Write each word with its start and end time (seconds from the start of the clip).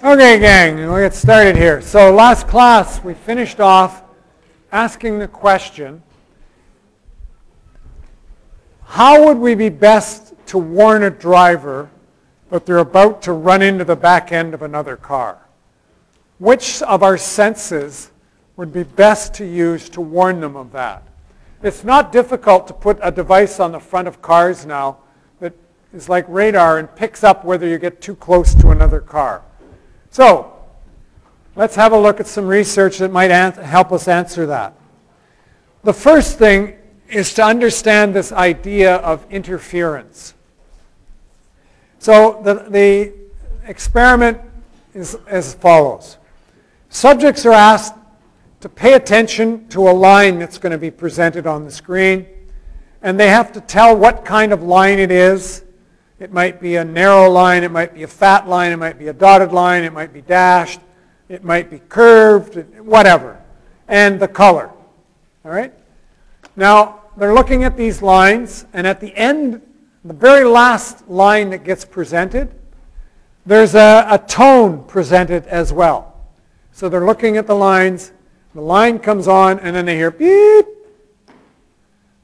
Okay, 0.00 0.38
gang, 0.38 0.76
we'll 0.76 1.00
get 1.00 1.12
started 1.12 1.56
here. 1.56 1.80
So 1.80 2.14
last 2.14 2.46
class, 2.46 3.02
we 3.02 3.14
finished 3.14 3.58
off 3.58 4.04
asking 4.70 5.18
the 5.18 5.26
question, 5.26 6.04
how 8.84 9.26
would 9.26 9.38
we 9.38 9.56
be 9.56 9.70
best 9.70 10.34
to 10.46 10.58
warn 10.58 11.02
a 11.02 11.10
driver 11.10 11.90
that 12.50 12.64
they're 12.64 12.78
about 12.78 13.22
to 13.22 13.32
run 13.32 13.60
into 13.60 13.84
the 13.84 13.96
back 13.96 14.30
end 14.30 14.54
of 14.54 14.62
another 14.62 14.94
car? 14.94 15.36
Which 16.38 16.80
of 16.82 17.02
our 17.02 17.18
senses 17.18 18.12
would 18.54 18.72
be 18.72 18.84
best 18.84 19.34
to 19.34 19.44
use 19.44 19.88
to 19.88 20.00
warn 20.00 20.40
them 20.40 20.54
of 20.54 20.70
that? 20.70 21.02
It's 21.60 21.82
not 21.82 22.12
difficult 22.12 22.68
to 22.68 22.72
put 22.72 23.00
a 23.02 23.10
device 23.10 23.58
on 23.58 23.72
the 23.72 23.80
front 23.80 24.06
of 24.06 24.22
cars 24.22 24.64
now 24.64 24.98
that 25.40 25.54
is 25.92 26.08
like 26.08 26.24
radar 26.28 26.78
and 26.78 26.94
picks 26.94 27.24
up 27.24 27.44
whether 27.44 27.66
you 27.66 27.78
get 27.78 28.00
too 28.00 28.14
close 28.14 28.54
to 28.54 28.70
another 28.70 29.00
car. 29.00 29.42
So 30.10 30.52
let's 31.56 31.76
have 31.76 31.92
a 31.92 31.98
look 31.98 32.20
at 32.20 32.26
some 32.26 32.46
research 32.46 32.98
that 32.98 33.10
might 33.10 33.30
help 33.30 33.92
us 33.92 34.08
answer 34.08 34.46
that. 34.46 34.74
The 35.84 35.92
first 35.92 36.38
thing 36.38 36.76
is 37.08 37.32
to 37.34 37.44
understand 37.44 38.14
this 38.14 38.32
idea 38.32 38.96
of 38.96 39.24
interference. 39.30 40.34
So 41.98 42.40
the, 42.44 42.54
the 42.68 43.12
experiment 43.66 44.40
is 44.94 45.16
as 45.26 45.54
follows. 45.54 46.18
Subjects 46.90 47.44
are 47.46 47.52
asked 47.52 47.94
to 48.60 48.68
pay 48.68 48.94
attention 48.94 49.68
to 49.68 49.88
a 49.88 49.92
line 49.92 50.38
that's 50.38 50.58
going 50.58 50.72
to 50.72 50.78
be 50.78 50.90
presented 50.90 51.46
on 51.46 51.64
the 51.64 51.70
screen, 51.70 52.26
and 53.02 53.18
they 53.18 53.28
have 53.28 53.52
to 53.52 53.60
tell 53.60 53.96
what 53.96 54.24
kind 54.24 54.52
of 54.52 54.62
line 54.62 54.98
it 54.98 55.10
is 55.10 55.64
it 56.20 56.32
might 56.32 56.60
be 56.60 56.76
a 56.76 56.84
narrow 56.84 57.30
line, 57.30 57.62
it 57.62 57.70
might 57.70 57.94
be 57.94 58.02
a 58.02 58.08
fat 58.08 58.48
line, 58.48 58.72
it 58.72 58.76
might 58.76 58.98
be 58.98 59.08
a 59.08 59.12
dotted 59.12 59.52
line, 59.52 59.84
it 59.84 59.92
might 59.92 60.12
be 60.12 60.20
dashed, 60.20 60.80
it 61.28 61.44
might 61.44 61.70
be 61.70 61.78
curved, 61.88 62.56
whatever. 62.80 63.40
And 63.86 64.18
the 64.18 64.28
color. 64.28 64.70
All 65.44 65.50
right? 65.50 65.72
Now, 66.56 67.02
they're 67.16 67.34
looking 67.34 67.62
at 67.64 67.76
these 67.76 68.02
lines, 68.02 68.66
and 68.72 68.86
at 68.86 69.00
the 69.00 69.14
end, 69.16 69.62
the 70.04 70.12
very 70.12 70.44
last 70.44 71.08
line 71.08 71.50
that 71.50 71.64
gets 71.64 71.84
presented, 71.84 72.52
there's 73.46 73.74
a, 73.74 74.06
a 74.10 74.18
tone 74.18 74.84
presented 74.84 75.46
as 75.46 75.72
well. 75.72 76.16
So 76.72 76.88
they're 76.88 77.06
looking 77.06 77.36
at 77.36 77.46
the 77.46 77.54
lines, 77.54 78.12
the 78.54 78.60
line 78.60 78.98
comes 78.98 79.28
on, 79.28 79.60
and 79.60 79.74
then 79.74 79.86
they 79.86 79.96
hear 79.96 80.10
beep. 80.10 80.66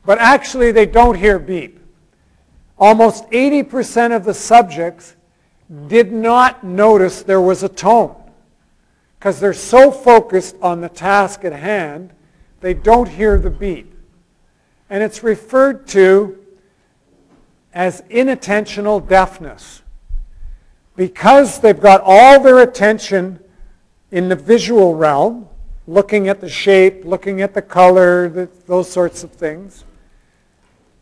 But 0.05 0.19
actually, 0.19 0.73
they 0.73 0.87
don't 0.87 1.15
hear 1.15 1.39
beep 1.39 1.84
almost 2.79 3.29
80% 3.31 4.15
of 4.15 4.25
the 4.25 4.35
subjects 4.35 5.17
did 5.87 6.13
not 6.13 6.65
notice 6.65 7.23
there 7.23 7.41
was 7.41 7.63
a 7.63 7.69
tone 7.69 8.15
because 9.19 9.41
they're 9.41 9.55
so 9.55 9.91
focused 9.91 10.55
on 10.61 10.83
the 10.83 10.89
task 10.89 11.47
at 11.47 11.53
hand, 11.55 12.13
they 12.61 12.75
don't 12.75 13.09
hear 13.09 13.39
the 13.39 13.49
beat. 13.49 13.91
And 14.91 15.03
it's 15.03 15.23
referred 15.23 15.87
to 15.89 16.39
as 17.73 18.03
inattentional 18.03 19.09
deafness. 19.09 19.81
Because 20.95 21.59
they've 21.59 21.81
got 21.81 22.03
all 22.05 22.39
their 22.39 22.59
attention 22.59 23.41
in 24.11 24.29
the 24.29 24.37
visual 24.37 24.95
realm, 24.95 25.49
looking 25.87 26.29
at 26.29 26.43
the 26.43 26.49
shape, 26.49 27.05
looking 27.07 27.41
at 27.41 27.55
the 27.55 27.63
color, 27.63 28.29
the, 28.29 28.49
those 28.67 28.91
sorts 28.91 29.25
of 29.25 29.33
things, 29.33 29.85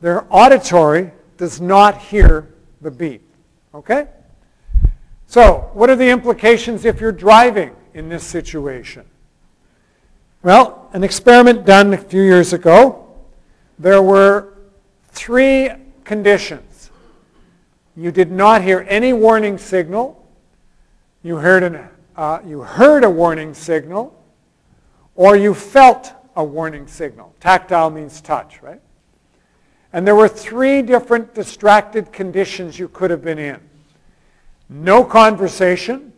their 0.00 0.24
auditory 0.30 1.10
does 1.42 1.60
not 1.60 1.98
hear 1.98 2.54
the 2.82 2.90
beep. 2.92 3.28
Okay? 3.74 4.06
So, 5.26 5.70
what 5.72 5.90
are 5.90 5.96
the 5.96 6.08
implications 6.08 6.84
if 6.84 7.00
you're 7.00 7.10
driving 7.10 7.74
in 7.94 8.08
this 8.08 8.22
situation? 8.22 9.04
Well, 10.44 10.88
an 10.92 11.02
experiment 11.02 11.66
done 11.66 11.94
a 11.94 11.96
few 11.96 12.22
years 12.22 12.52
ago, 12.52 13.12
there 13.76 14.00
were 14.00 14.52
three 15.08 15.70
conditions. 16.04 16.92
You 17.96 18.12
did 18.12 18.30
not 18.30 18.62
hear 18.62 18.86
any 18.88 19.12
warning 19.12 19.58
signal. 19.58 20.24
You 21.24 21.38
heard, 21.38 21.64
an, 21.64 21.88
uh, 22.14 22.38
you 22.46 22.60
heard 22.60 23.02
a 23.02 23.10
warning 23.10 23.52
signal, 23.52 24.16
or 25.16 25.34
you 25.34 25.54
felt 25.54 26.12
a 26.36 26.44
warning 26.44 26.86
signal. 26.86 27.34
Tactile 27.40 27.90
means 27.90 28.20
touch, 28.20 28.62
right? 28.62 28.80
And 29.92 30.06
there 30.06 30.14
were 30.14 30.28
three 30.28 30.80
different 30.82 31.34
distracted 31.34 32.12
conditions 32.12 32.78
you 32.78 32.88
could 32.88 33.10
have 33.10 33.22
been 33.22 33.38
in. 33.38 33.60
No 34.68 35.04
conversation, 35.04 36.12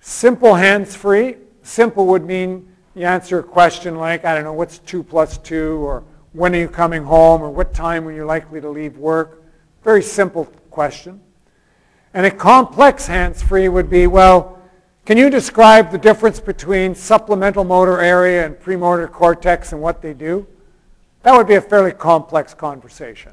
simple 0.00 0.54
hands-free. 0.54 1.36
Simple 1.62 2.06
would 2.06 2.24
mean 2.24 2.68
you 2.94 3.04
answer 3.04 3.38
a 3.38 3.42
question 3.42 3.96
like, 3.96 4.24
I 4.24 4.34
don't 4.34 4.44
know, 4.44 4.52
what's 4.52 4.78
2 4.78 5.02
plus 5.02 5.38
2, 5.38 5.78
or 5.78 6.02
when 6.32 6.54
are 6.54 6.58
you 6.58 6.68
coming 6.68 7.04
home, 7.04 7.42
or 7.42 7.50
what 7.50 7.72
time 7.72 8.06
are 8.08 8.12
you 8.12 8.24
likely 8.24 8.60
to 8.60 8.68
leave 8.68 8.96
work? 8.98 9.42
Very 9.84 10.02
simple 10.02 10.46
question. 10.70 11.20
And 12.14 12.26
a 12.26 12.30
complex 12.30 13.06
hands-free 13.06 13.68
would 13.68 13.88
be, 13.88 14.06
well, 14.06 14.60
can 15.04 15.18
you 15.18 15.30
describe 15.30 15.92
the 15.92 15.98
difference 15.98 16.40
between 16.40 16.94
supplemental 16.94 17.62
motor 17.62 18.00
area 18.00 18.44
and 18.44 18.58
premotor 18.58 19.06
cortex 19.06 19.72
and 19.72 19.80
what 19.80 20.02
they 20.02 20.14
do? 20.14 20.46
That 21.26 21.36
would 21.36 21.48
be 21.48 21.56
a 21.56 21.60
fairly 21.60 21.90
complex 21.90 22.54
conversation. 22.54 23.32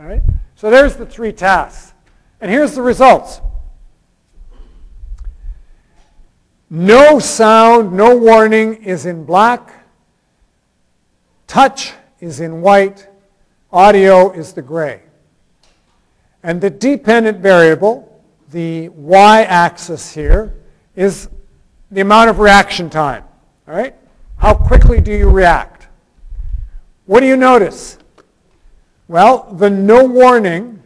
All 0.00 0.06
right? 0.06 0.22
So 0.54 0.70
there's 0.70 0.96
the 0.96 1.04
three 1.04 1.32
tasks. 1.32 1.92
And 2.40 2.50
here's 2.50 2.74
the 2.74 2.80
results. 2.80 3.42
No 6.70 7.18
sound, 7.18 7.92
no 7.92 8.16
warning 8.16 8.82
is 8.82 9.04
in 9.04 9.26
black. 9.26 9.70
Touch 11.46 11.92
is 12.20 12.40
in 12.40 12.62
white. 12.62 13.06
Audio 13.70 14.32
is 14.32 14.54
the 14.54 14.62
gray. 14.62 15.02
And 16.42 16.58
the 16.58 16.70
dependent 16.70 17.40
variable, 17.40 18.18
the 18.50 18.88
y-axis 18.88 20.14
here, 20.14 20.54
is 20.94 21.28
the 21.90 22.00
amount 22.00 22.30
of 22.30 22.38
reaction 22.38 22.88
time. 22.88 23.24
All 23.68 23.74
right? 23.74 23.94
How 24.38 24.54
quickly 24.54 25.02
do 25.02 25.12
you 25.12 25.28
react? 25.28 25.75
What 27.06 27.20
do 27.20 27.26
you 27.26 27.36
notice? 27.36 27.98
Well, 29.08 29.52
the 29.52 29.70
no 29.70 30.04
warning, 30.04 30.82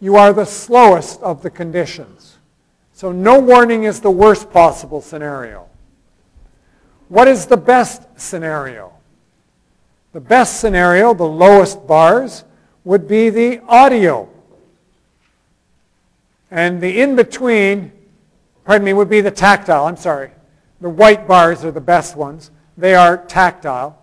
you 0.00 0.16
are 0.16 0.32
the 0.32 0.44
slowest 0.44 1.20
of 1.22 1.42
the 1.42 1.50
conditions. 1.50 2.38
So 2.92 3.12
no 3.12 3.40
warning 3.40 3.84
is 3.84 4.00
the 4.00 4.10
worst 4.10 4.50
possible 4.50 5.00
scenario. 5.00 5.66
What 7.08 7.28
is 7.28 7.46
the 7.46 7.56
best 7.56 8.02
scenario? 8.16 8.92
The 10.12 10.20
best 10.20 10.60
scenario, 10.60 11.14
the 11.14 11.24
lowest 11.24 11.86
bars, 11.86 12.44
would 12.84 13.08
be 13.08 13.30
the 13.30 13.60
audio. 13.66 14.28
And 16.50 16.80
the 16.80 17.00
in-between, 17.00 17.92
pardon 18.64 18.84
me, 18.84 18.92
would 18.92 19.08
be 19.08 19.20
the 19.20 19.30
tactile. 19.30 19.86
I'm 19.86 19.96
sorry. 19.96 20.30
The 20.80 20.88
white 20.90 21.26
bars 21.26 21.64
are 21.64 21.70
the 21.70 21.80
best 21.80 22.16
ones. 22.16 22.50
They 22.76 22.94
are 22.94 23.16
tactile. 23.16 23.98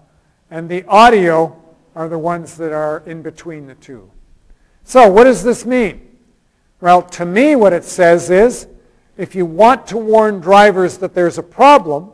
And 0.49 0.69
the 0.69 0.83
audio 0.85 1.61
are 1.95 2.09
the 2.09 2.19
ones 2.19 2.57
that 2.57 2.71
are 2.71 3.03
in 3.05 3.21
between 3.21 3.67
the 3.67 3.75
two. 3.75 4.11
So 4.83 5.09
what 5.09 5.23
does 5.23 5.43
this 5.43 5.65
mean? 5.65 6.17
Well, 6.81 7.01
to 7.01 7.25
me 7.25 7.55
what 7.55 7.73
it 7.73 7.83
says 7.83 8.29
is, 8.29 8.67
if 9.17 9.33
you 9.33 9.45
want 9.45 9.87
to 9.87 9.97
warn 9.97 10.39
drivers 10.39 10.97
that 10.99 11.13
there's 11.13 11.37
a 11.37 11.43
problem, 11.43 12.11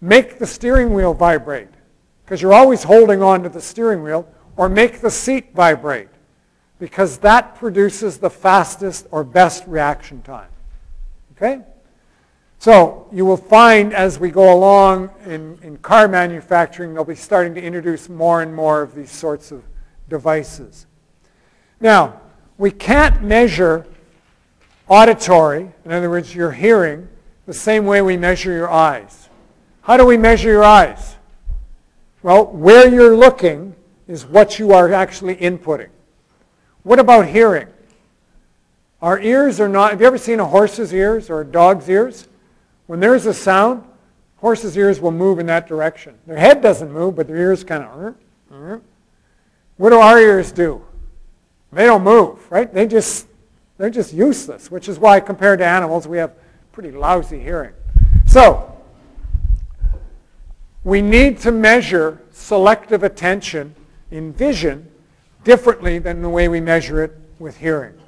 make 0.00 0.38
the 0.38 0.46
steering 0.46 0.94
wheel 0.94 1.14
vibrate. 1.14 1.68
Because 2.24 2.42
you're 2.42 2.54
always 2.54 2.82
holding 2.82 3.22
on 3.22 3.42
to 3.42 3.48
the 3.48 3.60
steering 3.60 4.02
wheel. 4.02 4.28
Or 4.56 4.68
make 4.68 5.00
the 5.00 5.10
seat 5.10 5.54
vibrate. 5.54 6.08
Because 6.78 7.18
that 7.18 7.54
produces 7.54 8.18
the 8.18 8.30
fastest 8.30 9.06
or 9.10 9.24
best 9.24 9.64
reaction 9.66 10.22
time. 10.22 10.50
Okay? 11.36 11.62
So 12.58 13.06
you 13.12 13.24
will 13.24 13.36
find 13.36 13.94
as 13.94 14.18
we 14.18 14.30
go 14.30 14.52
along 14.52 15.10
in, 15.24 15.58
in 15.62 15.76
car 15.78 16.08
manufacturing, 16.08 16.92
they'll 16.92 17.04
be 17.04 17.14
starting 17.14 17.54
to 17.54 17.62
introduce 17.62 18.08
more 18.08 18.42
and 18.42 18.54
more 18.54 18.82
of 18.82 18.94
these 18.94 19.12
sorts 19.12 19.52
of 19.52 19.62
devices. 20.08 20.86
Now, 21.80 22.20
we 22.56 22.72
can't 22.72 23.22
measure 23.22 23.86
auditory, 24.88 25.70
in 25.84 25.92
other 25.92 26.10
words, 26.10 26.34
your 26.34 26.50
hearing, 26.50 27.08
the 27.46 27.54
same 27.54 27.86
way 27.86 28.02
we 28.02 28.16
measure 28.16 28.52
your 28.52 28.70
eyes. 28.70 29.28
How 29.82 29.96
do 29.96 30.04
we 30.04 30.16
measure 30.16 30.50
your 30.50 30.64
eyes? 30.64 31.16
Well, 32.22 32.46
where 32.46 32.88
you're 32.88 33.16
looking 33.16 33.76
is 34.08 34.26
what 34.26 34.58
you 34.58 34.72
are 34.72 34.92
actually 34.92 35.36
inputting. 35.36 35.90
What 36.82 36.98
about 36.98 37.26
hearing? 37.26 37.68
Our 39.00 39.20
ears 39.20 39.60
are 39.60 39.68
not, 39.68 39.92
have 39.92 40.00
you 40.00 40.06
ever 40.08 40.18
seen 40.18 40.40
a 40.40 40.44
horse's 40.44 40.92
ears 40.92 41.30
or 41.30 41.42
a 41.42 41.44
dog's 41.44 41.88
ears? 41.88 42.26
When 42.88 43.00
there's 43.00 43.26
a 43.26 43.34
sound, 43.34 43.84
horses' 44.38 44.76
ears 44.76 44.98
will 44.98 45.12
move 45.12 45.38
in 45.38 45.46
that 45.46 45.68
direction. 45.68 46.14
Their 46.26 46.38
head 46.38 46.62
doesn't 46.62 46.90
move, 46.90 47.16
but 47.16 47.26
their 47.26 47.36
ears 47.36 47.62
kind 47.62 47.84
of. 47.84 48.14
Uh, 48.50 48.54
uh. 48.54 48.78
What 49.76 49.90
do 49.90 49.98
our 49.98 50.18
ears 50.18 50.50
do? 50.50 50.82
They 51.70 51.84
don't 51.84 52.02
move, 52.02 52.50
right? 52.50 52.72
They 52.72 52.86
just 52.86 53.26
they're 53.76 53.90
just 53.90 54.14
useless, 54.14 54.70
which 54.70 54.88
is 54.88 54.98
why 54.98 55.20
compared 55.20 55.58
to 55.58 55.66
animals, 55.66 56.08
we 56.08 56.16
have 56.16 56.32
pretty 56.72 56.90
lousy 56.90 57.38
hearing. 57.38 57.74
So, 58.26 58.74
we 60.82 61.02
need 61.02 61.38
to 61.40 61.52
measure 61.52 62.22
selective 62.30 63.02
attention 63.02 63.74
in 64.10 64.32
vision 64.32 64.90
differently 65.44 65.98
than 65.98 66.22
the 66.22 66.28
way 66.30 66.48
we 66.48 66.60
measure 66.60 67.04
it 67.04 67.12
with 67.38 67.58
hearing. 67.58 68.00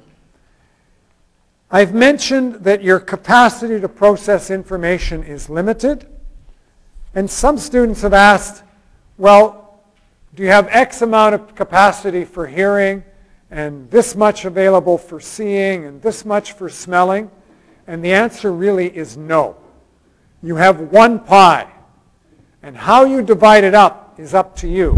I've 1.73 1.93
mentioned 1.93 2.55
that 2.65 2.83
your 2.83 2.99
capacity 2.99 3.79
to 3.79 3.87
process 3.87 4.51
information 4.51 5.23
is 5.23 5.49
limited. 5.49 6.05
And 7.15 7.29
some 7.29 7.57
students 7.57 8.01
have 8.01 8.13
asked, 8.13 8.63
well, 9.17 9.81
do 10.35 10.43
you 10.43 10.49
have 10.49 10.67
X 10.69 11.01
amount 11.01 11.35
of 11.35 11.55
capacity 11.55 12.25
for 12.25 12.45
hearing 12.45 13.03
and 13.49 13.89
this 13.89 14.15
much 14.17 14.43
available 14.43 14.97
for 14.97 15.21
seeing 15.21 15.85
and 15.85 16.01
this 16.01 16.25
much 16.25 16.51
for 16.53 16.67
smelling? 16.67 17.31
And 17.87 18.03
the 18.03 18.11
answer 18.11 18.51
really 18.51 18.87
is 18.87 19.15
no. 19.15 19.55
You 20.43 20.57
have 20.57 20.91
one 20.91 21.19
pie. 21.19 21.71
And 22.63 22.75
how 22.75 23.05
you 23.05 23.21
divide 23.21 23.63
it 23.63 23.73
up 23.73 24.19
is 24.19 24.33
up 24.33 24.57
to 24.57 24.67
you. 24.67 24.95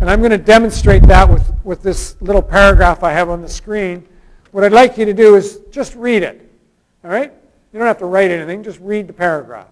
And 0.00 0.10
I'm 0.10 0.20
going 0.20 0.30
to 0.32 0.38
demonstrate 0.38 1.02
that 1.04 1.28
with, 1.28 1.50
with 1.64 1.82
this 1.82 2.20
little 2.20 2.42
paragraph 2.42 3.02
I 3.02 3.12
have 3.12 3.30
on 3.30 3.40
the 3.40 3.48
screen. 3.48 4.06
What 4.52 4.64
I'd 4.64 4.72
like 4.72 4.98
you 4.98 5.04
to 5.04 5.14
do 5.14 5.36
is 5.36 5.60
just 5.70 5.94
read 5.94 6.22
it. 6.22 6.50
All 7.04 7.10
right? 7.10 7.32
You 7.72 7.78
don't 7.78 7.86
have 7.86 7.98
to 7.98 8.06
write 8.06 8.30
anything. 8.30 8.62
Just 8.62 8.80
read 8.80 9.06
the 9.06 9.12
paragraph. 9.12 9.69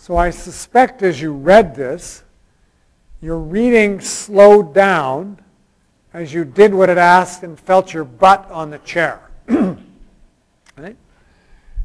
So 0.00 0.16
I 0.16 0.30
suspect 0.30 1.02
as 1.02 1.20
you 1.20 1.34
read 1.34 1.76
this, 1.76 2.24
your 3.20 3.36
reading 3.36 4.00
slowed 4.00 4.72
down 4.72 5.38
as 6.14 6.32
you 6.32 6.46
did 6.46 6.72
what 6.72 6.88
it 6.88 6.96
asked 6.96 7.42
and 7.42 7.60
felt 7.60 7.92
your 7.92 8.04
butt 8.04 8.50
on 8.50 8.70
the 8.70 8.78
chair. 8.78 9.20
right? 9.50 10.96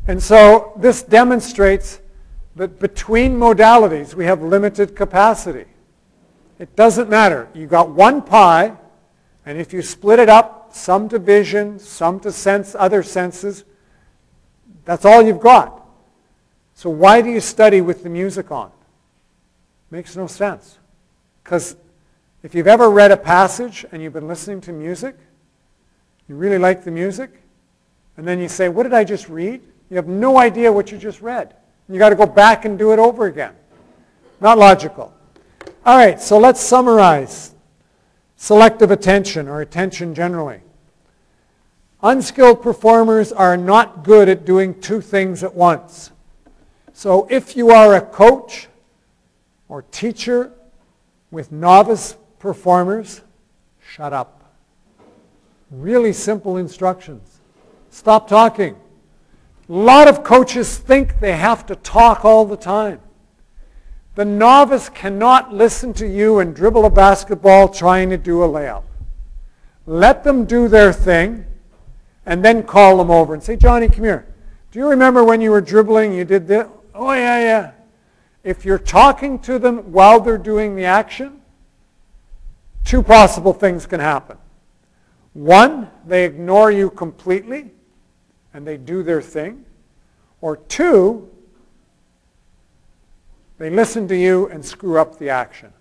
And 0.08 0.24
so 0.24 0.72
this 0.78 1.04
demonstrates 1.04 2.00
that 2.56 2.80
between 2.80 3.38
modalities 3.38 4.14
we 4.14 4.24
have 4.24 4.42
limited 4.42 4.96
capacity. 4.96 5.66
It 6.58 6.74
doesn't 6.78 7.10
matter. 7.10 7.50
You 7.54 7.68
got 7.68 7.90
one 7.90 8.22
pie, 8.22 8.78
and 9.46 9.58
if 9.58 9.74
you 9.74 9.82
split 9.82 10.20
it 10.20 10.30
up, 10.30 10.70
some 10.74 11.10
to 11.10 11.20
vision, 11.20 11.80
some 11.80 12.22
to 12.22 12.32
sense 12.32 12.78
other 12.80 13.04
senses, 13.04 13.66
that's 14.86 15.04
all 15.04 15.22
you've 15.22 15.42
got. 15.42 15.85
So 16.76 16.90
why 16.90 17.22
do 17.22 17.30
you 17.30 17.40
study 17.40 17.82
with 17.82 18.04
the 18.04 18.10
music 18.10 18.52
on? 18.52 18.70
Makes 19.90 20.16
no 20.16 20.28
sense. 20.28 20.78
Because 21.44 21.78
if 22.44 22.54
you've 22.54 22.68
ever 22.68 22.90
read 22.90 23.12
a 23.12 23.18
passage 23.18 23.86
and 23.92 24.04
you've 24.04 24.14
been 24.14 24.28
listening 24.28 24.62
to 24.62 24.74
music, 24.74 25.16
you 26.28 26.36
really 26.36 26.58
like 26.58 26.84
the 26.84 26.92
music, 26.92 27.32
and 28.18 28.28
then 28.28 28.40
you 28.40 28.50
say, 28.50 28.68
what 28.68 28.84
did 28.84 28.94
I 28.94 29.04
just 29.04 29.30
read? 29.30 29.62
You 29.90 29.96
have 29.96 30.08
no 30.08 30.38
idea 30.38 30.72
what 30.72 30.92
you 30.92 30.98
just 30.98 31.22
read. 31.22 31.56
You've 31.88 32.00
got 32.00 32.10
to 32.10 32.16
go 32.16 32.26
back 32.26 32.66
and 32.66 32.78
do 32.78 32.92
it 32.92 33.00
over 33.00 33.26
again. 33.28 33.54
Not 34.42 34.58
logical. 34.58 35.14
All 35.86 35.98
right, 35.98 36.20
so 36.20 36.38
let's 36.38 36.60
summarize 36.60 37.54
selective 38.36 38.92
attention 38.92 39.48
or 39.48 39.62
attention 39.62 40.14
generally. 40.14 40.62
Unskilled 42.04 42.62
performers 42.62 43.32
are 43.32 43.56
not 43.56 44.04
good 44.04 44.28
at 44.28 44.46
doing 44.46 44.80
two 44.82 45.00
things 45.00 45.44
at 45.44 45.54
once. 45.54 46.12
So 46.96 47.28
if 47.30 47.58
you 47.58 47.72
are 47.72 47.96
a 47.96 48.02
coach 48.02 48.70
or 49.68 49.82
teacher 49.82 50.54
with 51.30 51.52
novice 51.52 52.16
performers, 52.40 53.20
shut 53.86 54.14
up. 54.14 54.42
Really 55.70 56.14
simple 56.14 56.56
instructions. 56.56 57.42
Stop 57.90 58.30
talking. 58.30 58.78
A 59.68 59.74
lot 59.74 60.08
of 60.08 60.24
coaches 60.24 60.78
think 60.78 61.20
they 61.20 61.34
have 61.34 61.66
to 61.66 61.76
talk 61.76 62.24
all 62.24 62.46
the 62.46 62.56
time. 62.56 63.02
The 64.16 64.24
novice 64.24 64.88
cannot 64.88 65.54
listen 65.54 65.94
to 65.96 66.08
you 66.08 66.40
and 66.40 66.56
dribble 66.56 66.86
a 66.86 66.90
basketball 66.90 67.68
trying 67.68 68.10
to 68.12 68.18
do 68.18 68.42
a 68.42 68.48
layup. 68.48 68.84
Let 69.86 70.24
them 70.24 70.46
do 70.46 70.70
their 70.70 70.94
thing 70.94 71.46
and 72.26 72.44
then 72.44 72.64
call 72.64 72.96
them 72.96 73.12
over 73.12 73.34
and 73.34 73.44
say, 73.44 73.58
Johnny, 73.58 73.90
come 73.90 74.06
here. 74.06 74.34
Do 74.72 74.80
you 74.80 74.88
remember 74.88 75.26
when 75.26 75.42
you 75.42 75.52
were 75.52 75.62
dribbling, 75.62 76.14
you 76.14 76.24
did 76.24 76.48
this? 76.48 76.68
Oh, 76.96 77.12
yeah, 77.12 77.40
yeah. 77.40 77.72
If 78.44 78.64
you're 78.64 78.80
talking 78.80 79.40
to 79.40 79.60
them 79.60 79.92
while 79.92 80.22
they're 80.22 80.38
doing 80.38 80.76
the 80.76 80.86
action, 80.86 81.42
two 82.86 83.04
possible 83.04 83.52
things 83.54 83.86
can 83.86 84.00
happen. 84.00 84.38
One, 85.34 85.90
they 86.06 86.24
ignore 86.24 86.72
you 86.72 86.90
completely 86.90 87.72
and 88.54 88.66
they 88.66 88.78
do 88.78 89.04
their 89.04 89.22
thing. 89.22 89.66
Or 90.40 90.56
two, 90.56 91.30
they 93.58 93.70
listen 93.70 94.08
to 94.08 94.16
you 94.16 94.48
and 94.48 94.64
screw 94.64 94.98
up 94.98 95.20
the 95.20 95.30
action. 95.30 95.74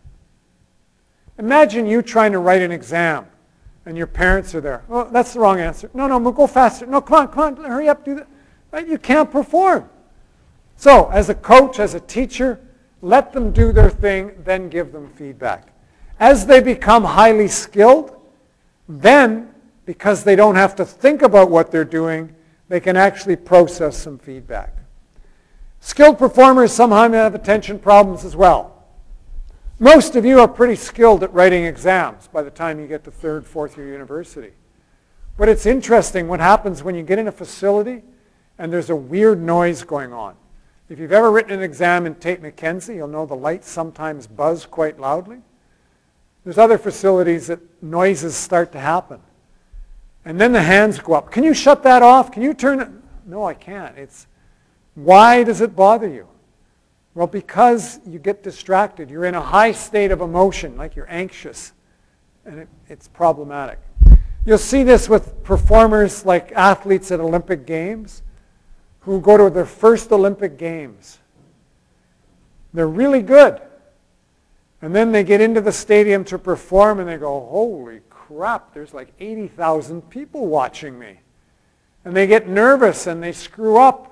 Imagine 1.39 1.87
you 1.87 2.03
trying 2.03 2.33
to 2.33 2.39
write 2.39 2.63
an 2.63 2.73
exam 2.73 3.27
and 3.87 3.97
your 3.97 4.07
parents 4.09 4.55
are 4.55 4.61
there. 4.61 4.83
Oh, 4.89 5.05
that's 5.05 5.35
the 5.35 5.41
wrong 5.41 5.61
answer. 5.61 5.91
No, 5.95 6.07
no, 6.09 6.33
go 6.33 6.49
faster. 6.49 6.87
No, 6.87 7.01
come 7.01 7.19
on, 7.19 7.29
come 7.29 7.59
on, 7.59 7.71
hurry 7.71 7.89
up, 7.89 8.05
do 8.05 8.17
that. 8.17 8.29
Right? 8.73 8.89
You 8.89 8.99
can't 8.99 9.31
perform. 9.31 9.89
So 10.77 11.09
as 11.11 11.29
a 11.29 11.35
coach, 11.35 11.79
as 11.79 11.95
a 11.95 12.01
teacher, 12.01 12.61
let 13.01 13.33
them 13.33 13.53
do 13.53 13.73
their 13.73 13.91
thing, 13.91 14.33
then 14.45 14.69
give 14.69 14.93
them 14.93 15.11
feedback. 15.15 15.69
As 16.19 16.47
they 16.47 16.61
become 16.61 17.05
highly 17.05 17.49
skilled, 17.49 18.17
then, 18.89 19.55
because 19.85 20.25
they 20.25 20.37
don't 20.37 20.55
have 20.55 20.75
to 20.77 20.85
think 20.85 21.23
about 21.23 21.51
what 21.51 21.71
they're 21.71 21.85
doing, 21.85 22.35
they 22.69 22.81
can 22.81 22.97
actually 22.97 23.37
process 23.37 23.97
some 23.97 24.19
feedback. 24.19 24.75
Skilled 25.81 26.19
performers 26.19 26.73
sometimes 26.73 27.15
have 27.15 27.35
attention 27.35 27.79
problems 27.79 28.25
as 28.25 28.35
well. 28.35 28.75
Most 29.79 30.17
of 30.17 30.25
you 30.25 30.41
are 30.41 30.49
pretty 30.49 30.77
skilled 30.77 31.23
at 31.23 31.33
writing 31.35 31.65
exams 31.65 32.29
by 32.29 32.43
the 32.43 32.51
time 32.51 32.81
you 32.81 32.87
get 32.87 33.05
to 33.05 33.11
third, 33.11 33.45
fourth 33.45 33.77
year 33.77 33.89
university. 33.89 34.53
But 35.37 35.49
it's 35.49 35.67
interesting 35.67 36.29
what 36.29 36.41
happens 36.41 36.83
when 36.83 36.95
you 36.95 37.03
get 37.03 37.19
in 37.19 37.29
a 37.29 37.33
facility 37.33 38.03
and 38.57 38.73
there's 38.73 38.89
a 38.89 38.97
weird 38.97 39.43
noise 39.43 39.83
going 39.83 40.13
on. 40.13 40.37
If 40.95 41.01
you've 41.01 41.11
ever 41.11 41.33
written 41.33 41.51
an 41.51 41.61
exam 41.61 42.07
in 42.07 42.15
Tait 42.15 42.41
McKenzie, 42.41 42.95
you'll 42.95 43.09
know 43.09 43.27
the 43.27 43.35
lights 43.35 43.69
sometimes 43.69 44.29
buzz 44.29 44.65
quite 44.65 45.01
loudly. 45.01 45.39
There's 46.45 46.57
other 46.57 46.79
facilities 46.79 47.49
that 47.49 47.59
noises 47.83 48.37
start 48.37 48.71
to 48.71 48.79
happen. 48.79 49.19
And 50.25 50.41
then 50.41 50.53
the 50.53 50.63
hands 50.63 51.01
go 51.01 51.15
up. 51.15 51.33
Can 51.33 51.43
you 51.43 51.53
shut 51.53 51.83
that 51.83 52.05
off? 52.05 52.31
Can 52.31 52.45
you 52.45 52.55
turn 52.55 52.79
it? 52.79 52.89
No, 53.27 53.43
I 53.43 53.55
can't. 53.55 53.99
It's 53.99 54.29
why 54.95 55.43
does 55.43 55.61
it 55.61 55.75
bother 55.75 56.07
you? 56.07 56.29
Well, 57.15 57.27
because 57.27 57.99
you 58.07 58.21
get 58.21 58.45
distracted. 58.45 59.11
You're 59.11 59.25
in 59.25 59.35
a 59.35 59.43
high 59.43 59.73
state 59.73 60.13
of 60.13 60.21
emotion, 60.21 60.77
like 60.77 60.95
you're 60.95 61.11
anxious, 61.11 61.73
and 62.45 62.61
it, 62.61 62.69
it's 62.89 63.09
problematic. 63.09 63.81
You'll 64.47 64.59
see 64.59 64.85
this 64.85 65.09
with 65.09 65.43
performers 65.43 66.25
like 66.25 66.53
athletes 66.53 67.11
at 67.11 67.19
Olympic 67.19 67.67
Games 67.67 68.23
who 69.05 69.21
go 69.21 69.37
to 69.37 69.51
their 69.51 69.67
first 69.67 70.11
Olympic 70.13 70.57
Games. 70.57 71.19
They're 72.73 72.89
really 72.89 73.23
good. 73.23 73.61
And 74.81 74.95
then 74.95 75.13
they 75.13 75.25
get 75.25 75.41
into 75.41 75.61
the 75.61 75.73
stadium 75.73 76.25
to 76.25 76.39
perform 76.39 77.01
and 77.01 77.09
they 77.09 77.17
go, 77.17 77.47
holy 77.49 78.01
crap, 78.11 78.75
there's 78.75 78.93
like 78.93 79.13
80,000 79.21 80.03
people 80.11 80.47
watching 80.47 80.99
me. 80.99 81.21
And 82.05 82.15
they 82.15 82.27
get 82.27 82.49
nervous 82.49 83.07
and 83.07 83.23
they 83.23 83.33
screw 83.33 83.79
up. 83.79 84.11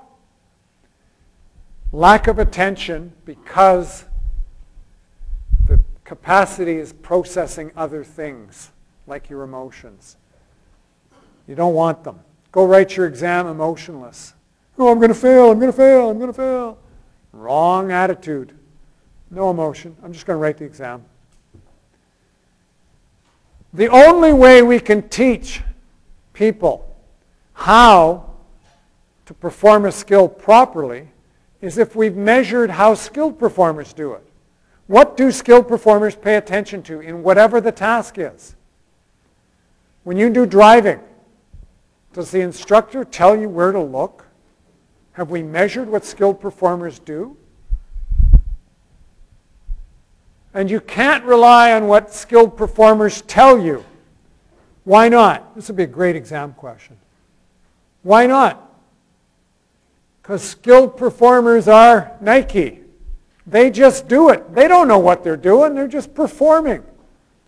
Lack 1.92 2.26
of 2.26 2.38
attention 2.38 3.12
because 3.24 4.04
the 5.66 5.78
capacity 6.04 6.76
is 6.76 6.92
processing 6.92 7.70
other 7.76 8.02
things 8.02 8.70
like 9.06 9.28
your 9.28 9.42
emotions. 9.42 10.16
You 11.46 11.54
don't 11.54 11.74
want 11.74 12.04
them. 12.04 12.20
Go 12.50 12.64
write 12.66 12.96
your 12.96 13.06
exam 13.06 13.46
emotionless. 13.46 14.32
Oh, 14.78 14.90
I'm 14.90 14.98
going 14.98 15.08
to 15.08 15.14
fail, 15.14 15.50
I'm 15.50 15.58
going 15.58 15.70
to 15.70 15.76
fail, 15.76 16.10
I'm 16.10 16.18
going 16.18 16.30
to 16.30 16.36
fail. 16.36 16.78
Wrong 17.32 17.92
attitude. 17.92 18.52
No 19.30 19.50
emotion. 19.50 19.96
I'm 20.02 20.12
just 20.12 20.26
going 20.26 20.36
to 20.36 20.40
write 20.40 20.58
the 20.58 20.64
exam. 20.64 21.04
The 23.72 23.88
only 23.88 24.32
way 24.32 24.62
we 24.62 24.78
can 24.78 25.08
teach 25.08 25.62
people 26.34 26.94
how 27.54 28.30
to 29.26 29.34
perform 29.34 29.86
a 29.86 29.92
skill 29.92 30.28
properly 30.28 31.08
is 31.60 31.78
if 31.78 31.96
we've 31.96 32.16
measured 32.16 32.70
how 32.70 32.94
skilled 32.94 33.38
performers 33.38 33.92
do 33.92 34.12
it. 34.12 34.26
What 34.88 35.16
do 35.16 35.30
skilled 35.30 35.68
performers 35.68 36.16
pay 36.16 36.36
attention 36.36 36.82
to 36.84 37.00
in 37.00 37.22
whatever 37.22 37.60
the 37.60 37.72
task 37.72 38.16
is? 38.18 38.56
When 40.04 40.18
you 40.18 40.28
do 40.28 40.44
driving, 40.44 41.00
does 42.12 42.30
the 42.30 42.40
instructor 42.40 43.04
tell 43.04 43.36
you 43.36 43.48
where 43.48 43.72
to 43.72 43.80
look? 43.80 44.26
Have 45.12 45.30
we 45.30 45.42
measured 45.42 45.88
what 45.88 46.04
skilled 46.04 46.40
performers 46.40 46.98
do? 46.98 47.36
And 50.54 50.70
you 50.70 50.80
can't 50.80 51.24
rely 51.24 51.72
on 51.72 51.86
what 51.86 52.12
skilled 52.12 52.56
performers 52.56 53.22
tell 53.22 53.58
you. 53.58 53.84
Why 54.84 55.08
not? 55.08 55.54
This 55.54 55.68
would 55.68 55.76
be 55.76 55.84
a 55.84 55.86
great 55.86 56.16
exam 56.16 56.54
question. 56.54 56.96
Why 58.02 58.26
not? 58.26 58.70
Because 60.20 60.42
skilled 60.42 60.96
performers 60.96 61.68
are 61.68 62.16
Nike. 62.20 62.80
They 63.46 63.70
just 63.70 64.08
do 64.08 64.30
it. 64.30 64.54
They 64.54 64.68
don't 64.68 64.88
know 64.88 64.98
what 64.98 65.24
they're 65.24 65.36
doing. 65.36 65.74
They're 65.74 65.88
just 65.88 66.14
performing. 66.14 66.82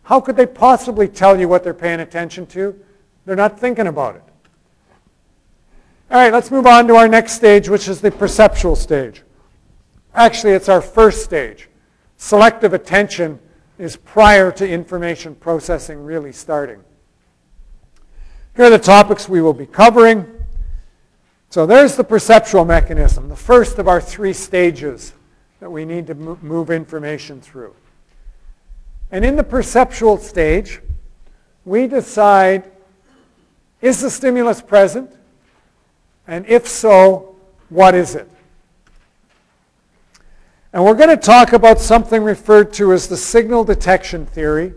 How 0.03 0.21
could 0.21 0.37
they 0.37 0.47
possibly 0.47 1.09
tell 1.09 1.39
you 1.39 1.49
what 1.49 1.65
they're 1.65 1.75
paying 1.75 2.01
attention 2.01 2.47
to? 2.49 2.79
They're 3.25 3.37
not 3.37 3.59
thinking 3.59 3.87
about 3.87 4.17
it. 4.17 4.23
All 6.15 6.21
right, 6.21 6.33
let's 6.33 6.53
move 6.53 6.65
on 6.65 6.87
to 6.87 6.95
our 6.95 7.09
next 7.09 7.33
stage, 7.33 7.69
which 7.69 7.89
is 7.89 8.01
the 8.01 8.09
perceptual 8.09 8.77
stage. 8.77 9.25
Actually, 10.15 10.53
it's 10.53 10.69
our 10.69 10.81
first 10.81 11.25
stage. 11.25 11.69
Selective 12.19 12.73
attention 12.73 13.41
is 13.81 13.97
prior 13.97 14.53
to 14.53 14.69
information 14.69 15.35
processing 15.35 16.05
really 16.05 16.31
starting. 16.31 16.85
Here 18.55 18.67
are 18.67 18.71
the 18.71 18.79
topics 18.79 19.29
we 19.29 19.43
will 19.43 19.53
be 19.53 19.67
covering. 19.67 20.25
So 21.51 21.67
there's 21.67 21.97
the 21.97 22.05
perceptual 22.05 22.65
mechanism, 22.65 23.29
the 23.29 23.35
first 23.35 23.81
of 23.81 23.89
our 23.89 24.01
three 24.01 24.35
stages 24.35 25.15
that 25.59 25.69
we 25.69 25.85
need 25.85 26.07
to 26.07 26.15
move 26.15 26.71
information 26.71 27.41
through. 27.41 27.75
And 29.11 29.25
in 29.25 29.35
the 29.35 29.43
perceptual 29.43 30.19
stage, 30.19 30.81
we 31.65 31.89
decide, 31.89 32.71
is 33.81 34.01
the 34.01 34.11
stimulus 34.11 34.63
present? 34.63 35.11
And 36.27 36.47
if 36.47 36.67
so, 36.67 37.37
what 37.69 37.95
is 37.95 38.15
it? 38.15 38.31
And 40.73 40.85
we're 40.85 40.95
going 40.95 41.11
to 41.11 41.17
talk 41.17 41.53
about 41.53 41.79
something 41.79 42.25
referred 42.25 42.73
to 42.75 42.93
as 42.93 43.07
the 43.07 43.17
signal 43.17 43.65
detection 43.65 44.27
theory, 44.27 44.75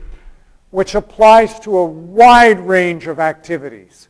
which 0.70 0.94
applies 0.94 1.60
to 1.62 1.78
a 1.78 1.86
wide 1.86 2.60
range 2.60 3.08
of 3.08 3.20
activities. 3.20 4.08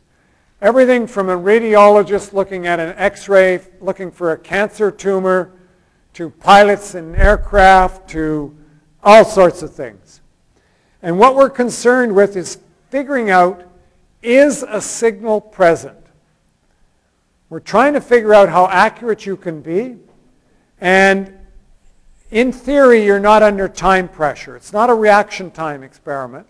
Everything 0.60 1.06
from 1.06 1.28
a 1.28 1.36
radiologist 1.38 2.32
looking 2.32 2.66
at 2.66 2.80
an 2.80 2.94
x-ray, 2.96 3.60
looking 3.80 4.10
for 4.10 4.32
a 4.32 4.38
cancer 4.38 4.90
tumor, 4.90 5.52
to 6.14 6.30
pilots 6.30 6.94
in 6.94 7.14
aircraft, 7.14 8.10
to 8.10 8.56
all 9.04 9.24
sorts 9.24 9.62
of 9.62 9.72
things. 9.72 10.20
And 11.00 11.18
what 11.18 11.36
we're 11.36 11.48
concerned 11.48 12.14
with 12.14 12.36
is 12.36 12.58
figuring 12.90 13.30
out, 13.30 13.62
is 14.20 14.64
a 14.64 14.80
signal 14.80 15.40
present? 15.40 15.97
We're 17.50 17.60
trying 17.60 17.94
to 17.94 18.00
figure 18.00 18.34
out 18.34 18.48
how 18.48 18.68
accurate 18.68 19.24
you 19.24 19.36
can 19.36 19.62
be, 19.62 19.96
and 20.80 21.32
in 22.30 22.52
theory, 22.52 23.04
you're 23.04 23.18
not 23.18 23.42
under 23.42 23.68
time 23.68 24.08
pressure. 24.08 24.54
It's 24.54 24.72
not 24.72 24.90
a 24.90 24.94
reaction 24.94 25.50
time 25.50 25.82
experiment, 25.82 26.46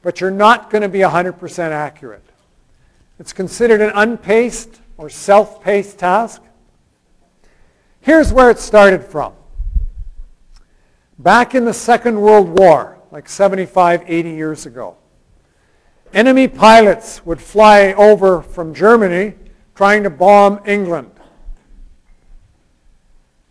but 0.00 0.20
you're 0.20 0.30
not 0.30 0.70
going 0.70 0.80
to 0.82 0.88
be 0.88 1.00
100% 1.00 1.58
accurate. 1.70 2.24
It's 3.18 3.34
considered 3.34 3.82
an 3.82 3.90
unpaced 3.94 4.80
or 4.96 5.10
self-paced 5.10 5.98
task. 5.98 6.42
Here's 8.00 8.32
where 8.32 8.48
it 8.50 8.58
started 8.58 9.04
from. 9.04 9.34
Back 11.18 11.54
in 11.54 11.66
the 11.66 11.74
Second 11.74 12.18
World 12.18 12.48
War, 12.48 12.98
like 13.10 13.28
75, 13.28 14.04
80 14.06 14.30
years 14.30 14.64
ago, 14.64 14.96
enemy 16.14 16.48
pilots 16.48 17.26
would 17.26 17.42
fly 17.42 17.92
over 17.92 18.40
from 18.40 18.72
Germany 18.72 19.34
trying 19.78 20.02
to 20.02 20.10
bomb 20.10 20.60
England. 20.66 21.08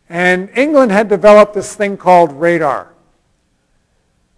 And 0.09 0.49
England 0.57 0.91
had 0.91 1.07
developed 1.07 1.53
this 1.53 1.73
thing 1.73 1.95
called 1.95 2.33
radar, 2.33 2.91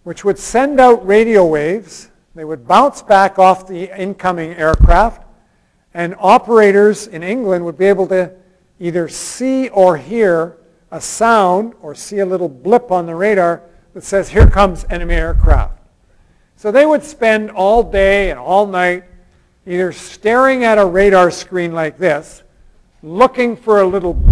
which 0.04 0.24
would 0.24 0.38
send 0.38 0.78
out 0.78 1.04
radio 1.04 1.44
waves. 1.44 2.08
They 2.36 2.44
would 2.44 2.68
bounce 2.68 3.02
back 3.02 3.40
off 3.40 3.66
the 3.66 3.90
incoming 4.00 4.52
aircraft, 4.52 5.26
and 5.92 6.14
operators 6.20 7.08
in 7.08 7.24
England 7.24 7.64
would 7.64 7.76
be 7.76 7.86
able 7.86 8.06
to 8.06 8.34
either 8.78 9.08
see 9.08 9.68
or 9.70 9.96
hear 9.96 10.58
a 10.92 11.00
sound 11.00 11.74
or 11.82 11.96
see 11.96 12.20
a 12.20 12.26
little 12.26 12.48
blip 12.48 12.92
on 12.92 13.06
the 13.06 13.16
radar 13.16 13.62
that 13.94 14.04
says, 14.04 14.28
here 14.28 14.48
comes 14.48 14.86
enemy 14.90 15.14
aircraft. 15.14 15.76
So 16.54 16.70
they 16.70 16.86
would 16.86 17.02
spend 17.02 17.50
all 17.50 17.82
day 17.82 18.30
and 18.30 18.38
all 18.38 18.64
night 18.64 19.02
either 19.66 19.92
staring 19.92 20.64
at 20.64 20.78
a 20.78 20.84
radar 20.84 21.30
screen 21.30 21.72
like 21.72 21.98
this, 21.98 22.42
looking 23.02 23.56
for 23.56 23.80
a 23.80 23.86
little 23.86 24.22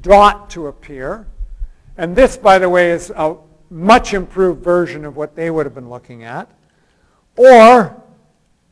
dot 0.00 0.50
to 0.50 0.66
appear. 0.66 1.26
And 1.96 2.16
this, 2.16 2.36
by 2.36 2.58
the 2.58 2.68
way, 2.68 2.90
is 2.90 3.10
a 3.10 3.36
much 3.70 4.14
improved 4.14 4.62
version 4.62 5.04
of 5.04 5.16
what 5.16 5.34
they 5.34 5.50
would 5.50 5.66
have 5.66 5.74
been 5.74 5.90
looking 5.90 6.24
at. 6.24 6.50
Or 7.36 8.02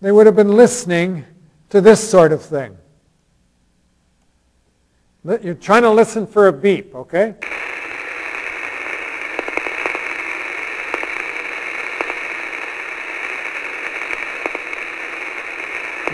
they 0.01 0.13
would 0.13 0.27
have 0.27 0.37
been 0.37 0.57
listening 0.57 1.25
to 1.71 1.81
this 1.81 2.07
sort 2.09 2.33
of 2.33 2.43
thing. 2.43 2.77
You're 5.25 5.55
trying 5.55 5.83
to 5.83 5.91
listen 5.91 6.27
for 6.27 6.49
a 6.49 6.53
beep, 6.53 6.95
okay? 6.95 7.35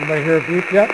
Anybody 0.09 0.25
hear 0.25 0.37
a 0.37 0.47
beep 0.47 0.71
yet? 0.71 0.89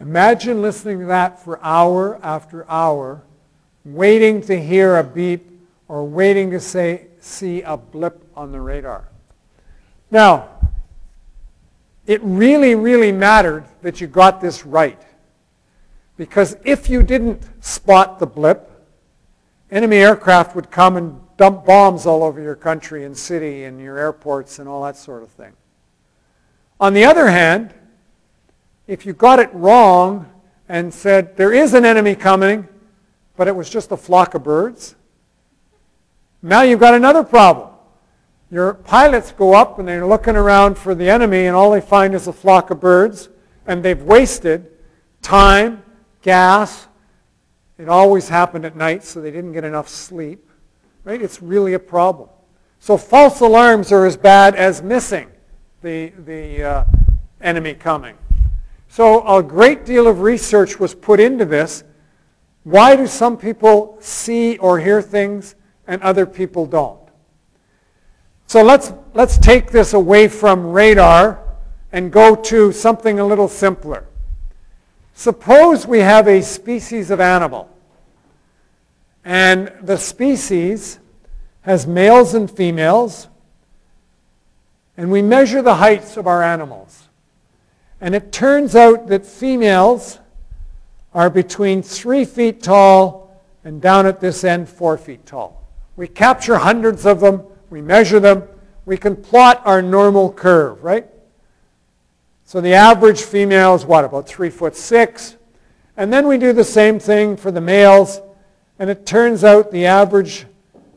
Imagine 0.00 0.62
listening 0.62 0.98
to 0.98 1.04
that 1.06 1.38
for 1.38 1.62
hour 1.62 2.18
after 2.24 2.68
hour, 2.68 3.22
waiting 3.84 4.40
to 4.42 4.60
hear 4.60 4.96
a 4.96 5.04
beep 5.04 5.48
or 5.86 6.08
waiting 6.08 6.50
to 6.50 6.58
say, 6.58 7.06
see 7.20 7.62
a 7.62 7.76
blip 7.76 8.20
on 8.36 8.50
the 8.50 8.60
radar. 8.60 9.06
Now, 10.10 10.48
it 12.04 12.20
really, 12.24 12.74
really 12.74 13.12
mattered 13.12 13.64
that 13.82 14.00
you 14.00 14.08
got 14.08 14.40
this 14.40 14.66
right. 14.66 15.00
Because 16.16 16.56
if 16.64 16.88
you 16.88 17.04
didn't 17.04 17.44
spot 17.64 18.18
the 18.18 18.26
blip, 18.26 18.70
enemy 19.72 19.96
aircraft 19.96 20.54
would 20.54 20.70
come 20.70 20.96
and 20.96 21.18
dump 21.38 21.64
bombs 21.64 22.06
all 22.06 22.22
over 22.22 22.40
your 22.40 22.54
country 22.54 23.04
and 23.04 23.16
city 23.16 23.64
and 23.64 23.80
your 23.80 23.98
airports 23.98 24.58
and 24.58 24.68
all 24.68 24.84
that 24.84 24.96
sort 24.96 25.22
of 25.22 25.30
thing. 25.30 25.52
On 26.78 26.92
the 26.92 27.04
other 27.04 27.28
hand, 27.28 27.72
if 28.86 29.06
you 29.06 29.14
got 29.14 29.38
it 29.38 29.48
wrong 29.52 30.30
and 30.68 30.92
said, 30.92 31.36
there 31.36 31.52
is 31.52 31.74
an 31.74 31.84
enemy 31.84 32.14
coming, 32.14 32.68
but 33.36 33.48
it 33.48 33.56
was 33.56 33.70
just 33.70 33.90
a 33.90 33.96
flock 33.96 34.34
of 34.34 34.44
birds, 34.44 34.94
now 36.42 36.62
you've 36.62 36.80
got 36.80 36.94
another 36.94 37.22
problem. 37.22 37.70
Your 38.50 38.74
pilots 38.74 39.32
go 39.32 39.54
up 39.54 39.78
and 39.78 39.88
they're 39.88 40.06
looking 40.06 40.36
around 40.36 40.76
for 40.76 40.94
the 40.94 41.08
enemy 41.08 41.46
and 41.46 41.56
all 41.56 41.70
they 41.70 41.80
find 41.80 42.14
is 42.14 42.26
a 42.26 42.32
flock 42.32 42.70
of 42.70 42.80
birds 42.80 43.30
and 43.66 43.82
they've 43.82 44.02
wasted 44.02 44.70
time, 45.22 45.82
gas. 46.20 46.88
It 47.82 47.88
always 47.88 48.28
happened 48.28 48.64
at 48.64 48.76
night 48.76 49.02
so 49.02 49.20
they 49.20 49.32
didn't 49.32 49.54
get 49.54 49.64
enough 49.64 49.88
sleep. 49.88 50.48
Right? 51.02 51.20
It's 51.20 51.42
really 51.42 51.74
a 51.74 51.80
problem. 51.80 52.28
So 52.78 52.96
false 52.96 53.40
alarms 53.40 53.90
are 53.90 54.06
as 54.06 54.16
bad 54.16 54.54
as 54.54 54.84
missing 54.84 55.28
the, 55.80 56.12
the 56.24 56.62
uh, 56.62 56.84
enemy 57.40 57.74
coming. 57.74 58.16
So 58.86 59.26
a 59.26 59.42
great 59.42 59.84
deal 59.84 60.06
of 60.06 60.20
research 60.20 60.78
was 60.78 60.94
put 60.94 61.18
into 61.18 61.44
this. 61.44 61.82
Why 62.62 62.94
do 62.94 63.08
some 63.08 63.36
people 63.36 63.96
see 63.98 64.58
or 64.58 64.78
hear 64.78 65.02
things 65.02 65.56
and 65.88 66.00
other 66.02 66.24
people 66.24 66.66
don't? 66.66 67.00
So 68.46 68.62
let's, 68.62 68.92
let's 69.12 69.38
take 69.38 69.72
this 69.72 69.92
away 69.92 70.28
from 70.28 70.68
radar 70.68 71.42
and 71.90 72.12
go 72.12 72.36
to 72.36 72.70
something 72.70 73.18
a 73.18 73.26
little 73.26 73.48
simpler. 73.48 74.06
Suppose 75.14 75.84
we 75.84 75.98
have 75.98 76.28
a 76.28 76.42
species 76.42 77.10
of 77.10 77.20
animal. 77.20 77.70
And 79.24 79.72
the 79.82 79.96
species 79.96 80.98
has 81.62 81.86
males 81.86 82.34
and 82.34 82.50
females. 82.50 83.28
And 84.96 85.10
we 85.10 85.22
measure 85.22 85.62
the 85.62 85.76
heights 85.76 86.16
of 86.16 86.26
our 86.26 86.42
animals. 86.42 87.08
And 88.00 88.14
it 88.14 88.32
turns 88.32 88.74
out 88.74 89.06
that 89.08 89.24
females 89.24 90.18
are 91.14 91.30
between 91.30 91.82
three 91.82 92.24
feet 92.24 92.62
tall 92.62 93.40
and 93.64 93.80
down 93.80 94.06
at 94.06 94.20
this 94.20 94.44
end 94.44 94.68
four 94.68 94.98
feet 94.98 95.24
tall. 95.24 95.68
We 95.96 96.08
capture 96.08 96.58
hundreds 96.58 97.06
of 97.06 97.20
them. 97.20 97.42
We 97.70 97.80
measure 97.80 98.18
them. 98.18 98.44
We 98.86 98.96
can 98.96 99.14
plot 99.14 99.62
our 99.64 99.80
normal 99.80 100.32
curve, 100.32 100.82
right? 100.82 101.06
So 102.44 102.60
the 102.60 102.74
average 102.74 103.22
female 103.22 103.74
is 103.74 103.86
what, 103.86 104.04
about 104.04 104.26
3 104.26 104.50
foot 104.50 104.76
6? 104.76 105.36
And 105.96 106.12
then 106.12 106.26
we 106.26 106.38
do 106.38 106.52
the 106.52 106.64
same 106.64 106.98
thing 106.98 107.36
for 107.36 107.50
the 107.50 107.60
males. 107.60 108.20
And 108.82 108.90
it 108.90 109.06
turns 109.06 109.44
out 109.44 109.70
the 109.70 109.86
average, 109.86 110.44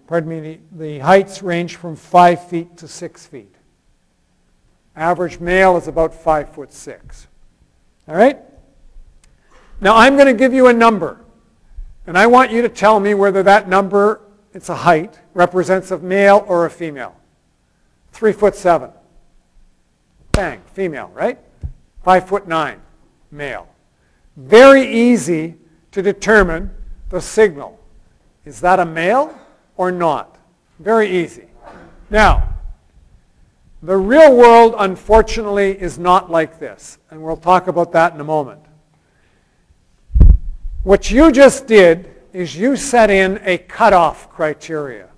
pardon 0.07 0.27
me, 0.27 0.39
the, 0.39 0.85
the 0.85 0.99
heights 1.03 1.43
range 1.43 1.75
from 1.75 1.95
5 1.95 2.49
feet 2.49 2.77
to 2.77 2.87
6 2.87 3.27
feet. 3.27 3.53
Average 4.95 5.39
male 5.39 5.77
is 5.77 5.87
about 5.87 6.11
5 6.11 6.49
foot 6.49 6.73
6. 6.73 7.27
All 8.07 8.15
right? 8.15 8.39
Now 9.81 9.95
I'm 9.97 10.15
going 10.15 10.25
to 10.25 10.33
give 10.33 10.51
you 10.51 10.65
a 10.65 10.73
number. 10.73 11.23
And 12.07 12.17
I 12.17 12.25
want 12.25 12.49
you 12.49 12.63
to 12.63 12.69
tell 12.69 12.99
me 12.99 13.13
whether 13.13 13.43
that 13.43 13.69
number, 13.69 14.21
it's 14.51 14.69
a 14.69 14.77
height, 14.77 15.19
represents 15.35 15.91
a 15.91 15.99
male 15.99 16.43
or 16.47 16.65
a 16.65 16.71
female. 16.71 17.15
3 18.13 18.31
foot 18.31 18.55
7. 18.55 18.89
Bang, 20.31 20.59
female, 20.73 21.11
right? 21.13 21.37
5 22.01 22.27
foot 22.27 22.47
9, 22.47 22.81
male. 23.29 23.67
Very 24.35 24.91
easy 24.91 25.53
to 25.91 26.01
determine 26.01 26.71
the 27.09 27.21
signal. 27.21 27.79
Is 28.45 28.61
that 28.61 28.79
a 28.79 28.85
male 28.85 29.37
or 29.77 29.91
not? 29.91 30.37
Very 30.79 31.09
easy. 31.09 31.45
Now, 32.09 32.55
the 33.81 33.97
real 33.97 34.35
world, 34.35 34.75
unfortunately, 34.77 35.79
is 35.79 35.97
not 35.97 36.31
like 36.31 36.59
this. 36.59 36.97
And 37.09 37.21
we'll 37.21 37.37
talk 37.37 37.67
about 37.67 37.91
that 37.91 38.13
in 38.13 38.19
a 38.19 38.23
moment. 38.23 38.61
What 40.83 41.09
you 41.09 41.31
just 41.31 41.67
did 41.67 42.11
is 42.33 42.55
you 42.55 42.75
set 42.75 43.09
in 43.09 43.39
a 43.43 43.57
cutoff 43.57 44.29
criteria, 44.29 45.09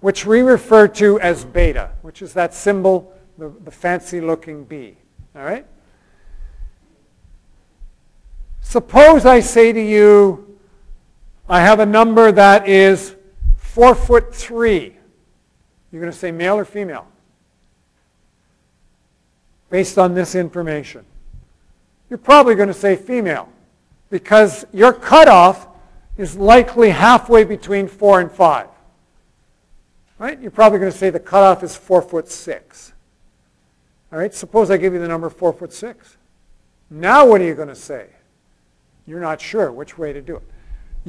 which 0.00 0.24
we 0.24 0.40
refer 0.40 0.88
to 0.88 1.20
as 1.20 1.44
beta, 1.44 1.90
which 2.02 2.22
is 2.22 2.32
that 2.34 2.54
symbol, 2.54 3.12
the, 3.36 3.52
the 3.64 3.70
fancy 3.70 4.20
looking 4.20 4.64
B. 4.64 4.96
All 5.34 5.42
right? 5.42 5.66
Suppose 8.60 9.26
I 9.26 9.40
say 9.40 9.72
to 9.72 9.80
you, 9.80 10.45
I 11.48 11.60
have 11.60 11.78
a 11.78 11.86
number 11.86 12.32
that 12.32 12.68
is 12.68 13.14
4 13.56 13.94
foot 13.94 14.34
3. 14.34 14.96
You're 15.92 16.00
going 16.00 16.12
to 16.12 16.18
say 16.18 16.32
male 16.32 16.56
or 16.56 16.64
female? 16.64 17.06
Based 19.70 19.96
on 19.98 20.14
this 20.14 20.34
information. 20.34 21.04
You're 22.10 22.18
probably 22.18 22.54
going 22.54 22.68
to 22.68 22.74
say 22.74 22.96
female 22.96 23.48
because 24.10 24.64
your 24.72 24.92
cutoff 24.92 25.68
is 26.16 26.36
likely 26.36 26.90
halfway 26.90 27.44
between 27.44 27.86
4 27.86 28.20
and 28.20 28.32
5. 28.32 28.68
Right? 30.18 30.40
You're 30.40 30.50
probably 30.50 30.78
going 30.78 30.90
to 30.90 30.96
say 30.96 31.10
the 31.10 31.20
cutoff 31.20 31.62
is 31.62 31.76
4 31.76 32.02
foot 32.02 32.28
6. 32.28 32.92
All 34.12 34.18
right, 34.18 34.32
suppose 34.34 34.70
I 34.70 34.76
give 34.76 34.94
you 34.94 35.00
the 35.00 35.08
number 35.08 35.28
4 35.28 35.52
foot 35.52 35.72
6. 35.72 36.16
Now 36.90 37.26
what 37.26 37.40
are 37.40 37.44
you 37.44 37.54
going 37.54 37.68
to 37.68 37.74
say? 37.74 38.08
You're 39.06 39.20
not 39.20 39.40
sure 39.40 39.70
which 39.70 39.98
way 39.98 40.12
to 40.12 40.22
do 40.22 40.36
it. 40.36 40.42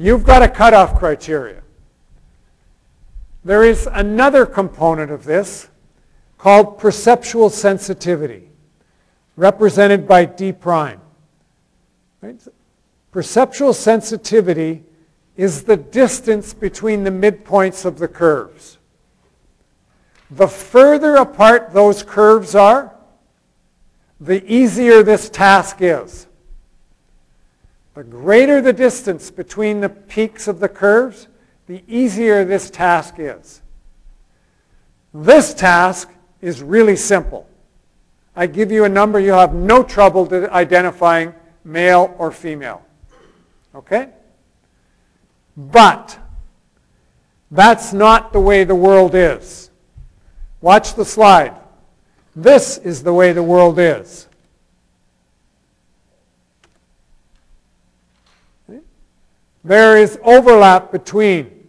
You've 0.00 0.22
got 0.22 0.44
a 0.44 0.48
cutoff 0.48 0.96
criteria. 0.96 1.60
There 3.44 3.64
is 3.64 3.88
another 3.92 4.46
component 4.46 5.10
of 5.10 5.24
this 5.24 5.68
called 6.38 6.78
perceptual 6.78 7.50
sensitivity, 7.50 8.48
represented 9.36 10.06
by 10.06 10.24
D 10.24 10.52
prime. 10.52 11.00
Right? 12.20 12.40
Perceptual 13.10 13.72
sensitivity 13.72 14.84
is 15.36 15.64
the 15.64 15.76
distance 15.76 16.54
between 16.54 17.02
the 17.02 17.10
midpoints 17.10 17.84
of 17.84 17.98
the 17.98 18.06
curves. 18.06 18.78
The 20.30 20.46
further 20.46 21.16
apart 21.16 21.72
those 21.72 22.04
curves 22.04 22.54
are, 22.54 22.94
the 24.20 24.44
easier 24.52 25.02
this 25.02 25.28
task 25.28 25.78
is. 25.80 26.27
The 27.98 28.04
greater 28.04 28.60
the 28.60 28.72
distance 28.72 29.28
between 29.28 29.80
the 29.80 29.88
peaks 29.88 30.46
of 30.46 30.60
the 30.60 30.68
curves, 30.68 31.26
the 31.66 31.82
easier 31.88 32.44
this 32.44 32.70
task 32.70 33.16
is. 33.18 33.60
This 35.12 35.52
task 35.52 36.08
is 36.40 36.62
really 36.62 36.94
simple. 36.94 37.48
I 38.36 38.46
give 38.46 38.70
you 38.70 38.84
a 38.84 38.88
number, 38.88 39.18
you'll 39.18 39.40
have 39.40 39.52
no 39.52 39.82
trouble 39.82 40.32
identifying 40.32 41.34
male 41.64 42.14
or 42.18 42.30
female. 42.30 42.86
Okay? 43.74 44.10
But 45.56 46.20
that's 47.50 47.92
not 47.92 48.32
the 48.32 48.38
way 48.38 48.62
the 48.62 48.76
world 48.76 49.16
is. 49.16 49.72
Watch 50.60 50.94
the 50.94 51.04
slide. 51.04 51.56
This 52.36 52.78
is 52.78 53.02
the 53.02 53.12
way 53.12 53.32
the 53.32 53.42
world 53.42 53.80
is. 53.80 54.27
There 59.68 59.98
is 59.98 60.18
overlap 60.24 60.90
between. 60.90 61.68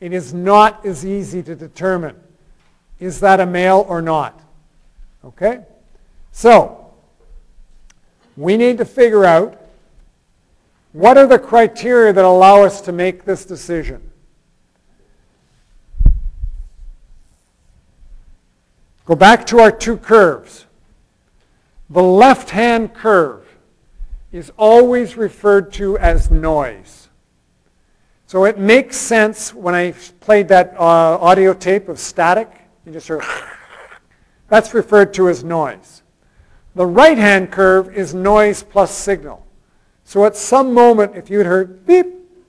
It 0.00 0.14
is 0.14 0.32
not 0.32 0.86
as 0.86 1.04
easy 1.04 1.42
to 1.42 1.54
determine. 1.54 2.16
Is 2.98 3.20
that 3.20 3.38
a 3.38 3.44
male 3.44 3.84
or 3.86 4.00
not? 4.00 4.40
Okay? 5.22 5.60
So, 6.32 6.90
we 8.38 8.56
need 8.56 8.78
to 8.78 8.86
figure 8.86 9.26
out 9.26 9.60
what 10.92 11.18
are 11.18 11.26
the 11.26 11.38
criteria 11.38 12.14
that 12.14 12.24
allow 12.24 12.62
us 12.62 12.80
to 12.80 12.92
make 12.92 13.26
this 13.26 13.44
decision. 13.44 14.00
Go 19.04 19.14
back 19.14 19.44
to 19.48 19.60
our 19.60 19.70
two 19.70 19.98
curves. 19.98 20.64
The 21.90 22.02
left-hand 22.02 22.94
curve 22.94 23.46
is 24.32 24.50
always 24.56 25.18
referred 25.18 25.74
to 25.74 25.98
as 25.98 26.30
noise. 26.30 27.03
So 28.34 28.46
it 28.46 28.58
makes 28.58 28.96
sense 28.96 29.54
when 29.54 29.76
I 29.76 29.92
played 30.18 30.48
that 30.48 30.74
uh, 30.76 31.18
audio 31.20 31.54
tape 31.54 31.88
of 31.88 32.00
static. 32.00 32.50
You 32.84 32.90
just 32.90 33.06
heard, 33.06 33.22
that's 34.48 34.74
referred 34.74 35.14
to 35.14 35.28
as 35.28 35.44
noise. 35.44 36.02
The 36.74 36.84
right-hand 36.84 37.52
curve 37.52 37.96
is 37.96 38.12
noise 38.12 38.64
plus 38.64 38.92
signal. 38.92 39.46
So 40.02 40.24
at 40.24 40.34
some 40.34 40.74
moment, 40.74 41.14
if 41.14 41.30
you'd 41.30 41.46
heard 41.46 41.86
beep 41.86 42.08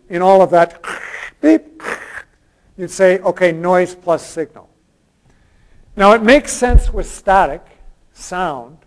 in 0.09 0.23
all 0.23 0.41
of 0.41 0.49
that, 0.49 0.83
beep, 1.39 1.83
you'd 2.77 2.89
say, 2.89 3.19
okay, 3.19 3.51
noise 3.51 3.93
plus 3.93 4.25
signal. 4.25 4.67
Now 5.95 6.13
it 6.13 6.23
makes 6.23 6.51
sense 6.51 6.91
with 6.91 7.07
static, 7.07 7.63
sound, 8.11 8.79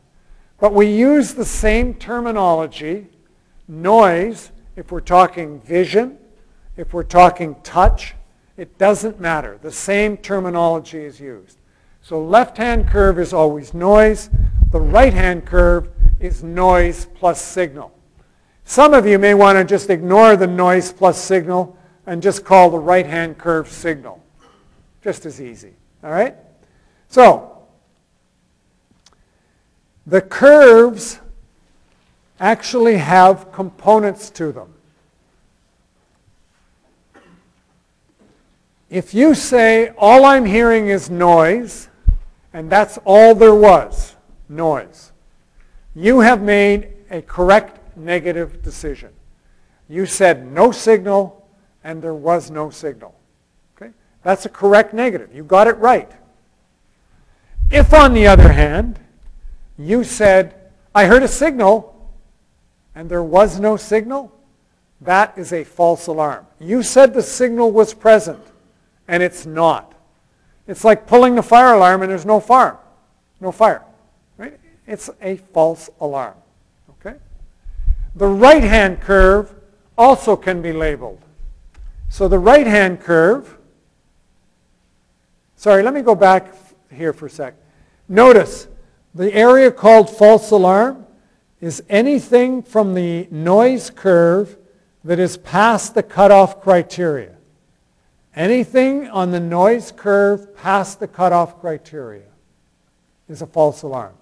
but 0.58 0.74
we 0.74 0.92
use 0.92 1.32
the 1.34 1.44
same 1.44 1.94
terminology, 1.94 3.06
noise, 3.68 4.50
if 4.74 4.90
we're 4.90 4.98
talking 4.98 5.61
vision, 5.61 6.18
if 6.78 6.94
we're 6.94 7.02
talking 7.02 7.56
touch, 7.64 8.14
it 8.56 8.78
doesn't 8.78 9.20
matter. 9.20 9.58
The 9.60 9.72
same 9.72 10.16
terminology 10.16 11.00
is 11.00 11.20
used. 11.20 11.58
So 12.02 12.24
left-hand 12.24 12.88
curve 12.88 13.18
is 13.18 13.32
always 13.32 13.74
noise. 13.74 14.30
The 14.70 14.80
right-hand 14.80 15.44
curve 15.44 15.90
is 16.20 16.42
noise 16.44 17.06
plus 17.16 17.42
signal. 17.42 17.92
Some 18.64 18.94
of 18.94 19.06
you 19.06 19.18
may 19.18 19.34
want 19.34 19.58
to 19.58 19.64
just 19.64 19.90
ignore 19.90 20.36
the 20.36 20.46
noise 20.46 20.92
plus 20.92 21.20
signal 21.20 21.76
and 22.06 22.22
just 22.22 22.44
call 22.44 22.70
the 22.70 22.78
right-hand 22.78 23.38
curve 23.38 23.68
signal. 23.68 24.22
Just 25.02 25.26
as 25.26 25.40
easy. 25.40 25.74
All 26.04 26.10
right? 26.10 26.36
So, 27.08 27.58
the 30.06 30.20
curves 30.20 31.18
actually 32.38 32.98
have 32.98 33.50
components 33.50 34.30
to 34.30 34.52
them. 34.52 34.74
If 38.90 39.12
you 39.12 39.35
say, 39.35 39.90
all 39.98 40.24
I'm 40.24 40.46
hearing 40.46 40.88
is 40.88 41.11
noise, 41.11 41.88
and 42.55 42.70
that's 42.70 42.98
all 43.05 43.35
there 43.35 43.55
was, 43.55 44.16
noise, 44.48 45.12
you 45.94 46.20
have 46.20 46.40
made 46.40 46.94
a 47.11 47.20
correct 47.20 47.96
negative 47.96 48.62
decision. 48.62 49.11
You 49.90 50.07
said 50.07 50.46
no 50.46 50.72
signal, 50.72 51.46
and 51.85 52.01
there 52.01 52.14
was 52.14 52.51
no 52.51 52.70
signal. 52.70 53.14
Okay? 53.77 53.92
That's 54.22 54.46
a 54.46 54.48
correct 54.48 54.94
negative. 54.94 55.35
You 55.35 55.44
got 55.44 55.66
it 55.66 55.77
right. 55.77 56.11
If, 57.70 57.92
on 57.92 58.14
the 58.14 58.27
other 58.27 58.53
hand, 58.53 58.98
you 59.77 60.03
said, 60.03 60.55
I 60.94 61.05
heard 61.05 61.22
a 61.22 61.29
signal, 61.29 61.94
and 62.94 63.11
there 63.11 63.22
was 63.22 63.61
no 63.61 63.77
signal, 63.77 64.33
that 65.03 65.37
is 65.37 65.53
a 65.53 65.62
false 65.62 66.07
alarm. 66.07 66.46
You 66.59 66.83
said 66.83 67.12
the 67.12 67.22
signal 67.22 67.70
was 67.70 67.92
present 67.92 68.40
and 69.09 69.23
it's 69.23 69.47
not. 69.47 69.94
It's 70.66 70.85
like 70.85 71.07
pulling 71.07 71.35
the 71.35 71.42
fire 71.42 71.75
alarm 71.75 72.03
and 72.03 72.11
there's 72.11 72.27
no 72.27 72.38
fire. 72.38 72.79
No 73.40 73.51
fire. 73.51 73.83
Right? 74.37 74.59
It's 74.87 75.11
a 75.21 75.37
false 75.37 75.90
alarm. 76.01 76.35
Okay? 76.90 77.16
The 78.14 78.27
right-hand 78.27 79.01
curve 79.01 79.55
also 79.97 80.37
can 80.37 80.62
be 80.62 80.73
labeled. 80.73 81.21
So 82.11 82.29
the 82.29 82.38
right-hand 82.38 83.01
curve 83.01 83.59
Sorry, 85.59 85.83
let 85.83 85.92
me 85.92 86.03
go 86.03 86.14
back 86.14 86.55
here 86.88 87.12
for 87.12 87.27
a 87.27 87.31
sec. 87.31 87.53
Notice 88.09 88.68
the 89.12 89.35
area 89.35 89.73
called 89.73 90.09
false 90.09 90.53
alarm 90.53 91.05
is 91.61 91.83
anything 91.88 92.62
from 92.62 92.94
the 92.94 93.27
noise 93.33 93.90
curve 93.90 94.57
that 95.03 95.18
is 95.18 95.37
past 95.37 95.97
the 95.97 96.03
cutoff 96.05 96.62
criteria. 96.62 97.38
Anything 98.36 99.08
on 99.08 99.30
the 99.30 99.40
noise 99.40 99.92
curve 99.92 100.56
past 100.56 101.00
the 101.00 101.08
cutoff 101.08 101.60
criteria 101.60 102.28
is 103.28 103.42
a 103.42 103.46
false 103.46 103.82
alarm. 103.82 104.14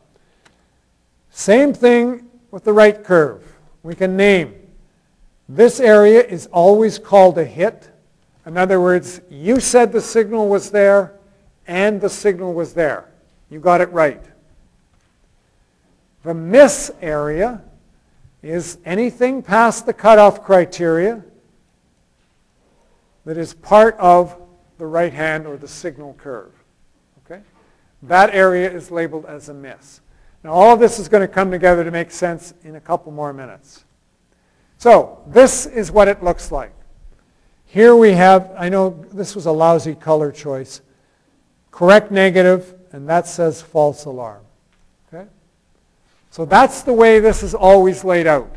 Same 1.31 1.75
thing 1.75 2.29
with 2.51 2.65
the 2.65 2.73
right 2.73 3.05
curve. 3.05 3.43
We 3.83 3.95
can 3.95 4.17
name. 4.17 4.55
This 5.49 5.81
area 5.81 6.25
is 6.25 6.47
always 6.47 6.99
called 6.99 7.39
a 7.39 7.45
hit. 7.45 7.91
In 8.47 8.57
other 8.57 8.81
words, 8.81 9.21
you 9.29 9.61
said 9.61 9.93
the 9.93 10.01
signal 10.01 10.49
was 10.49 10.71
there 10.71 11.13
and 11.67 12.01
the 12.01 12.09
signal 12.09 12.55
was 12.55 12.73
there. 12.75 13.11
You 13.51 13.61
got 13.61 13.81
it 13.81 13.91
right. 13.93 14.23
The 16.23 16.35
miss 16.35 16.91
area 17.01 17.63
is 18.43 18.79
anything 18.85 19.43
past 19.43 19.87
the 19.87 19.93
cutoff 19.93 20.43
criteria 20.43 21.23
that 23.27 23.37
is 23.37 23.53
part 23.53 23.97
of 23.99 24.41
the 24.79 24.87
right 24.87 25.13
hand 25.13 25.47
or 25.47 25.59
the 25.59 25.69
signal 25.69 26.15
curve. 26.15 26.53
Okay? 27.25 27.43
That 28.05 28.35
area 28.35 28.71
is 28.71 28.91
labeled 28.91 29.27
as 29.27 29.49
a 29.51 29.55
miss. 29.55 30.01
Now 30.43 30.53
all 30.53 30.73
of 30.73 30.81
this 30.81 30.99
is 30.99 31.09
going 31.09 31.23
to 31.23 31.29
come 31.29 31.51
together 31.51 31.85
to 31.85 31.91
make 31.91 32.11
sense 32.11 32.55
in 32.63 32.77
a 32.77 32.81
couple 32.81 33.13
more 33.13 33.33
minutes. 33.33 33.85
So 34.79 35.23
this 35.27 35.67
is 35.67 35.91
what 35.91 36.09
it 36.09 36.23
looks 36.23 36.53
like. 36.53 36.73
Here 37.65 37.97
we 37.97 38.13
have, 38.13 38.53
I 38.57 38.69
know 38.69 39.05
this 39.13 39.35
was 39.35 39.47
a 39.47 39.53
lousy 39.53 39.97
color 39.97 40.31
choice, 40.31 40.81
correct 41.73 42.13
negative, 42.13 42.75
and 42.93 43.09
that 43.09 43.27
says 43.27 43.61
false 43.61 44.05
alarm. 44.05 44.45
Okay? 45.13 45.27
So 46.31 46.45
that's 46.45 46.83
the 46.83 46.93
way 46.93 47.19
this 47.19 47.43
is 47.43 47.55
always 47.55 48.05
laid 48.05 48.29
out. 48.29 48.57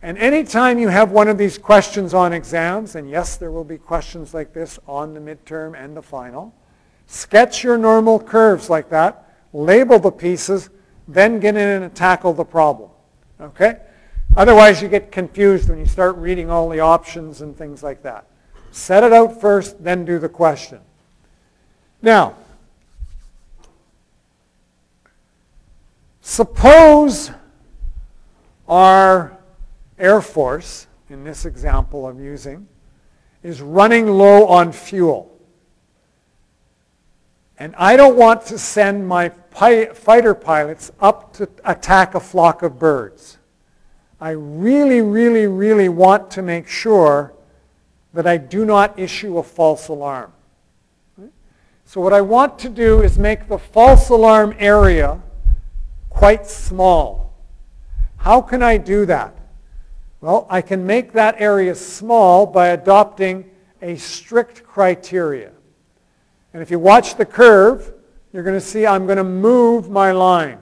And 0.00 0.16
anytime 0.18 0.78
you 0.78 0.88
have 0.88 1.10
one 1.10 1.28
of 1.28 1.38
these 1.38 1.58
questions 1.58 2.14
on 2.14 2.32
exams, 2.32 2.94
and 2.94 3.10
yes, 3.10 3.36
there 3.36 3.50
will 3.50 3.64
be 3.64 3.78
questions 3.78 4.32
like 4.32 4.52
this 4.52 4.78
on 4.86 5.12
the 5.12 5.20
midterm 5.20 5.74
and 5.76 5.96
the 5.96 6.02
final, 6.02 6.54
sketch 7.06 7.64
your 7.64 7.76
normal 7.76 8.20
curves 8.20 8.70
like 8.70 8.90
that, 8.90 9.34
label 9.52 9.98
the 9.98 10.12
pieces, 10.12 10.70
then 11.08 11.40
get 11.40 11.56
in 11.56 11.82
and 11.82 11.94
tackle 11.94 12.32
the 12.32 12.44
problem. 12.44 12.90
Okay? 13.40 13.78
Otherwise, 14.36 14.80
you 14.80 14.88
get 14.88 15.10
confused 15.10 15.68
when 15.68 15.78
you 15.78 15.86
start 15.86 16.16
reading 16.16 16.50
all 16.50 16.68
the 16.68 16.80
options 16.80 17.40
and 17.40 17.56
things 17.56 17.82
like 17.82 18.02
that. 18.02 18.26
Set 18.70 19.02
it 19.02 19.12
out 19.12 19.40
first, 19.40 19.82
then 19.82 20.04
do 20.04 20.18
the 20.18 20.28
question. 20.28 20.80
Now, 22.02 22.36
suppose 26.20 27.32
our 28.68 29.37
Air 29.98 30.20
Force, 30.20 30.86
in 31.08 31.24
this 31.24 31.44
example 31.44 32.06
I'm 32.06 32.20
using, 32.20 32.68
is 33.42 33.60
running 33.60 34.06
low 34.06 34.46
on 34.46 34.72
fuel. 34.72 35.38
And 37.58 37.74
I 37.76 37.96
don't 37.96 38.16
want 38.16 38.42
to 38.46 38.58
send 38.58 39.06
my 39.08 39.30
fighter 39.50 40.34
pilots 40.34 40.92
up 41.00 41.32
to 41.34 41.48
attack 41.64 42.14
a 42.14 42.20
flock 42.20 42.62
of 42.62 42.78
birds. 42.78 43.38
I 44.20 44.30
really, 44.30 45.00
really, 45.00 45.46
really 45.46 45.88
want 45.88 46.30
to 46.32 46.42
make 46.42 46.68
sure 46.68 47.32
that 48.12 48.26
I 48.26 48.36
do 48.36 48.64
not 48.64 48.98
issue 48.98 49.38
a 49.38 49.42
false 49.42 49.88
alarm. 49.88 50.32
So 51.84 52.00
what 52.00 52.12
I 52.12 52.20
want 52.20 52.58
to 52.60 52.68
do 52.68 53.00
is 53.00 53.18
make 53.18 53.48
the 53.48 53.58
false 53.58 54.08
alarm 54.08 54.54
area 54.58 55.22
quite 56.10 56.46
small. 56.46 57.34
How 58.18 58.42
can 58.42 58.62
I 58.62 58.76
do 58.76 59.06
that? 59.06 59.37
Well, 60.20 60.46
I 60.50 60.62
can 60.62 60.84
make 60.84 61.12
that 61.12 61.36
area 61.38 61.74
small 61.74 62.46
by 62.46 62.68
adopting 62.68 63.48
a 63.80 63.96
strict 63.96 64.64
criteria. 64.64 65.52
And 66.52 66.62
if 66.62 66.70
you 66.70 66.78
watch 66.78 67.16
the 67.16 67.26
curve, 67.26 67.92
you're 68.32 68.42
going 68.42 68.58
to 68.58 68.64
see 68.64 68.86
I'm 68.86 69.06
going 69.06 69.18
to 69.18 69.24
move 69.24 69.90
my 69.90 70.12
line. 70.12 70.58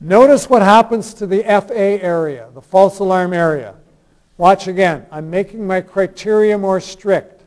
Notice 0.00 0.48
what 0.48 0.62
happens 0.62 1.14
to 1.14 1.26
the 1.26 1.42
FA 1.42 2.02
area, 2.02 2.48
the 2.54 2.62
false 2.62 2.98
alarm 2.98 3.32
area. 3.32 3.74
Watch 4.36 4.66
again. 4.66 5.06
I'm 5.10 5.30
making 5.30 5.66
my 5.66 5.80
criteria 5.80 6.58
more 6.58 6.80
strict. 6.80 7.42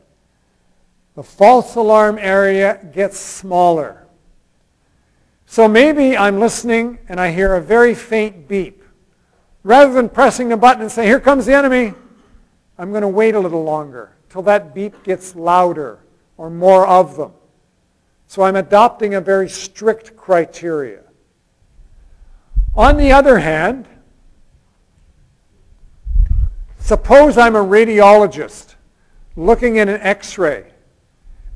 The 1.16 1.24
false 1.24 1.76
alarm 1.76 2.18
area 2.20 2.80
gets 2.94 3.20
smaller. 3.20 4.06
So 5.46 5.68
maybe 5.68 6.16
I'm 6.16 6.40
listening 6.40 7.00
and 7.10 7.20
I 7.20 7.32
hear 7.32 7.56
a 7.56 7.62
very 7.62 7.96
faint 7.96 8.48
beep. 8.48 8.84
Rather 9.68 9.92
than 9.92 10.08
pressing 10.08 10.48
the 10.48 10.56
button 10.56 10.82
and 10.82 10.90
say, 10.90 11.06
here 11.06 11.20
comes 11.20 11.46
the 11.46 11.54
enemy, 11.54 11.94
I'm 12.78 12.92
going 12.92 13.02
to 13.02 13.08
wait 13.10 13.36
a 13.36 13.40
little 13.42 13.66
longer 13.66 14.16
till 14.30 14.42
that 14.44 14.74
beep 14.74 15.04
gets 15.04 15.36
louder 15.36 16.00
or 16.38 16.50
more 16.50 16.88
of 16.88 17.18
them. 17.18 17.34
So 18.28 18.44
I'm 18.44 18.56
adopting 18.56 19.14
a 19.14 19.20
very 19.20 19.50
strict 19.50 20.16
criteria. 20.16 21.02
On 22.78 22.96
the 22.96 23.12
other 23.12 23.40
hand, 23.40 23.88
suppose 26.80 27.38
I'm 27.38 27.58
a 27.58 27.62
radiologist 27.62 28.76
looking 29.36 29.80
at 29.80 29.90
an 29.90 30.00
x-ray 30.00 30.64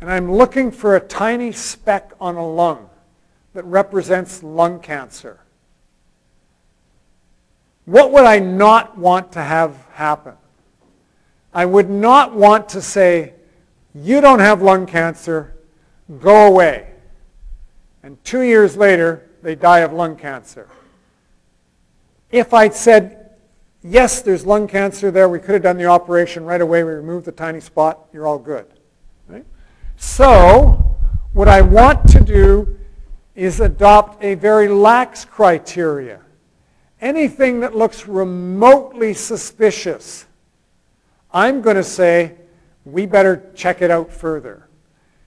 and 0.02 0.12
I'm 0.12 0.30
looking 0.30 0.70
for 0.70 0.98
a 0.98 1.00
tiny 1.00 1.54
speck 1.54 2.12
on 2.20 2.36
a 2.36 2.46
lung 2.46 2.90
that 3.54 3.64
represents 3.64 4.44
lung 4.44 4.82
cancer. 4.82 5.40
What 7.92 8.14
would 8.14 8.24
I 8.24 8.40
not 8.40 8.98
want 8.98 9.34
to 9.34 9.42
have 9.42 9.76
happen? 9.92 10.36
I 11.54 11.66
would 11.66 11.90
not 11.90 12.34
want 12.34 12.70
to 12.70 12.82
say, 12.82 13.34
you 13.94 14.22
don't 14.22 14.40
have 14.40 14.62
lung 14.62 14.86
cancer, 14.86 15.58
go 16.22 16.48
away. 16.48 16.88
And 18.02 18.24
two 18.24 18.44
years 18.44 18.78
later, 18.78 19.30
they 19.42 19.56
die 19.56 19.80
of 19.80 19.92
lung 19.92 20.16
cancer. 20.16 20.70
If 22.30 22.54
I'd 22.54 22.74
said, 22.74 23.32
yes, 23.84 24.22
there's 24.22 24.46
lung 24.46 24.70
cancer 24.70 25.12
there, 25.12 25.28
we 25.28 25.40
could 25.40 25.56
have 25.56 25.64
done 25.64 25.76
the 25.76 25.88
operation 25.88 26.46
right 26.46 26.62
away, 26.62 26.86
we 26.86 26.94
removed 26.94 27.26
the 27.26 27.34
tiny 27.34 27.60
spot, 27.60 28.08
you're 28.14 28.26
all 28.26 28.40
good. 28.40 28.68
Right? 29.28 29.46
So, 29.98 30.96
what 31.34 31.50
I 31.50 31.62
want 31.62 32.08
to 32.12 32.22
do 32.22 32.80
is 33.36 33.60
adopt 33.60 34.24
a 34.24 34.36
very 34.36 34.70
lax 34.70 35.26
criteria 35.26 36.22
anything 37.02 37.60
that 37.62 37.76
looks 37.76 38.08
remotely 38.08 39.14
suspicious, 39.14 40.26
I'm 41.34 41.62
going 41.62 41.76
to 41.76 41.84
say, 41.84 42.36
we 42.86 43.06
better 43.06 43.52
check 43.56 43.82
it 43.82 43.92
out 43.92 44.12
further. 44.12 44.68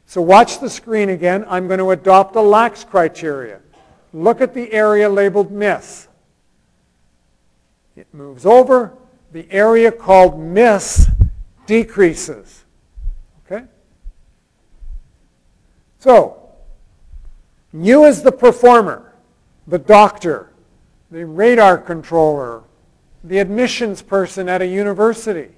So 0.06 0.20
watch 0.22 0.60
the 0.60 0.70
screen 0.70 1.08
again. 1.08 1.44
I'm 1.48 1.66
going 1.66 1.78
to 1.78 1.90
adopt 1.90 2.36
a 2.36 2.40
lax 2.40 2.84
criteria. 2.84 3.60
Look 4.12 4.40
at 4.40 4.54
the 4.54 4.72
area 4.72 5.08
labeled 5.08 5.50
miss. 5.50 6.08
It 7.96 8.06
moves 8.12 8.46
over. 8.46 8.96
The 9.32 9.50
area 9.50 9.90
called 9.90 10.38
miss 10.38 11.08
decreases. 11.66 12.64
Okay? 13.44 13.64
So, 15.98 16.48
you 17.72 18.04
as 18.04 18.22
the 18.22 18.30
performer, 18.32 19.14
the 19.66 19.78
doctor, 19.78 20.53
the 21.14 21.24
radar 21.24 21.78
controller, 21.78 22.64
the 23.22 23.38
admissions 23.38 24.02
person 24.02 24.48
at 24.48 24.60
a 24.60 24.66
university. 24.66 25.48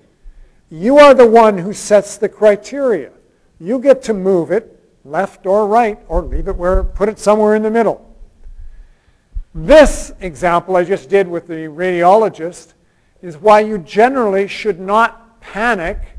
You 0.68 0.98
are 0.98 1.14
the 1.14 1.26
one 1.26 1.56
who 1.56 1.72
sets 1.72 2.18
the 2.18 2.28
criteria. 2.28 3.10
You 3.58 3.78
get 3.78 4.02
to 4.02 4.12
move 4.12 4.50
it 4.50 4.78
left 5.02 5.46
or 5.46 5.66
right 5.66 5.98
or 6.08 6.20
leave 6.20 6.48
it 6.48 6.56
where, 6.56 6.84
put 6.84 7.08
it 7.08 7.18
somewhere 7.18 7.54
in 7.54 7.62
the 7.62 7.70
middle. 7.70 8.14
This 9.54 10.12
example 10.20 10.76
I 10.76 10.84
just 10.84 11.08
did 11.08 11.26
with 11.26 11.46
the 11.46 11.68
radiologist 11.68 12.74
is 13.22 13.38
why 13.38 13.60
you 13.60 13.78
generally 13.78 14.46
should 14.48 14.78
not 14.78 15.40
panic 15.40 16.18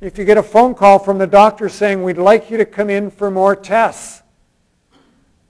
if 0.00 0.18
you 0.18 0.24
get 0.24 0.38
a 0.38 0.42
phone 0.42 0.74
call 0.74 0.98
from 0.98 1.18
the 1.18 1.26
doctor 1.28 1.68
saying, 1.68 2.02
we'd 2.02 2.18
like 2.18 2.50
you 2.50 2.56
to 2.56 2.64
come 2.64 2.90
in 2.90 3.12
for 3.12 3.30
more 3.30 3.54
tests. 3.54 4.22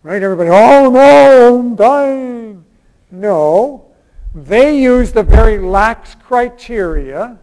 Right? 0.02 0.22
Everybody, 0.22 0.50
oh 0.50 0.90
no, 0.90 1.58
I'm 1.60 1.76
dying. 1.76 2.65
No, 3.10 3.86
they 4.34 4.78
used 4.78 5.16
a 5.16 5.22
very 5.22 5.58
lax 5.58 6.14
criteria. 6.14 7.38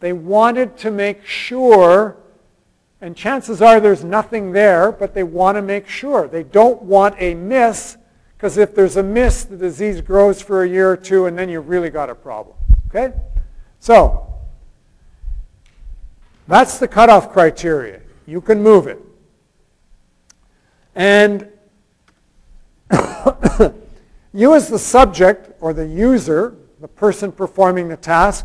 They 0.00 0.12
wanted 0.12 0.76
to 0.78 0.90
make 0.90 1.24
sure, 1.24 2.16
and 3.00 3.16
chances 3.16 3.62
are 3.62 3.80
there's 3.80 4.04
nothing 4.04 4.52
there, 4.52 4.92
but 4.92 5.14
they 5.14 5.22
want 5.22 5.56
to 5.56 5.62
make 5.62 5.88
sure. 5.88 6.28
They 6.28 6.42
don't 6.42 6.82
want 6.82 7.16
a 7.18 7.34
miss, 7.34 7.96
because 8.36 8.58
if 8.58 8.74
there's 8.74 8.96
a 8.96 9.02
miss, 9.02 9.44
the 9.44 9.56
disease 9.56 10.00
grows 10.00 10.42
for 10.42 10.62
a 10.62 10.68
year 10.68 10.90
or 10.90 10.96
two, 10.96 11.26
and 11.26 11.38
then 11.38 11.48
you've 11.48 11.68
really 11.68 11.90
got 11.90 12.10
a 12.10 12.14
problem. 12.14 12.56
Okay? 12.88 13.12
So, 13.80 14.26
that's 16.46 16.78
the 16.78 16.86
cutoff 16.86 17.32
criteria. 17.32 18.00
You 18.26 18.40
can 18.40 18.62
move 18.62 18.86
it. 18.86 19.00
And 20.94 21.48
you 24.34 24.54
as 24.54 24.68
the 24.68 24.78
subject 24.78 25.52
or 25.60 25.72
the 25.72 25.86
user, 25.86 26.56
the 26.80 26.88
person 26.88 27.30
performing 27.30 27.88
the 27.88 27.96
task, 27.96 28.44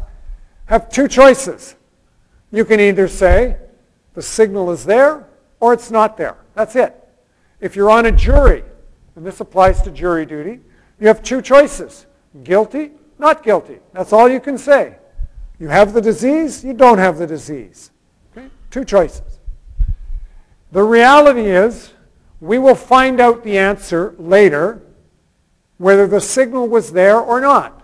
have 0.67 0.88
two 0.89 1.08
choices. 1.08 1.75
You 2.52 2.63
can 2.63 2.80
either 2.80 3.08
say 3.08 3.58
the 4.13 4.21
signal 4.21 4.71
is 4.71 4.86
there 4.86 5.28
or 5.60 5.73
it's 5.73 5.89
not 5.89 6.15
there. 6.15 6.38
That's 6.54 6.75
it. 6.75 6.95
If 7.60 7.75
you're 7.75 7.89
on 7.89 8.06
a 8.06 8.12
jury, 8.12 8.63
and 9.15 9.25
this 9.25 9.41
applies 9.41 9.82
to 9.82 9.91
jury 9.91 10.25
duty, 10.25 10.60
you 10.99 11.08
have 11.08 11.23
two 11.23 11.41
choices. 11.41 12.06
Guilty, 12.43 12.91
not 13.17 13.43
guilty. 13.43 13.80
That's 13.91 14.13
all 14.13 14.30
you 14.30 14.39
can 14.39 14.58
say. 14.58 14.95
You 15.60 15.67
have 15.67 15.93
the 15.93 16.02
disease, 16.02 16.63
you 16.63 16.73
don't 16.73 16.99
have 16.99 17.17
the 17.17 17.28
disease. 17.28 17.91
Okay? 18.32 18.47
Two 18.69 18.86
choices. 18.86 19.39
The 20.71 20.84
reality 20.84 21.47
is, 21.47 21.93
we 22.39 22.60
will 22.60 22.75
find 22.75 23.19
out 23.19 23.43
the 23.43 23.58
answer 23.58 24.15
later, 24.17 24.82
whether 25.80 26.06
the 26.06 26.22
signal 26.22 26.68
was 26.68 26.92
there 26.92 27.20
or 27.20 27.42
not. 27.42 27.82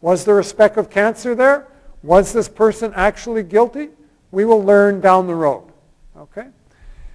Was 0.00 0.24
there 0.24 0.40
a 0.40 0.44
speck 0.44 0.76
of 0.76 0.90
cancer 0.90 1.34
there? 1.34 1.68
Was 2.02 2.32
this 2.32 2.48
person 2.48 2.92
actually 2.96 3.44
guilty? 3.44 3.90
We 4.32 4.44
will 4.44 4.64
learn 4.64 5.00
down 5.00 5.26
the 5.28 5.34
road. 5.34 5.70
Okay? 6.16 6.48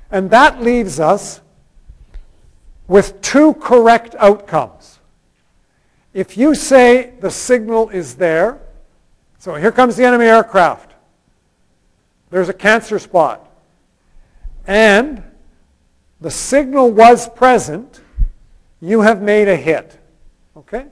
And 0.10 0.30
that 0.30 0.62
leaves 0.62 1.00
us 1.00 1.42
with 2.88 3.22
two 3.22 3.56
correct 3.56 4.16
outcomes. 4.18 5.00
If 6.14 6.38
you 6.38 6.56
say 6.56 7.14
the 7.20 7.30
signal 7.30 7.90
is 7.90 8.16
there, 8.16 8.60
so 9.40 9.56
here 9.56 9.72
comes 9.72 9.96
the 9.96 10.06
enemy 10.06 10.26
aircraft. 10.26 10.94
There's 12.30 12.50
a 12.50 12.54
cancer 12.54 13.00
spot. 13.00 13.48
And 14.68 15.24
the 16.22 16.32
signal 16.32 16.92
was 16.92 17.30
present, 17.30 18.02
you 18.82 19.02
have 19.02 19.22
made 19.22 19.48
a 19.48 19.56
hit. 19.56 19.99
Okay? 20.60 20.88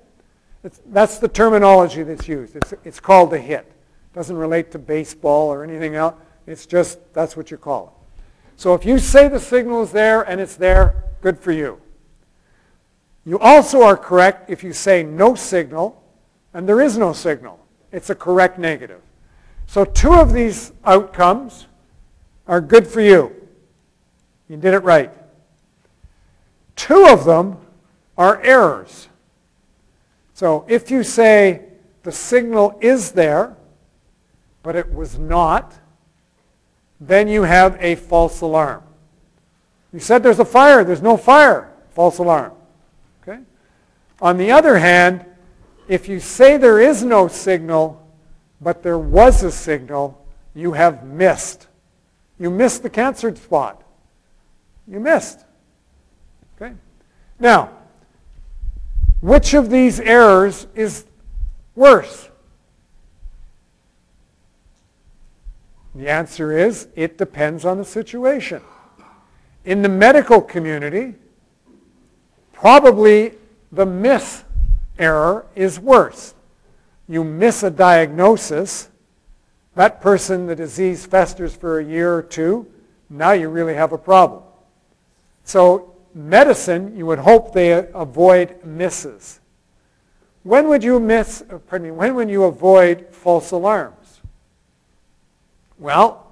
It's, 0.64 0.82
that's 0.88 1.20
the 1.20 1.28
terminology 1.28 2.04
that's 2.04 2.28
used. 2.28 2.56
It's, 2.56 2.74
it's 2.84 3.00
called 3.00 3.34
a 3.34 3.38
hit. 3.38 3.66
It 3.66 4.16
doesn't 4.16 4.36
relate 4.36 4.72
to 4.72 4.80
baseball 4.80 5.50
or 5.50 5.64
anything 5.64 5.96
else. 5.96 6.16
It's 6.46 6.66
just, 6.66 7.00
that's 7.14 7.38
what 7.38 7.52
you 7.52 7.58
call 7.58 7.88
it. 7.88 8.22
So 8.56 8.74
if 8.74 8.86
you 8.86 8.98
say 8.98 9.28
the 9.28 9.40
signal 9.40 9.84
is 9.84 9.92
there 9.92 10.24
and 10.24 10.42
it's 10.42 10.56
there, 10.56 11.04
good 11.22 11.40
for 11.40 11.52
you. 11.52 11.80
You 13.26 13.38
also 13.40 13.84
are 13.84 13.98
correct 13.98 14.50
if 14.50 14.64
you 14.64 14.74
say 14.74 15.04
no 15.04 15.36
signal 15.36 16.02
and 16.54 16.68
there 16.68 16.82
is 16.82 16.98
no 16.98 17.14
signal. 17.14 17.60
It's 17.92 18.10
a 18.10 18.16
correct 18.16 18.58
negative. 18.58 19.02
So 19.68 19.84
two 19.84 20.14
of 20.14 20.34
these 20.34 20.72
outcomes 20.86 21.68
are 22.48 22.62
good 22.62 22.88
for 22.88 23.02
you. 23.02 23.36
You 24.48 24.56
did 24.56 24.74
it 24.74 24.80
right. 24.80 25.12
Two 26.78 27.08
of 27.08 27.26
them 27.26 27.58
are 28.18 28.42
errors. 28.42 29.10
So 30.38 30.66
if 30.68 30.92
you 30.92 31.02
say 31.02 31.64
the 32.04 32.12
signal 32.12 32.78
is 32.80 33.12
there, 33.12 33.58
but 34.62 34.76
it 34.76 34.94
was 34.94 35.18
not, 35.18 35.74
then 37.02 37.28
you 37.28 37.42
have 37.42 37.76
a 37.80 37.96
false 37.96 38.42
alarm. 38.42 38.84
You 39.92 40.00
said 40.00 40.22
there's 40.22 40.38
a 40.38 40.46
fire. 40.46 40.84
There's 40.84 41.02
no 41.02 41.18
fire. 41.18 41.74
False 41.96 42.20
alarm. 42.20 42.54
Okay? 43.24 43.40
On 44.22 44.38
the 44.38 44.52
other 44.52 44.78
hand, 44.78 45.26
if 45.88 46.08
you 46.08 46.20
say 46.20 46.58
there 46.58 46.80
is 46.80 47.02
no 47.02 47.28
signal, 47.28 48.08
but 48.62 48.84
there 48.84 49.00
was 49.00 49.42
a 49.42 49.52
signal, 49.52 50.24
you 50.54 50.74
have 50.74 51.04
missed. 51.04 51.66
You 52.38 52.52
missed 52.52 52.84
the 52.84 52.92
cancer 52.92 53.36
spot. 53.36 53.82
You 54.88 55.00
missed. 55.00 55.44
Okay? 56.62 56.76
Now, 57.40 57.72
which 59.22 59.54
of 59.54 59.70
these 59.70 60.00
errors 60.00 60.68
is 60.76 61.06
worse? 61.76 62.30
The 65.96 66.10
answer 66.10 66.56
is 66.56 66.88
it 66.96 67.18
depends 67.18 67.66
on 67.66 67.78
the 67.80 67.86
situation. 67.86 68.62
In 69.66 69.82
the 69.82 69.90
medical 69.90 70.42
community, 70.42 71.16
probably 72.54 73.34
the 73.72 73.86
miss 73.86 74.44
error 75.00 75.46
is 75.56 75.80
worse. 75.80 76.36
You 77.08 77.24
miss 77.24 77.64
a 77.64 77.72
diagnosis, 77.72 78.90
that 79.76 80.02
person, 80.02 80.46
the 80.46 80.56
disease 80.56 81.06
festers 81.06 81.56
for 81.56 81.80
a 81.80 81.84
year 81.84 82.14
or 82.14 82.22
two, 82.22 82.68
now 83.10 83.32
you 83.32 83.50
really 83.50 83.74
have 83.74 83.92
a 83.92 83.98
problem. 83.98 84.44
So 85.44 85.96
medicine, 86.18 86.98
you 86.98 87.06
would 87.06 87.20
hope 87.20 87.54
they 87.54 87.88
avoid 87.94 88.66
misses. 88.66 89.40
When 90.44 90.68
would 90.70 90.84
you 90.84 91.00
miss, 91.00 91.44
uh, 91.50 91.60
pardon 91.60 91.88
me, 91.88 91.92
when 91.92 92.16
would 92.16 92.30
you 92.30 92.46
avoid 92.46 93.08
false 93.12 93.52
alarms? 93.52 94.22
Well, 95.78 96.26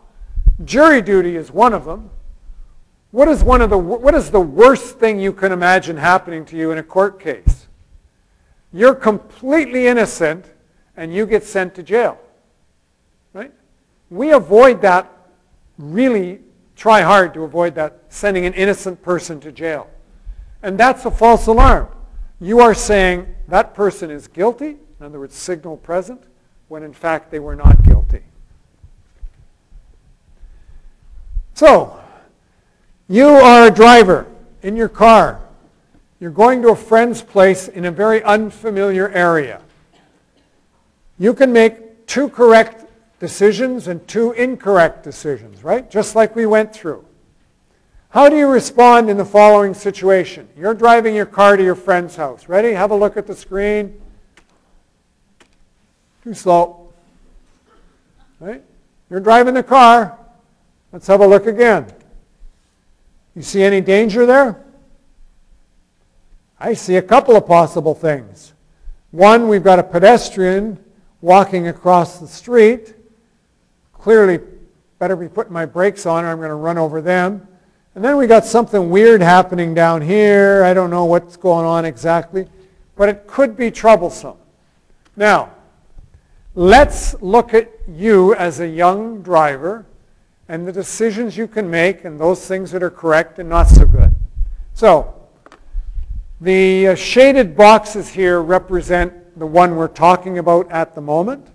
jury 0.63 1.01
duty 1.01 1.35
is 1.35 1.51
one 1.51 1.73
of 1.73 1.85
them. 1.85 2.09
What 3.11 3.27
is, 3.27 3.43
one 3.43 3.61
of 3.61 3.69
the, 3.69 3.77
what 3.77 4.15
is 4.15 4.31
the 4.31 4.41
worst 4.41 4.99
thing 4.99 5.19
you 5.19 5.31
can 5.31 5.51
imagine 5.51 5.97
happening 5.97 6.43
to 6.45 6.57
you 6.57 6.71
in 6.71 6.79
a 6.79 6.83
court 6.83 7.19
case? 7.19 7.67
You're 8.73 8.95
completely 8.95 9.87
innocent 9.87 10.51
and 10.97 11.13
you 11.13 11.25
get 11.25 11.43
sent 11.43 11.75
to 11.75 11.83
jail. 11.83 12.17
Right? 13.33 13.53
We 14.09 14.31
avoid 14.31 14.81
that 14.81 15.11
really 15.77 16.39
try 16.75 17.01
hard 17.01 17.33
to 17.33 17.43
avoid 17.43 17.75
that, 17.75 17.99
sending 18.09 18.45
an 18.45 18.53
innocent 18.53 19.01
person 19.01 19.39
to 19.41 19.51
jail. 19.51 19.89
And 20.61 20.77
that's 20.77 21.05
a 21.05 21.11
false 21.11 21.47
alarm. 21.47 21.87
You 22.39 22.59
are 22.59 22.73
saying 22.73 23.33
that 23.47 23.73
person 23.73 24.11
is 24.11 24.27
guilty, 24.27 24.77
in 24.99 25.05
other 25.05 25.19
words, 25.19 25.35
signal 25.35 25.77
present, 25.77 26.21
when 26.67 26.83
in 26.83 26.93
fact 26.93 27.31
they 27.31 27.39
were 27.39 27.55
not 27.55 27.83
guilty. 27.83 28.23
So, 31.53 31.99
you 33.07 33.27
are 33.27 33.67
a 33.67 33.71
driver 33.71 34.27
in 34.61 34.75
your 34.75 34.89
car. 34.89 35.41
You're 36.19 36.31
going 36.31 36.61
to 36.63 36.69
a 36.69 36.75
friend's 36.75 37.21
place 37.21 37.67
in 37.67 37.85
a 37.85 37.91
very 37.91 38.23
unfamiliar 38.23 39.09
area. 39.09 39.61
You 41.17 41.33
can 41.33 41.53
make 41.53 42.07
two 42.07 42.29
correct 42.29 42.84
decisions 43.19 43.87
and 43.87 44.05
two 44.07 44.31
incorrect 44.33 45.03
decisions, 45.03 45.63
right? 45.63 45.89
Just 45.89 46.15
like 46.15 46.35
we 46.35 46.45
went 46.45 46.73
through. 46.73 47.05
How 48.09 48.29
do 48.29 48.37
you 48.37 48.47
respond 48.47 49.09
in 49.09 49.17
the 49.17 49.25
following 49.25 49.73
situation? 49.73 50.47
You're 50.57 50.73
driving 50.73 51.15
your 51.15 51.25
car 51.25 51.57
to 51.57 51.63
your 51.63 51.75
friend's 51.75 52.15
house. 52.15 52.47
Ready? 52.47 52.71
Have 52.71 52.91
a 52.91 52.95
look 52.95 53.17
at 53.17 53.27
the 53.27 53.35
screen. 53.35 54.01
Too 56.23 56.33
slow. 56.33 56.93
Right? 58.39 58.63
You're 59.09 59.19
driving 59.19 59.53
the 59.53 59.63
car. 59.63 60.17
Let's 60.91 61.07
have 61.07 61.19
a 61.19 61.27
look 61.27 61.45
again. 61.45 61.87
You 63.35 63.41
see 63.41 63.63
any 63.63 63.81
danger 63.81 64.25
there? 64.25 64.63
I 66.57 66.73
see 66.73 66.95
a 66.95 67.01
couple 67.01 67.35
of 67.35 67.45
possible 67.45 67.93
things. 67.93 68.53
One, 69.11 69.49
we've 69.49 69.63
got 69.63 69.77
a 69.77 69.83
pedestrian 69.83 70.79
walking 71.21 71.67
across 71.67 72.19
the 72.19 72.27
street 72.27 72.95
clearly 74.05 74.39
better 74.99 75.15
be 75.15 75.27
putting 75.27 75.51
my 75.51 75.65
brakes 75.65 76.05
on 76.05 76.23
or 76.23 76.27
I'm 76.27 76.37
going 76.37 76.49
to 76.49 76.53
run 76.53 76.77
over 76.77 77.01
them. 77.01 77.47
And 77.95 78.05
then 78.05 78.17
we 78.17 78.27
got 78.27 78.45
something 78.45 78.91
weird 78.91 79.19
happening 79.19 79.73
down 79.73 79.99
here. 79.99 80.63
I 80.63 80.75
don't 80.75 80.91
know 80.91 81.05
what's 81.05 81.35
going 81.37 81.65
on 81.65 81.85
exactly, 81.85 82.47
but 82.95 83.09
it 83.09 83.25
could 83.25 83.57
be 83.57 83.71
troublesome. 83.71 84.37
Now, 85.15 85.53
let's 86.53 87.19
look 87.19 87.55
at 87.55 87.71
you 87.87 88.35
as 88.35 88.59
a 88.59 88.67
young 88.67 89.23
driver 89.23 89.87
and 90.49 90.67
the 90.67 90.71
decisions 90.71 91.35
you 91.35 91.47
can 91.47 91.67
make 91.67 92.05
and 92.05 92.19
those 92.19 92.47
things 92.47 92.69
that 92.73 92.83
are 92.83 92.91
correct 92.91 93.39
and 93.39 93.49
not 93.49 93.69
so 93.69 93.87
good. 93.87 94.15
So, 94.75 95.15
the 96.39 96.89
uh, 96.89 96.95
shaded 96.95 97.57
boxes 97.57 98.09
here 98.09 98.39
represent 98.39 99.39
the 99.39 99.47
one 99.47 99.75
we're 99.75 99.87
talking 99.87 100.37
about 100.37 100.69
at 100.69 100.93
the 100.93 101.01
moment. 101.01 101.47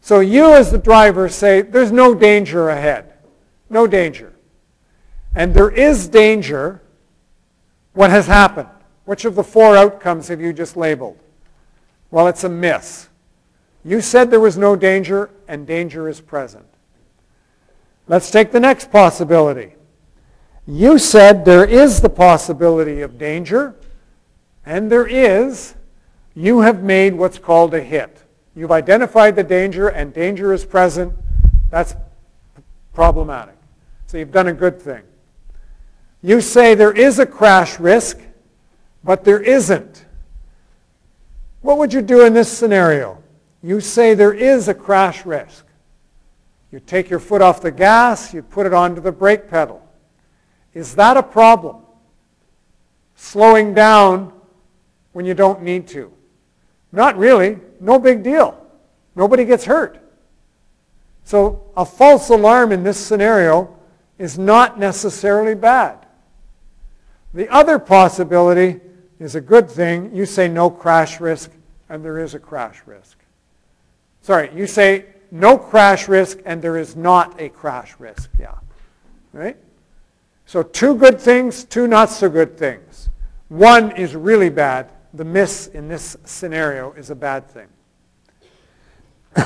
So 0.00 0.20
you 0.20 0.52
as 0.52 0.70
the 0.70 0.78
driver 0.78 1.28
say, 1.28 1.62
there's 1.62 1.92
no 1.92 2.14
danger 2.14 2.68
ahead. 2.68 3.12
No 3.68 3.86
danger. 3.86 4.32
And 5.34 5.52
there 5.52 5.70
is 5.70 6.08
danger. 6.08 6.82
What 7.92 8.10
has 8.10 8.26
happened? 8.26 8.68
Which 9.04 9.24
of 9.24 9.34
the 9.34 9.44
four 9.44 9.76
outcomes 9.76 10.28
have 10.28 10.40
you 10.40 10.52
just 10.52 10.76
labeled? 10.76 11.18
Well, 12.10 12.28
it's 12.28 12.44
a 12.44 12.48
miss. 12.48 13.08
You 13.84 14.00
said 14.00 14.30
there 14.30 14.40
was 14.40 14.56
no 14.56 14.74
danger, 14.74 15.30
and 15.46 15.66
danger 15.66 16.08
is 16.08 16.20
present. 16.20 16.66
Let's 18.08 18.30
take 18.30 18.52
the 18.52 18.60
next 18.60 18.90
possibility. 18.90 19.74
You 20.66 20.98
said 20.98 21.44
there 21.44 21.64
is 21.64 22.00
the 22.00 22.08
possibility 22.08 23.00
of 23.00 23.18
danger, 23.18 23.74
and 24.64 24.90
there 24.90 25.06
is. 25.06 25.74
You 26.34 26.60
have 26.60 26.82
made 26.82 27.14
what's 27.14 27.38
called 27.38 27.74
a 27.74 27.80
hit. 27.80 28.15
You've 28.56 28.72
identified 28.72 29.36
the 29.36 29.44
danger 29.44 29.88
and 29.88 30.14
danger 30.14 30.54
is 30.54 30.64
present. 30.64 31.12
That's 31.70 31.94
problematic. 32.94 33.54
So 34.06 34.16
you've 34.16 34.32
done 34.32 34.48
a 34.48 34.52
good 34.54 34.80
thing. 34.80 35.02
You 36.22 36.40
say 36.40 36.74
there 36.74 36.92
is 36.92 37.18
a 37.18 37.26
crash 37.26 37.78
risk, 37.78 38.18
but 39.04 39.24
there 39.24 39.40
isn't. 39.40 40.06
What 41.60 41.76
would 41.76 41.92
you 41.92 42.00
do 42.00 42.24
in 42.24 42.32
this 42.32 42.50
scenario? 42.50 43.22
You 43.62 43.80
say 43.80 44.14
there 44.14 44.32
is 44.32 44.68
a 44.68 44.74
crash 44.74 45.26
risk. 45.26 45.66
You 46.72 46.80
take 46.80 47.10
your 47.10 47.20
foot 47.20 47.42
off 47.42 47.60
the 47.60 47.70
gas, 47.70 48.32
you 48.32 48.42
put 48.42 48.64
it 48.64 48.72
onto 48.72 49.02
the 49.02 49.12
brake 49.12 49.50
pedal. 49.50 49.86
Is 50.72 50.94
that 50.94 51.18
a 51.18 51.22
problem? 51.22 51.76
Slowing 53.16 53.74
down 53.74 54.32
when 55.12 55.26
you 55.26 55.34
don't 55.34 55.62
need 55.62 55.88
to. 55.88 56.15
Not 56.92 57.16
really. 57.18 57.58
No 57.80 57.98
big 57.98 58.22
deal. 58.22 58.60
Nobody 59.14 59.44
gets 59.44 59.64
hurt. 59.64 59.98
So 61.24 61.70
a 61.76 61.84
false 61.84 62.28
alarm 62.28 62.72
in 62.72 62.84
this 62.84 62.98
scenario 62.98 63.76
is 64.18 64.38
not 64.38 64.78
necessarily 64.78 65.54
bad. 65.54 66.06
The 67.34 67.48
other 67.48 67.78
possibility 67.78 68.80
is 69.18 69.34
a 69.34 69.40
good 69.40 69.70
thing. 69.70 70.14
You 70.14 70.24
say 70.24 70.48
no 70.48 70.70
crash 70.70 71.20
risk, 71.20 71.50
and 71.88 72.04
there 72.04 72.18
is 72.18 72.34
a 72.34 72.38
crash 72.38 72.82
risk. 72.86 73.18
Sorry, 74.22 74.50
you 74.54 74.66
say 74.66 75.06
no 75.30 75.58
crash 75.58 76.08
risk, 76.08 76.38
and 76.46 76.62
there 76.62 76.76
is 76.76 76.96
not 76.96 77.40
a 77.40 77.48
crash 77.48 77.94
risk. 77.98 78.30
Yeah. 78.38 78.54
Right? 79.32 79.56
So 80.46 80.62
two 80.62 80.94
good 80.94 81.20
things, 81.20 81.64
two 81.64 81.86
not 81.86 82.10
so 82.10 82.28
good 82.28 82.56
things. 82.56 83.08
One 83.48 83.92
is 83.92 84.14
really 84.14 84.48
bad. 84.48 84.90
The 85.16 85.24
miss 85.24 85.68
in 85.68 85.88
this 85.88 86.18
scenario 86.26 86.92
is 86.92 87.08
a 87.08 87.14
bad 87.14 87.48
thing. 87.48 87.68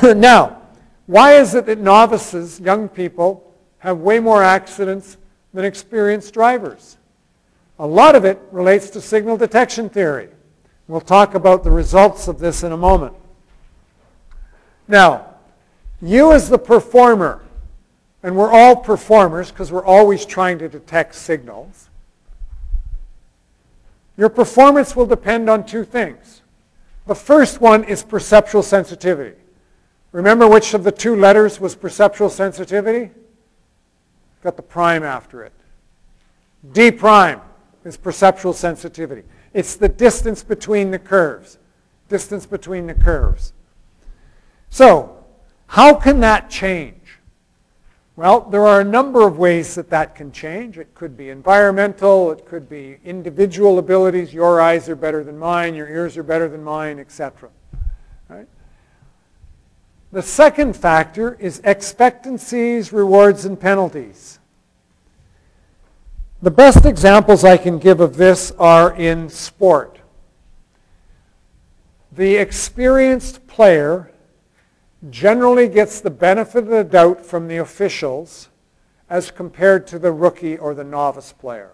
now, 0.20 0.62
why 1.06 1.35
is 1.35 1.54
it 1.54 1.66
that 1.66 1.78
novices, 1.78 2.59
young 2.59 2.88
people, 2.88 3.54
have 3.78 3.98
way 3.98 4.18
more 4.18 4.42
accidents 4.42 5.16
than 5.54 5.64
experienced 5.64 6.35
drivers? 6.35 6.98
A 7.78 7.87
lot 7.87 8.16
of 8.16 8.24
it 8.24 8.40
relates 8.50 8.90
to 8.90 9.00
signal 9.00 9.37
detection 9.37 9.88
theory. 9.88 10.30
We'll 10.88 11.00
talk 11.00 11.37
about 11.37 11.62
the 11.62 11.70
results 11.70 12.26
of 12.26 12.40
this 12.40 12.64
in 12.64 12.72
a 12.72 12.76
moment. 12.76 13.14
Now, 14.88 15.37
you 16.02 16.33
as 16.33 16.48
the 16.48 16.59
performer, 16.59 17.42
and 18.24 18.35
we're 18.35 18.50
all 18.50 18.74
performers 18.74 19.52
because 19.52 19.70
we're 19.70 19.85
always 19.85 20.26
trying 20.26 20.59
to 20.59 20.68
detect 20.68 21.14
signals, 21.14 21.89
your 24.20 24.28
performance 24.28 24.94
will 24.94 25.06
depend 25.06 25.48
on 25.48 25.64
two 25.64 25.83
things. 25.83 26.42
The 27.06 27.14
first 27.14 27.62
one 27.62 27.85
is 27.85 28.02
perceptual 28.02 28.62
sensitivity. 28.62 29.35
Remember 30.12 30.46
which 30.46 30.74
of 30.74 30.85
the 30.85 30.92
two 30.92 31.16
letters 31.16 31.59
was 31.59 31.74
perceptual 31.74 32.28
sensitivity? 32.28 33.12
Got 34.42 34.56
the 34.56 34.62
prime 34.62 35.04
after 35.04 35.42
it. 35.42 35.54
D 36.70 36.90
prime 36.90 37.40
is 37.87 37.96
perceptual 37.96 38.52
sensitivity. 38.52 39.22
It's 39.54 39.76
the 39.76 39.88
distance 39.88 40.42
between 40.42 40.90
the 40.90 40.98
curves. 40.98 41.56
Distance 42.11 42.44
between 42.44 42.88
the 42.88 42.94
curves. 42.94 43.54
So, 44.68 45.24
how 45.66 45.94
can 45.94 46.20
that 46.20 46.50
change? 46.50 46.99
Well, 48.16 48.40
there 48.40 48.66
are 48.66 48.81
a 48.81 48.85
number 48.85 49.27
of 49.27 49.38
ways 49.38 49.75
that 49.77 49.88
that 49.90 50.14
can 50.14 50.33
change. 50.33 50.79
It 50.79 50.94
could 50.94 51.16
be 51.16 51.31
environmental, 51.31 52.33
it 52.33 52.44
could 52.44 52.68
be 52.68 52.99
individual 53.05 53.79
abilities. 53.79 54.35
Your 54.35 54.61
eyes 54.61 54.88
are 54.88 54.96
better 54.96 55.25
than 55.25 55.38
mine, 55.38 55.75
your 55.75 55.88
ears 55.88 56.16
are 56.16 56.23
better 56.23 56.49
than 56.49 56.62
mine, 56.62 56.99
etc. 56.99 57.49
Right? 58.29 58.49
The 60.12 60.23
second 60.23 60.77
factor 60.77 61.35
is 61.35 61.61
expectancies, 61.64 62.92
rewards, 62.92 63.44
and 63.44 63.59
penalties. 63.59 64.40
The 66.42 66.51
best 66.51 66.85
examples 66.87 67.44
I 67.44 67.59
can 67.59 67.79
give 67.79 68.01
of 68.01 68.16
this 68.16 68.51
are 68.59 68.94
in 68.96 69.29
sport. 69.29 69.99
The 72.12 72.37
experienced 72.37 73.46
player 73.46 74.11
generally 75.08 75.68
gets 75.68 76.00
the 76.00 76.10
benefit 76.10 76.64
of 76.64 76.66
the 76.66 76.84
doubt 76.84 77.24
from 77.24 77.48
the 77.48 77.56
officials 77.56 78.48
as 79.08 79.30
compared 79.30 79.86
to 79.86 79.98
the 79.98 80.12
rookie 80.12 80.58
or 80.58 80.74
the 80.74 80.84
novice 80.84 81.32
player. 81.32 81.72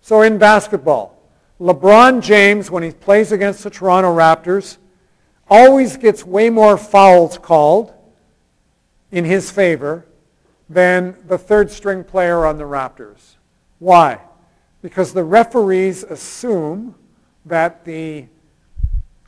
So 0.00 0.22
in 0.22 0.38
basketball, 0.38 1.20
LeBron 1.60 2.22
James, 2.22 2.70
when 2.70 2.82
he 2.82 2.90
plays 2.90 3.30
against 3.30 3.62
the 3.62 3.70
Toronto 3.70 4.14
Raptors, 4.14 4.78
always 5.48 5.96
gets 5.96 6.24
way 6.24 6.50
more 6.50 6.76
fouls 6.76 7.38
called 7.38 7.92
in 9.12 9.24
his 9.24 9.50
favor 9.50 10.06
than 10.68 11.16
the 11.26 11.38
third 11.38 11.70
string 11.70 12.02
player 12.02 12.46
on 12.46 12.56
the 12.56 12.64
Raptors. 12.64 13.36
Why? 13.78 14.20
Because 14.82 15.12
the 15.12 15.24
referees 15.24 16.02
assume 16.02 16.94
that 17.44 17.84
the 17.84 18.26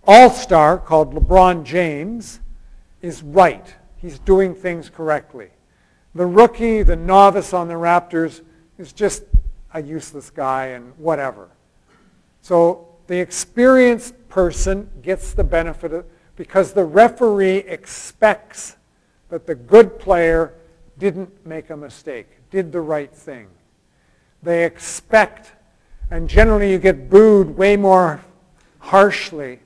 all-star 0.06 0.78
called 0.78 1.14
LeBron 1.14 1.64
James 1.64 2.40
is 3.02 3.22
right. 3.22 3.74
He's 3.96 4.18
doing 4.18 4.54
things 4.54 4.88
correctly. 4.88 5.50
The 6.14 6.26
rookie, 6.26 6.82
the 6.82 6.96
novice 6.96 7.52
on 7.52 7.68
the 7.68 7.74
Raptors, 7.74 8.42
is 8.78 8.92
just 8.92 9.24
a 9.74 9.82
useless 9.82 10.30
guy 10.30 10.66
and 10.66 10.92
whatever. 10.98 11.48
So 12.40 12.88
the 13.06 13.18
experienced 13.18 14.14
person 14.28 14.88
gets 15.02 15.34
the 15.34 15.44
benefit 15.44 15.92
of, 15.92 16.06
because 16.36 16.72
the 16.72 16.84
referee 16.84 17.58
expects 17.58 18.76
that 19.28 19.46
the 19.46 19.54
good 19.54 19.98
player 19.98 20.54
didn't 20.98 21.46
make 21.46 21.70
a 21.70 21.76
mistake, 21.76 22.28
did 22.50 22.72
the 22.72 22.80
right 22.80 23.12
thing. 23.12 23.48
They 24.42 24.64
expect, 24.64 25.52
and 26.10 26.28
generally 26.28 26.70
you 26.70 26.78
get 26.78 27.10
booed 27.10 27.56
way 27.56 27.76
more 27.76 28.22
harshly 28.78 29.60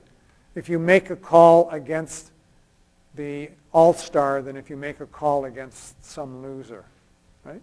if 0.55 0.67
you 0.67 0.79
make 0.79 1.09
a 1.09 1.15
call 1.15 1.69
against 1.69 2.30
the 3.15 3.49
all-star 3.73 4.41
than 4.41 4.55
if 4.55 4.69
you 4.69 4.77
make 4.77 4.99
a 4.99 5.05
call 5.05 5.45
against 5.45 6.03
some 6.03 6.41
loser. 6.41 6.85
Right? 7.43 7.61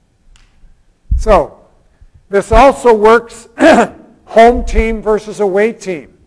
So, 1.17 1.65
this 2.29 2.53
also 2.53 2.95
works 2.95 3.49
home 4.25 4.65
team 4.65 5.01
versus 5.01 5.41
away 5.41 5.73
team. 5.73 6.19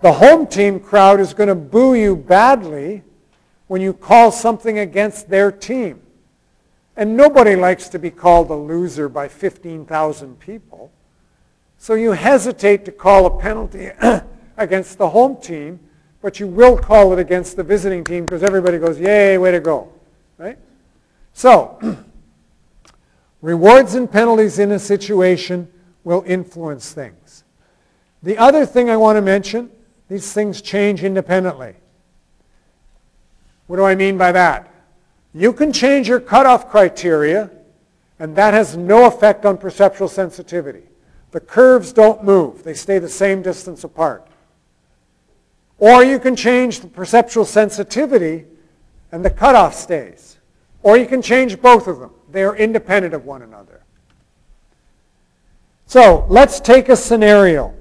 The 0.00 0.12
home 0.12 0.46
team 0.46 0.80
crowd 0.80 1.20
is 1.20 1.32
going 1.32 1.48
to 1.48 1.54
boo 1.54 1.94
you 1.94 2.16
badly 2.16 3.02
when 3.68 3.80
you 3.80 3.92
call 3.94 4.30
something 4.32 4.78
against 4.78 5.28
their 5.30 5.50
team. 5.50 6.02
And 6.96 7.16
nobody 7.16 7.56
likes 7.56 7.88
to 7.90 7.98
be 7.98 8.10
called 8.10 8.50
a 8.50 8.54
loser 8.54 9.08
by 9.08 9.28
15,000 9.28 10.38
people. 10.38 10.92
So 11.78 11.94
you 11.94 12.12
hesitate 12.12 12.84
to 12.84 12.92
call 12.92 13.26
a 13.26 13.40
penalty 13.40 13.90
against 14.56 14.98
the 14.98 15.08
home 15.08 15.40
team 15.40 15.80
but 16.22 16.38
you 16.38 16.46
will 16.46 16.78
call 16.78 17.12
it 17.12 17.18
against 17.18 17.56
the 17.56 17.64
visiting 17.64 18.04
team 18.04 18.24
because 18.24 18.44
everybody 18.44 18.78
goes, 18.78 18.98
yay, 18.98 19.36
way 19.36 19.50
to 19.50 19.60
go. 19.60 19.92
Right? 20.38 20.56
So, 21.34 21.78
rewards 23.42 23.96
and 23.96 24.10
penalties 24.10 24.60
in 24.60 24.70
a 24.70 24.78
situation 24.78 25.68
will 26.04 26.22
influence 26.26 26.92
things. 26.92 27.42
The 28.22 28.38
other 28.38 28.64
thing 28.64 28.88
I 28.88 28.96
want 28.96 29.16
to 29.16 29.20
mention, 29.20 29.68
these 30.08 30.32
things 30.32 30.62
change 30.62 31.02
independently. 31.02 31.74
What 33.66 33.76
do 33.76 33.84
I 33.84 33.96
mean 33.96 34.16
by 34.16 34.30
that? 34.32 34.72
You 35.34 35.52
can 35.52 35.72
change 35.72 36.08
your 36.08 36.20
cutoff 36.20 36.70
criteria, 36.70 37.50
and 38.20 38.36
that 38.36 38.54
has 38.54 38.76
no 38.76 39.06
effect 39.06 39.44
on 39.44 39.58
perceptual 39.58 40.08
sensitivity. 40.08 40.82
The 41.32 41.40
curves 41.40 41.92
don't 41.92 42.22
move. 42.22 42.62
They 42.62 42.74
stay 42.74 42.98
the 42.98 43.08
same 43.08 43.42
distance 43.42 43.82
apart. 43.82 44.28
Or 45.82 46.04
you 46.04 46.20
can 46.20 46.36
change 46.36 46.78
the 46.78 46.86
perceptual 46.86 47.44
sensitivity 47.44 48.44
and 49.10 49.24
the 49.24 49.30
cutoff 49.30 49.74
stays. 49.74 50.38
Or 50.84 50.96
you 50.96 51.06
can 51.06 51.20
change 51.20 51.60
both 51.60 51.88
of 51.88 51.98
them. 51.98 52.12
They 52.30 52.44
are 52.44 52.54
independent 52.54 53.14
of 53.14 53.24
one 53.24 53.42
another. 53.42 53.82
So 55.86 56.24
let's 56.28 56.60
take 56.60 56.88
a 56.88 56.94
scenario. 56.94 57.74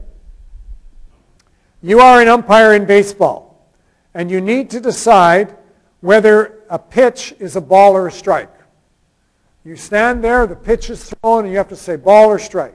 You 1.83 1.99
are 1.99 2.19
an 2.19 2.27
umpire 2.27 2.73
in 2.73 2.85
baseball, 2.85 3.69
and 4.15 4.31
you 4.31 4.41
need 4.41 4.71
to 4.71 4.79
decide 4.79 5.55
whether 5.99 6.63
a 6.71 6.79
pitch 6.79 7.35
is 7.37 7.55
a 7.55 7.61
ball 7.61 7.93
or 7.93 8.07
a 8.07 8.11
strike. 8.11 8.49
You 9.63 9.75
stand 9.75 10.23
there, 10.23 10.47
the 10.47 10.55
pitch 10.55 10.89
is 10.89 11.03
thrown, 11.03 11.43
and 11.43 11.51
you 11.51 11.59
have 11.59 11.69
to 11.69 11.75
say 11.75 11.97
ball 11.97 12.31
or 12.31 12.39
strike. 12.39 12.73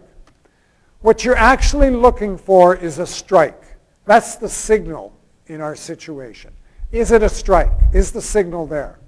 What 1.01 1.25
you're 1.25 1.35
actually 1.35 1.91
looking 1.91 2.39
for 2.39 2.77
is 2.77 3.01
a 3.01 3.07
strike. 3.09 3.61
That's 4.05 4.37
the 4.37 4.49
signal 4.49 5.15
in 5.49 5.61
our 5.61 5.77
situation. 5.77 6.53
Is 6.93 7.13
it 7.13 7.23
a 7.23 7.29
strike? 7.29 7.71
Is 7.93 8.13
the 8.13 8.23
signal 8.23 8.67
there? 8.67 8.99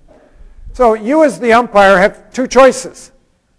So 0.72 0.94
you 0.94 1.24
as 1.24 1.40
the 1.40 1.52
umpire 1.52 1.98
have 1.98 2.32
two 2.32 2.46
choices. 2.46 3.12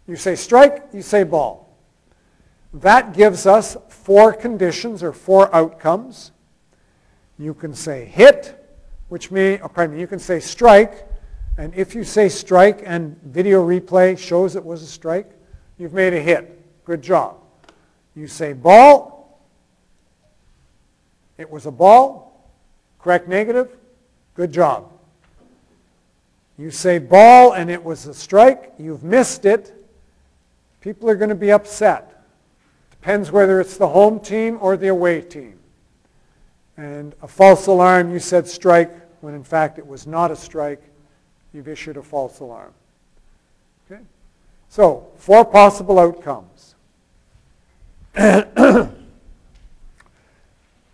You 0.07 0.15
say 0.15 0.35
strike, 0.35 0.85
you 0.93 1.01
say 1.01 1.23
ball. 1.23 1.77
That 2.73 3.13
gives 3.13 3.45
us 3.45 3.77
four 3.89 4.33
conditions 4.33 5.01
or 5.03 5.11
four 5.11 5.53
outcomes. 5.53 6.31
You 7.37 7.53
can 7.53 7.73
say 7.73 8.05
hit, 8.05 8.55
which 9.07 9.31
means, 9.31 9.61
oh, 9.63 9.67
pardon 9.67 9.95
me, 9.95 10.01
you 10.01 10.07
can 10.07 10.19
say 10.19 10.39
strike, 10.39 11.07
And 11.57 11.73
if 11.75 11.93
you 11.93 12.05
say 12.05 12.29
strike 12.29 12.83
and 12.85 13.21
video 13.21 13.65
replay 13.65 14.17
shows 14.17 14.55
it 14.55 14.63
was 14.63 14.81
a 14.81 14.87
strike, 14.87 15.29
you've 15.77 15.93
made 15.93 16.13
a 16.13 16.19
hit. 16.21 16.85
Good 16.85 17.01
job. 17.01 17.35
You 18.15 18.27
say 18.27 18.53
ball, 18.53 19.41
it 21.37 21.49
was 21.49 21.65
a 21.65 21.71
ball, 21.71 22.28
correct 23.01 23.27
negative, 23.27 23.75
good 24.35 24.51
job. 24.51 24.91
You 26.57 26.71
say 26.71 26.99
ball 26.99 27.53
and 27.53 27.71
it 27.71 27.83
was 27.83 28.05
a 28.05 28.13
strike, 28.13 28.73
you've 28.77 29.03
missed 29.03 29.45
it, 29.45 29.73
people 30.81 31.09
are 31.09 31.15
going 31.15 31.29
to 31.29 31.35
be 31.35 31.51
upset. 31.51 32.25
Depends 32.91 33.31
whether 33.31 33.61
it's 33.61 33.77
the 33.77 33.87
home 33.87 34.19
team 34.19 34.57
or 34.59 34.75
the 34.75 34.89
away 34.89 35.21
team. 35.21 35.57
And 36.75 37.15
a 37.21 37.27
false 37.27 37.67
alarm, 37.67 38.11
you 38.11 38.19
said 38.19 38.47
strike, 38.47 38.91
when 39.21 39.33
in 39.33 39.43
fact 39.43 39.79
it 39.79 39.87
was 39.87 40.05
not 40.05 40.31
a 40.31 40.35
strike. 40.35 40.81
You've 41.53 41.67
issued 41.67 41.97
a 41.97 42.03
false 42.03 42.39
alarm. 42.39 42.73
Okay? 43.89 44.01
So, 44.69 45.07
four 45.17 45.45
possible 45.45 45.97
outcomes. 45.97 46.75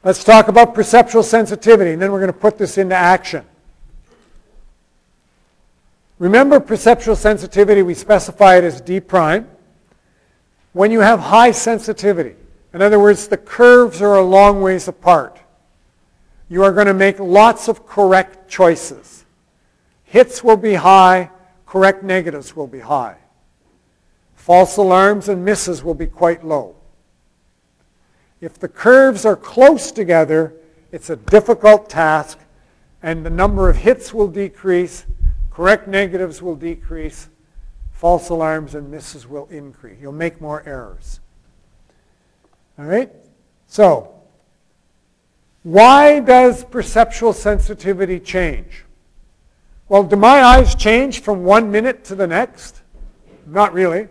Let's 0.05 0.23
talk 0.23 0.49
about 0.49 0.75
perceptual 0.75 1.23
sensitivity, 1.23 1.93
and 1.93 1.99
then 1.99 2.11
we're 2.11 2.19
going 2.19 2.31
to 2.31 2.37
put 2.37 2.59
this 2.59 2.77
into 2.77 2.93
action. 2.93 3.43
Remember 6.19 6.59
perceptual 6.59 7.15
sensitivity, 7.15 7.81
we 7.81 7.95
specify 7.95 8.57
it 8.57 8.63
as 8.63 8.81
D 8.81 8.99
prime. 8.99 9.49
When 10.73 10.91
you 10.91 10.99
have 10.99 11.19
high 11.19 11.49
sensitivity, 11.49 12.35
in 12.71 12.83
other 12.83 12.99
words, 12.99 13.27
the 13.27 13.37
curves 13.37 13.99
are 13.99 14.17
a 14.17 14.21
long 14.21 14.61
ways 14.61 14.87
apart, 14.87 15.39
you 16.49 16.63
are 16.63 16.71
going 16.71 16.85
to 16.85 16.93
make 16.93 17.19
lots 17.19 17.67
of 17.67 17.87
correct 17.87 18.47
choices. 18.47 19.25
Hits 20.03 20.43
will 20.43 20.57
be 20.57 20.75
high, 20.75 21.31
correct 21.65 22.03
negatives 22.03 22.55
will 22.55 22.67
be 22.67 22.81
high. 22.81 23.17
False 24.35 24.77
alarms 24.77 25.29
and 25.29 25.43
misses 25.43 25.83
will 25.83 25.95
be 25.95 26.05
quite 26.05 26.45
low. 26.45 26.75
If 28.41 28.59
the 28.59 28.67
curves 28.67 29.25
are 29.25 29.35
close 29.35 29.91
together, 29.91 30.53
it's 30.91 31.09
a 31.09 31.15
difficult 31.15 31.89
task, 31.89 32.39
and 33.01 33.25
the 33.25 33.29
number 33.29 33.69
of 33.69 33.77
hits 33.77 34.13
will 34.13 34.27
decrease, 34.27 35.05
correct 35.51 35.87
negatives 35.87 36.41
will 36.41 36.55
decrease, 36.55 37.29
false 37.93 38.29
alarms 38.29 38.75
and 38.75 38.91
misses 38.91 39.27
will 39.27 39.47
increase. 39.47 39.97
You'll 40.01 40.11
make 40.11 40.41
more 40.41 40.63
errors. 40.65 41.21
All 42.77 42.85
right? 42.85 43.09
So, 43.67 44.13
why 45.63 46.19
does 46.19 46.63
perceptual 46.65 47.33
sensitivity 47.33 48.19
change? 48.19 48.85
Well, 49.87 50.03
do 50.03 50.15
my 50.15 50.43
eyes 50.43 50.75
change 50.75 51.21
from 51.21 51.43
one 51.43 51.71
minute 51.71 52.03
to 52.05 52.15
the 52.15 52.27
next? 52.27 52.81
Not 53.45 53.73
really. 53.73 54.07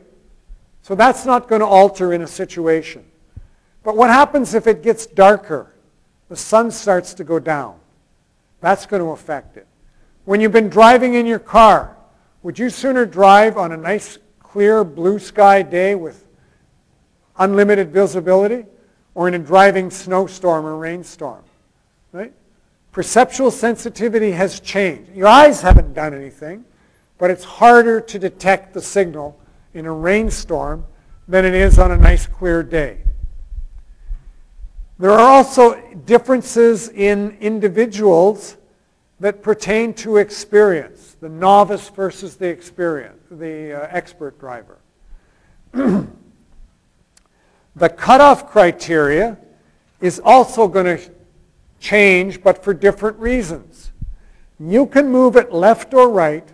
So 0.83 0.95
that's 0.95 1.25
not 1.25 1.49
going 1.49 1.61
to 1.61 1.67
alter 1.67 2.13
in 2.13 2.23
a 2.23 2.27
situation. 2.27 3.05
But 3.85 3.97
what 3.97 4.09
happens 4.09 4.55
if 4.55 4.67
it 4.67 4.83
gets 4.83 5.07
darker? 5.07 5.73
The 6.29 6.37
sun 6.37 6.71
starts 6.71 7.15
to 7.15 7.25
go 7.25 7.39
down. 7.39 7.79
That's 8.61 8.87
going 8.87 9.03
to 9.03 9.11
affect 9.11 9.57
it. 9.59 9.69
When 10.25 10.41
you've 10.41 10.53
been 10.53 10.71
driving 10.71 11.15
in 11.15 11.27
your 11.27 11.39
car, 11.39 11.97
would 12.43 12.59
you 12.59 12.71
sooner 12.71 13.05
drive 13.05 13.59
on 13.59 13.73
a 13.73 13.77
nice, 13.77 14.19
clear, 14.41 14.85
blue 14.85 15.19
sky 15.19 15.61
day 15.63 15.95
with 15.95 16.27
unlimited 17.37 17.93
visibility 17.93 18.65
or 19.15 19.29
in 19.29 19.35
a 19.35 19.39
driving 19.39 19.91
snowstorm 19.91 20.65
or 20.65 20.77
rainstorm, 20.77 21.45
right? 22.13 22.33
Perceptual 22.91 23.51
sensitivity 23.51 24.31
has 24.31 24.61
changed. 24.61 25.13
Your 25.15 25.27
eyes 25.27 25.61
haven't 25.61 25.93
done 25.93 26.15
anything, 26.15 26.65
but 27.19 27.31
it's 27.31 27.45
harder 27.45 28.01
to 28.01 28.19
detect 28.19 28.73
the 28.73 28.81
signal 28.81 29.39
in 29.75 29.85
a 29.85 29.93
rainstorm 29.93 30.87
than 31.29 31.45
it 31.45 31.55
is 31.55 31.79
on 31.79 31.91
a 31.91 31.97
nice 31.97 32.27
clear 32.27 32.63
day. 32.63 33.03
There 35.05 35.13
are 35.13 35.37
also 35.37 35.79
differences 36.07 36.89
in 36.89 37.37
individuals 37.39 38.57
that 39.21 39.43
pertain 39.43 39.93
to 39.97 40.17
experience, 40.17 41.19
the 41.21 41.29
novice 41.29 41.91
versus 41.91 42.37
the 42.37 42.49
experience, 42.49 43.21
the 43.31 43.83
uh, 43.83 43.89
expert 43.91 44.41
driver. 44.41 44.79
The 47.77 47.89
cutoff 47.91 48.51
criteria 48.51 49.37
is 50.01 50.23
also 50.25 50.69
going 50.69 50.97
to 50.97 51.13
change, 51.81 52.43
but 52.43 52.65
for 52.65 52.73
different 52.73 53.19
reasons. 53.19 53.93
You 54.59 54.87
can 54.87 55.13
move 55.13 55.37
it 55.37 55.53
left 55.53 55.93
or 55.93 56.09
right 56.09 56.49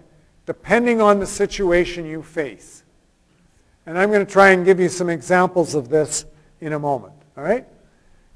depending 0.45 1.01
on 1.01 1.21
the 1.21 1.27
situation 1.27 2.05
you 2.05 2.25
face. 2.25 2.83
And 3.87 3.97
I'm 3.97 4.11
going 4.11 4.27
to 4.27 4.33
try 4.33 4.51
and 4.51 4.65
give 4.65 4.81
you 4.81 4.89
some 4.89 5.09
examples 5.09 5.77
of 5.77 5.89
this 5.89 6.25
in 6.61 6.73
a 6.73 6.81
moment. 6.81 7.15
All 7.37 7.45
right? 7.45 7.65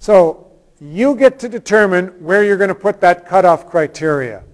So 0.04 0.50
you 0.80 1.16
get 1.16 1.38
to 1.38 1.48
determine 1.48 2.08
where 2.22 2.44
you're 2.44 2.58
going 2.58 2.68
to 2.68 2.74
put 2.74 3.00
that 3.00 3.26
cutoff 3.26 3.70
criteria. 3.70 4.44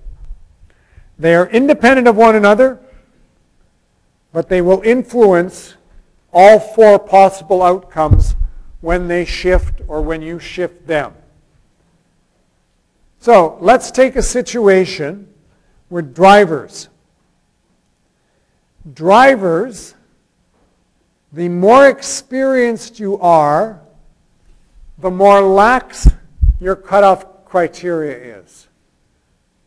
They 1.19 1.35
are 1.35 1.49
independent 1.49 2.07
of 2.07 2.15
one 2.15 2.37
another, 2.37 2.79
but 4.33 4.49
they 4.49 4.63
will 4.63 4.81
influence 4.83 5.75
all 6.33 6.61
four 6.61 7.01
possible 7.01 7.65
outcomes 7.65 8.37
when 8.81 9.09
they 9.09 9.25
shift 9.25 9.81
or 9.89 10.03
when 10.03 10.23
you 10.23 10.39
shift 10.39 10.87
them. 10.87 11.15
So 13.19 13.59
let's 13.61 13.91
take 13.91 14.15
a 14.15 14.23
situation 14.23 15.35
where 15.89 16.01
drivers. 16.01 16.89
Drivers, 18.95 19.97
the 21.33 21.49
more 21.49 21.89
experienced 21.89 23.01
you 23.01 23.19
are, 23.19 23.81
the 25.01 25.11
more 25.11 25.41
lax 25.41 26.09
your 26.61 26.77
cutoff 26.77 27.45
criteria 27.45 28.39
is. 28.39 28.69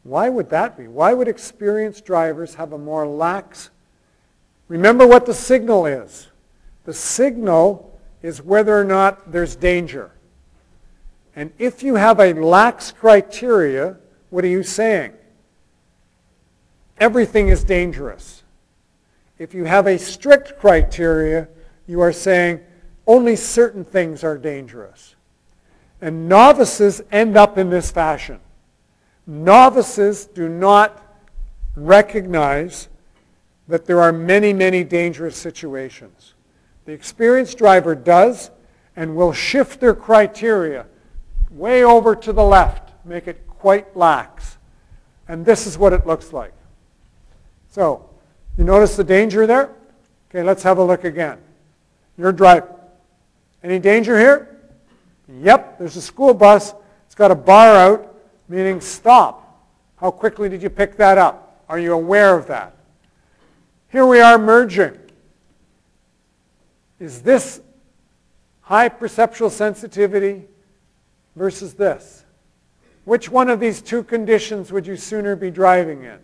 Why 0.03 0.29
would 0.29 0.49
that 0.49 0.77
be? 0.77 0.87
Why 0.87 1.13
would 1.13 1.27
experienced 1.27 2.05
drivers 2.05 2.55
have 2.55 2.73
a 2.73 2.77
more 2.77 3.07
lax? 3.07 3.69
Remember 4.67 5.07
what 5.07 5.25
the 5.25 5.33
signal 5.33 5.85
is. 5.85 6.27
The 6.85 6.93
signal 6.93 7.99
is 8.21 8.41
whether 8.41 8.77
or 8.77 8.83
not 8.83 9.31
there's 9.31 9.55
danger. 9.55 10.11
And 11.35 11.51
if 11.57 11.81
you 11.81 11.95
have 11.95 12.19
a 12.19 12.33
lax 12.33 12.91
criteria, 12.91 13.97
what 14.29 14.43
are 14.43 14.49
you 14.49 14.63
saying? 14.63 15.13
Everything 16.99 17.47
is 17.47 17.63
dangerous. 17.63 18.43
If 19.39 19.53
you 19.53 19.65
have 19.65 19.87
a 19.87 19.97
strict 19.97 20.59
criteria, 20.59 21.47
you 21.87 22.01
are 22.01 22.13
saying 22.13 22.59
only 23.07 23.35
certain 23.35 23.83
things 23.83 24.23
are 24.23 24.37
dangerous. 24.37 25.15
And 26.03 26.27
novices 26.27 27.01
end 27.13 27.37
up 27.37 27.57
in 27.57 27.69
this 27.69 27.89
fashion. 27.89 28.41
Novices 29.25 30.25
do 30.25 30.49
not 30.49 31.01
recognize 31.77 32.89
that 33.69 33.85
there 33.85 34.01
are 34.01 34.11
many, 34.11 34.51
many 34.51 34.83
dangerous 34.83 35.37
situations. 35.37 36.33
The 36.83 36.91
experienced 36.91 37.57
driver 37.57 37.95
does 37.95 38.51
and 38.97 39.15
will 39.15 39.31
shift 39.31 39.79
their 39.79 39.95
criteria 39.95 40.87
way 41.51 41.85
over 41.85 42.17
to 42.17 42.33
the 42.33 42.43
left, 42.43 42.91
make 43.05 43.29
it 43.29 43.47
quite 43.47 43.95
lax. 43.95 44.57
And 45.29 45.45
this 45.45 45.65
is 45.65 45.77
what 45.77 45.93
it 45.93 46.05
looks 46.05 46.33
like. 46.33 46.53
So, 47.69 48.09
you 48.57 48.65
notice 48.65 48.97
the 48.97 49.05
danger 49.05 49.47
there? 49.47 49.73
Okay, 50.29 50.43
let's 50.43 50.63
have 50.63 50.79
a 50.79 50.83
look 50.83 51.05
again. 51.05 51.37
You're 52.17 52.33
driving. 52.33 52.67
Any 53.63 53.79
danger 53.79 54.19
here? 54.19 54.52
Yep, 55.27 55.79
there's 55.79 55.95
a 55.95 56.01
school 56.01 56.33
bus. 56.33 56.73
It's 57.05 57.15
got 57.15 57.31
a 57.31 57.35
bar 57.35 57.75
out, 57.75 58.15
meaning 58.49 58.81
stop. 58.81 59.67
How 59.97 60.11
quickly 60.11 60.49
did 60.49 60.61
you 60.61 60.69
pick 60.69 60.97
that 60.97 61.17
up? 61.17 61.63
Are 61.69 61.79
you 61.79 61.93
aware 61.93 62.37
of 62.37 62.47
that? 62.47 62.75
Here 63.89 64.05
we 64.05 64.19
are 64.19 64.37
merging. 64.37 64.97
Is 66.99 67.21
this 67.21 67.61
high 68.61 68.89
perceptual 68.89 69.49
sensitivity 69.49 70.45
versus 71.35 71.73
this? 71.73 72.25
Which 73.05 73.29
one 73.29 73.49
of 73.49 73.59
these 73.59 73.81
two 73.81 74.03
conditions 74.03 74.71
would 74.71 74.87
you 74.87 74.95
sooner 74.95 75.35
be 75.35 75.51
driving 75.51 76.03
in? 76.03 76.19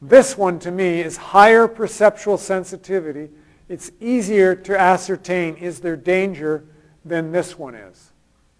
This 0.00 0.36
one 0.36 0.58
to 0.60 0.70
me 0.70 1.00
is 1.00 1.16
higher 1.16 1.66
perceptual 1.66 2.38
sensitivity. 2.38 3.30
It's 3.68 3.90
easier 4.00 4.54
to 4.54 4.78
ascertain 4.78 5.56
is 5.56 5.80
there 5.80 5.96
danger 5.96 6.64
than 7.08 7.32
this 7.32 7.58
one 7.58 7.74
is. 7.74 8.12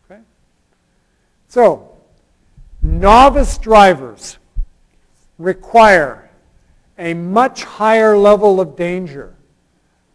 Okay? 0.04 0.20
So, 1.48 1.96
novice 2.82 3.58
drivers 3.58 4.38
require 5.38 6.30
a 6.98 7.14
much 7.14 7.62
higher 7.62 8.16
level 8.16 8.60
of 8.60 8.76
danger 8.76 9.34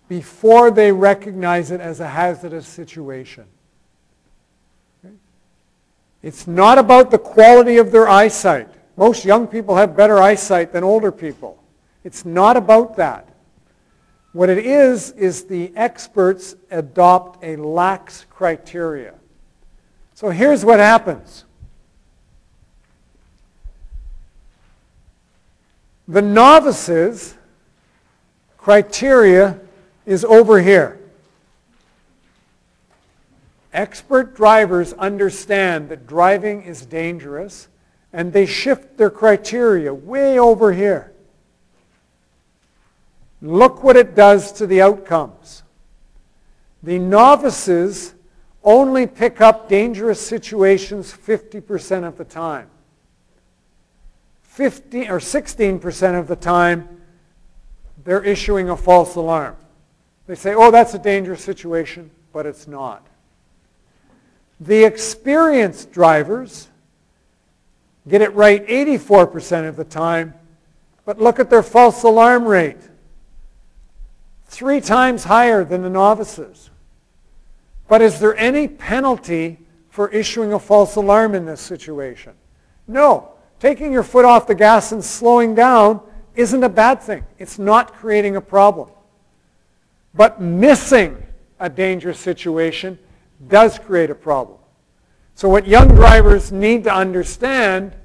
before 0.10 0.70
they 0.70 0.92
recognize 0.92 1.72
it 1.72 1.80
as 1.80 2.00
a 2.00 2.08
hazardous 2.08 2.68
situation. 2.68 3.46
Okay? 5.04 5.14
It's 6.22 6.46
not 6.46 6.78
about 6.78 7.10
the 7.10 7.18
quality 7.18 7.78
of 7.78 7.92
their 7.92 8.08
eyesight. 8.08 8.70
most 8.96 9.26
young 9.26 9.48
people 9.48 9.76
have 9.76 9.96
better 9.96 10.20
eyesight 10.20 10.72
than 10.72 10.84
older 10.84 11.12
people. 11.12 11.64
It's 12.04 12.26
not 12.26 12.58
about 12.58 12.98
that. 12.98 13.33
What 14.34 14.50
it 14.50 14.66
is, 14.66 15.12
is 15.12 15.46
the 15.46 15.72
experts 15.76 16.56
adopt 16.72 17.44
a 17.44 17.56
lax 17.56 18.26
criteria. 18.32 19.14
So 20.16 20.30
here's 20.30 20.66
what 20.66 20.80
happens. 20.80 21.46
The 26.08 26.22
novices 26.22 27.38
criteria 28.58 29.60
is 30.06 30.26
over 30.26 30.62
here. 30.62 31.00
Expert 33.72 34.36
drivers 34.36 34.94
understand 34.94 35.90
that 35.90 36.06
driving 36.06 36.64
is 36.64 36.86
dangerous 36.86 37.68
and 38.12 38.34
they 38.34 38.46
shift 38.46 38.98
their 38.98 39.10
criteria 39.10 39.94
way 39.94 40.38
over 40.38 40.74
here. 40.74 41.13
Look 43.44 43.84
what 43.84 43.98
it 43.98 44.16
does 44.16 44.54
to 44.54 44.66
the 44.66 44.82
outcomes. 44.82 45.64
The 46.82 46.98
novices 46.98 48.14
only 48.64 49.06
pick 49.06 49.42
up 49.42 49.68
dangerous 49.68 50.26
situations 50.26 51.12
50% 51.12 52.08
of 52.08 52.18
the 52.18 52.24
time. 52.24 52.70
50 54.44 55.10
or 55.10 55.20
16% 55.20 56.18
of 56.18 56.28
the 56.28 56.38
time, 56.38 57.02
they're 58.06 58.24
issuing 58.24 58.70
a 58.70 58.78
false 58.78 59.16
alarm. 59.16 59.58
They 60.26 60.36
say, 60.36 60.54
oh, 60.56 60.72
that's 60.72 60.94
a 60.94 61.00
dangerous 61.00 61.44
situation, 61.44 62.12
but 62.32 62.46
it's 62.46 62.66
not. 62.66 63.06
The 64.62 64.86
experienced 64.86 65.92
drivers 65.92 66.70
get 68.08 68.22
it 68.22 68.34
right 68.36 68.66
84% 68.66 69.68
of 69.68 69.76
the 69.76 69.84
time, 69.84 70.34
but 71.04 71.20
look 71.20 71.40
at 71.40 71.50
their 71.50 71.64
false 71.64 72.04
alarm 72.04 72.46
rate. 72.46 72.78
Three 74.54 74.82
times 74.82 75.24
higher 75.24 75.64
than 75.64 75.82
the 75.82 75.90
novices. 75.90 76.70
But 77.88 78.04
is 78.04 78.20
there 78.20 78.38
any 78.38 78.68
penalty 78.68 79.58
for 79.90 80.10
issuing 80.10 80.54
a 80.54 80.60
false 80.60 80.96
alarm 80.96 81.34
in 81.34 81.44
this 81.44 81.60
situation? 81.60 82.34
No. 82.88 83.32
Taking 83.60 83.92
your 83.92 84.04
foot 84.04 84.26
off 84.26 84.46
the 84.46 84.54
gas 84.54 84.92
and 84.92 85.04
slowing 85.04 85.56
down 85.56 86.02
isn't 86.36 86.64
a 86.64 86.70
bad 86.70 87.02
thing. 87.02 87.24
It's 87.40 87.58
not 87.58 87.96
creating 87.96 88.36
a 88.36 88.42
problem. 88.42 88.92
But 90.14 90.40
missing 90.40 91.18
a 91.60 91.68
dangerous 91.68 92.20
situation 92.20 93.00
does 93.48 93.80
create 93.80 94.12
a 94.12 94.16
problem. 94.16 94.60
So 95.34 95.50
what 95.50 95.66
young 95.66 95.88
drivers 95.88 96.52
need 96.52 96.84
to 96.84 96.94
understand 96.94 97.96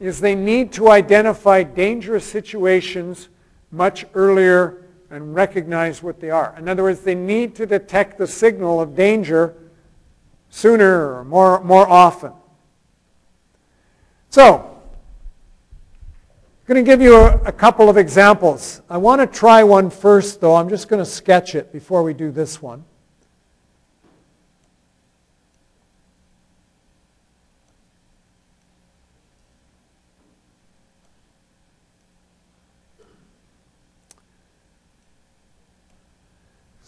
is 0.00 0.18
they 0.18 0.34
need 0.34 0.72
to 0.72 0.90
identify 0.90 1.62
dangerous 1.62 2.24
situations 2.24 3.28
much 3.70 4.04
earlier 4.14 4.82
and 5.10 5.34
recognize 5.34 6.02
what 6.02 6.20
they 6.20 6.30
are. 6.30 6.54
In 6.58 6.68
other 6.68 6.82
words, 6.82 7.00
they 7.00 7.14
need 7.14 7.54
to 7.56 7.66
detect 7.66 8.18
the 8.18 8.26
signal 8.26 8.80
of 8.80 8.94
danger 8.94 9.54
sooner 10.50 11.18
or 11.18 11.24
more, 11.24 11.62
more 11.62 11.88
often. 11.88 12.32
So, 14.30 14.76
I'm 16.68 16.74
going 16.74 16.84
to 16.84 16.90
give 16.90 17.00
you 17.00 17.16
a, 17.16 17.36
a 17.42 17.52
couple 17.52 17.88
of 17.88 17.96
examples. 17.96 18.82
I 18.90 18.96
want 18.96 19.20
to 19.20 19.26
try 19.26 19.62
one 19.62 19.88
first, 19.88 20.40
though. 20.40 20.56
I'm 20.56 20.68
just 20.68 20.88
going 20.88 21.02
to 21.02 21.08
sketch 21.08 21.54
it 21.54 21.72
before 21.72 22.02
we 22.02 22.12
do 22.12 22.30
this 22.30 22.60
one. 22.60 22.84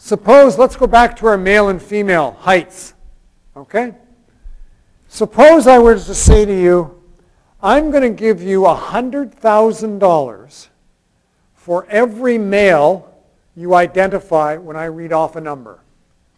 Suppose, 0.09 0.57
let's 0.57 0.75
go 0.75 0.87
back 0.87 1.19
to 1.19 1.27
our 1.27 1.37
male 1.37 1.69
and 1.69 1.83
female 1.83 2.33
heights. 2.41 2.95
Okay? 3.55 3.95
Suppose 5.07 5.67
I 5.67 5.79
were 5.79 5.97
to 5.97 6.15
say 6.15 6.47
to 6.47 6.59
you, 6.59 7.03
I'm 7.63 7.91
going 7.91 8.05
to 8.05 8.09
give 8.09 8.43
you 8.43 8.63
$100,000 8.63 10.69
for 11.53 11.87
every 11.91 12.39
male 12.39 13.23
you 13.55 13.75
identify 13.75 14.57
when 14.57 14.77
I 14.77 14.87
read 14.87 15.13
off 15.13 15.37
a 15.37 15.43
number. 15.43 15.81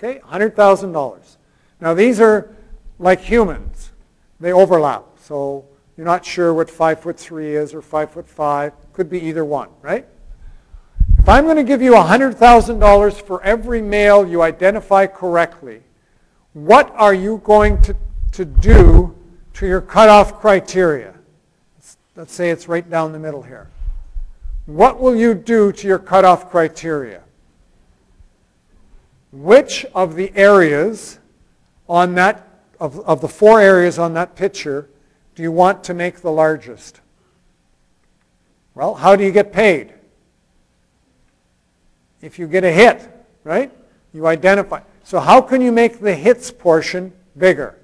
Okay? 0.03 0.19
$100,000. 0.19 1.37
Now 1.81 1.95
these 1.95 2.21
are 2.21 2.53
like 2.99 3.21
humans. 3.21 3.93
They 4.41 4.53
overlap. 4.53 5.05
So 5.23 5.65
you're 5.97 6.07
not 6.07 6.25
sure 6.25 6.53
what 6.53 6.69
5 6.69 6.99
foot 6.99 7.17
3 7.17 7.55
is 7.55 7.73
or 7.73 7.83
5 7.83 8.11
foot 8.11 8.29
5. 8.29 8.73
Could 8.95 9.09
be 9.09 9.21
either 9.21 9.45
one, 9.45 9.69
right? 9.81 10.09
If 11.21 11.29
I'm 11.29 11.45
going 11.45 11.59
to 11.59 11.65
give 11.65 11.83
you 11.83 11.93
$100,000 11.93 13.23
for 13.27 13.43
every 13.43 13.83
male 13.83 14.27
you 14.27 14.41
identify 14.41 15.07
correctly, 15.07 15.83
what 16.55 16.91
are 16.97 17.13
you 17.13 17.43
going 17.45 17.83
to, 17.83 17.95
to 18.33 18.47
do 18.47 19.15
to 19.53 19.67
your 19.67 19.83
cutoff 19.83 20.41
criteria? 20.41 21.13
Let's 22.17 22.33
say 22.33 22.49
it's 22.49 22.69
right 22.69 22.89
down 22.89 23.13
the 23.13 23.19
middle 23.19 23.43
here. 23.43 23.69
What 24.65 24.99
will 24.99 25.15
you 25.15 25.35
do 25.35 25.73
to 25.73 25.87
your 25.87 25.99
cutoff 25.99 26.51
criteria? 26.51 27.21
Which 29.31 29.85
of 29.95 30.15
the 30.15 30.33
areas 30.35 31.19
on 31.87 32.15
that, 32.15 32.49
of, 32.81 32.99
of 33.01 33.21
the 33.21 33.29
four 33.29 33.61
areas 33.61 33.99
on 33.99 34.15
that 34.15 34.37
picture, 34.37 34.89
do 35.35 35.43
you 35.43 35.53
want 35.53 35.85
to 35.85 35.93
make 35.93 36.23
the 36.23 36.33
largest? 36.33 37.03
Well, 38.75 38.95
how 38.95 39.17
do 39.17 39.23
you 39.23 39.33
get 39.33 39.53
paid? 39.53 39.93
If 42.23 42.39
you 42.39 42.47
get 42.47 42.65
a 42.65 42.71
hit, 42.71 43.09
right? 43.45 43.73
You 44.13 44.27
identify. 44.27 44.81
So 45.05 45.21
how 45.21 45.41
can 45.41 45.61
you 45.61 45.73
make 45.73 46.01
the 46.01 46.15
hits 46.15 46.51
portion 46.51 47.13
bigger? 47.37 47.77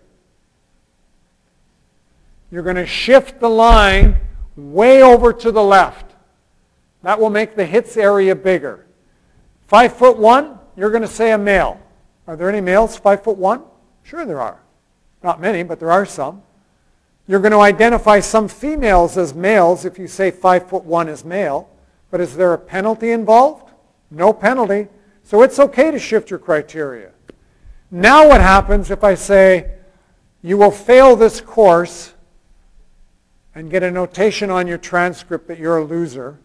You're 2.50 2.62
going 2.62 2.76
to 2.76 2.86
shift 2.86 3.40
the 3.40 3.50
line 3.50 4.16
way 4.56 5.02
over 5.02 5.32
to 5.32 5.50
the 5.50 5.62
left. 5.62 6.14
That 7.02 7.18
will 7.20 7.30
make 7.30 7.56
the 7.56 7.64
hits 7.64 7.96
area 7.96 8.34
bigger. 8.34 8.86
Five 9.66 9.96
foot 9.96 10.16
one, 10.16 10.58
you're 10.76 10.90
going 10.90 11.02
to 11.02 11.08
say 11.08 11.32
a 11.32 11.38
male. 11.38 11.80
Are 12.26 12.36
there 12.36 12.48
any 12.48 12.60
males 12.60 12.96
five 12.96 13.22
foot 13.22 13.36
one? 13.36 13.62
Sure 14.02 14.24
there 14.24 14.40
are. 14.40 14.60
Not 15.22 15.40
many, 15.40 15.62
but 15.62 15.80
there 15.80 15.90
are 15.90 16.06
some. 16.06 16.42
You're 17.26 17.40
going 17.40 17.52
to 17.52 17.60
identify 17.60 18.20
some 18.20 18.46
females 18.46 19.16
as 19.16 19.34
males 19.34 19.84
if 19.84 19.98
you 19.98 20.06
say 20.06 20.30
five 20.30 20.68
foot 20.68 20.84
one 20.84 21.08
is 21.08 21.24
male. 21.24 21.68
But 22.10 22.20
is 22.20 22.36
there 22.36 22.52
a 22.52 22.58
penalty 22.58 23.10
involved? 23.10 23.65
No 24.10 24.32
penalty. 24.32 24.88
So 25.24 25.42
it's 25.42 25.58
okay 25.58 25.90
to 25.90 25.98
shift 25.98 26.30
your 26.30 26.38
criteria. 26.38 27.10
Now 27.90 28.28
what 28.28 28.40
happens 28.40 28.90
if 28.90 29.02
I 29.02 29.14
say, 29.14 29.72
you 30.42 30.56
will 30.56 30.70
fail 30.70 31.16
this 31.16 31.40
course 31.40 32.14
and 33.54 33.70
get 33.70 33.82
a 33.82 33.90
notation 33.90 34.50
on 34.50 34.66
your 34.66 34.78
transcript 34.78 35.48
that 35.48 35.58
you're 35.58 35.78
a 35.78 35.84
loser 35.84 36.38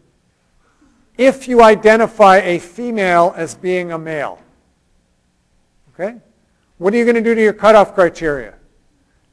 if 1.17 1.47
you 1.47 1.61
identify 1.61 2.37
a 2.37 2.57
female 2.57 3.33
as 3.35 3.53
being 3.53 3.91
a 3.91 3.97
male. 3.97 4.41
Okay? 5.93 6.17
What 6.77 6.93
are 6.93 6.97
you 6.97 7.03
going 7.03 7.15
to 7.15 7.21
do 7.21 7.35
to 7.35 7.41
your 7.41 7.53
cutoff 7.53 7.93
criteria? 7.93 8.55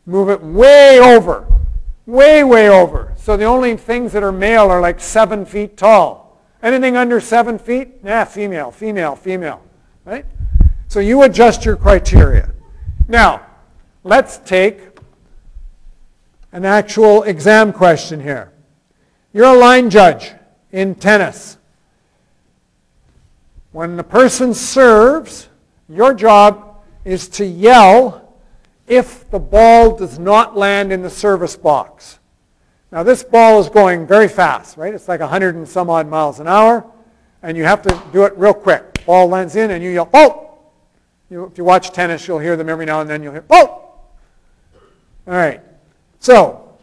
Move 0.05 0.29
it 0.29 0.43
way 0.43 0.99
over. 0.99 1.47
Way, 2.05 2.45
way 2.45 2.69
over. 2.69 3.15
So 3.17 3.37
the 3.37 3.45
only 3.45 3.77
things 3.77 4.13
that 4.13 4.23
are 4.23 4.33
male 4.33 4.71
are 4.71 4.81
like 4.81 5.01
seven 5.01 5.47
feet 5.47 5.77
tall. 5.77 6.28
Anything 6.63 6.97
under 6.97 7.21
seven 7.21 7.59
feet? 7.59 8.03
Nah, 8.03 8.25
female, 8.25 8.71
female, 8.71 9.15
female. 9.15 9.63
Right? 10.05 10.25
So 10.89 11.01
you 11.01 11.23
adjust 11.23 11.65
your 11.65 11.77
criteria. 11.77 12.51
Now, 13.07 13.47
let's 14.05 14.39
take 14.39 14.81
an 16.53 16.65
actual 16.65 17.23
exam 17.25 17.73
question 17.73 18.21
here. 18.21 18.53
You're 19.33 19.55
a 19.55 19.59
line 19.59 19.91
judge 19.91 20.33
in 20.73 20.95
tennis. 20.95 21.59
When 23.73 23.97
the 23.97 24.05
person 24.05 24.55
serves, 24.55 25.49
your 25.89 26.15
job 26.15 26.81
is 27.05 27.29
to 27.29 27.45
yell 27.45 28.35
if 28.87 29.31
the 29.31 29.39
ball 29.39 29.97
does 29.97 30.19
not 30.19 30.57
land 30.57 30.93
in 30.93 31.03
the 31.03 31.11
service 31.11 31.57
box. 31.57 32.18
Now 32.91 33.03
this 33.03 33.23
ball 33.23 33.61
is 33.61 33.69
going 33.69 34.07
very 34.07 34.29
fast, 34.29 34.77
right? 34.77 34.95
It's 34.95 35.09
like 35.09 35.21
100 35.21 35.55
and 35.55 35.69
some 35.69 35.91
odd 35.91 36.09
miles 36.09 36.41
an 36.41 36.49
hour, 36.49 36.85
and 37.43 37.57
you 37.57 37.65
have 37.65 37.83
to 37.83 38.03
do 38.13 38.25
it 38.25 38.37
real 38.37 38.55
quick. 38.55 39.05
Ball 39.05 39.29
lands 39.29 39.57
in, 39.57 39.71
and 39.71 39.83
you 39.83 39.91
yell, 39.91 40.09
"Oh!" 40.15 40.59
You, 41.31 41.45
if 41.45 41.59
you 41.59 41.65
watch 41.65 41.93
tennis, 41.93 42.27
you'll 42.27 42.39
hear 42.39 42.57
them 42.57 42.69
every 42.69 42.87
now 42.87 43.01
and 43.01 43.09
then. 43.09 43.23
You'll 43.23 43.33
hear, 43.33 43.45
"Oh!" 43.51 43.85
All 45.27 45.35
right. 45.35 45.61
So, 46.21 46.79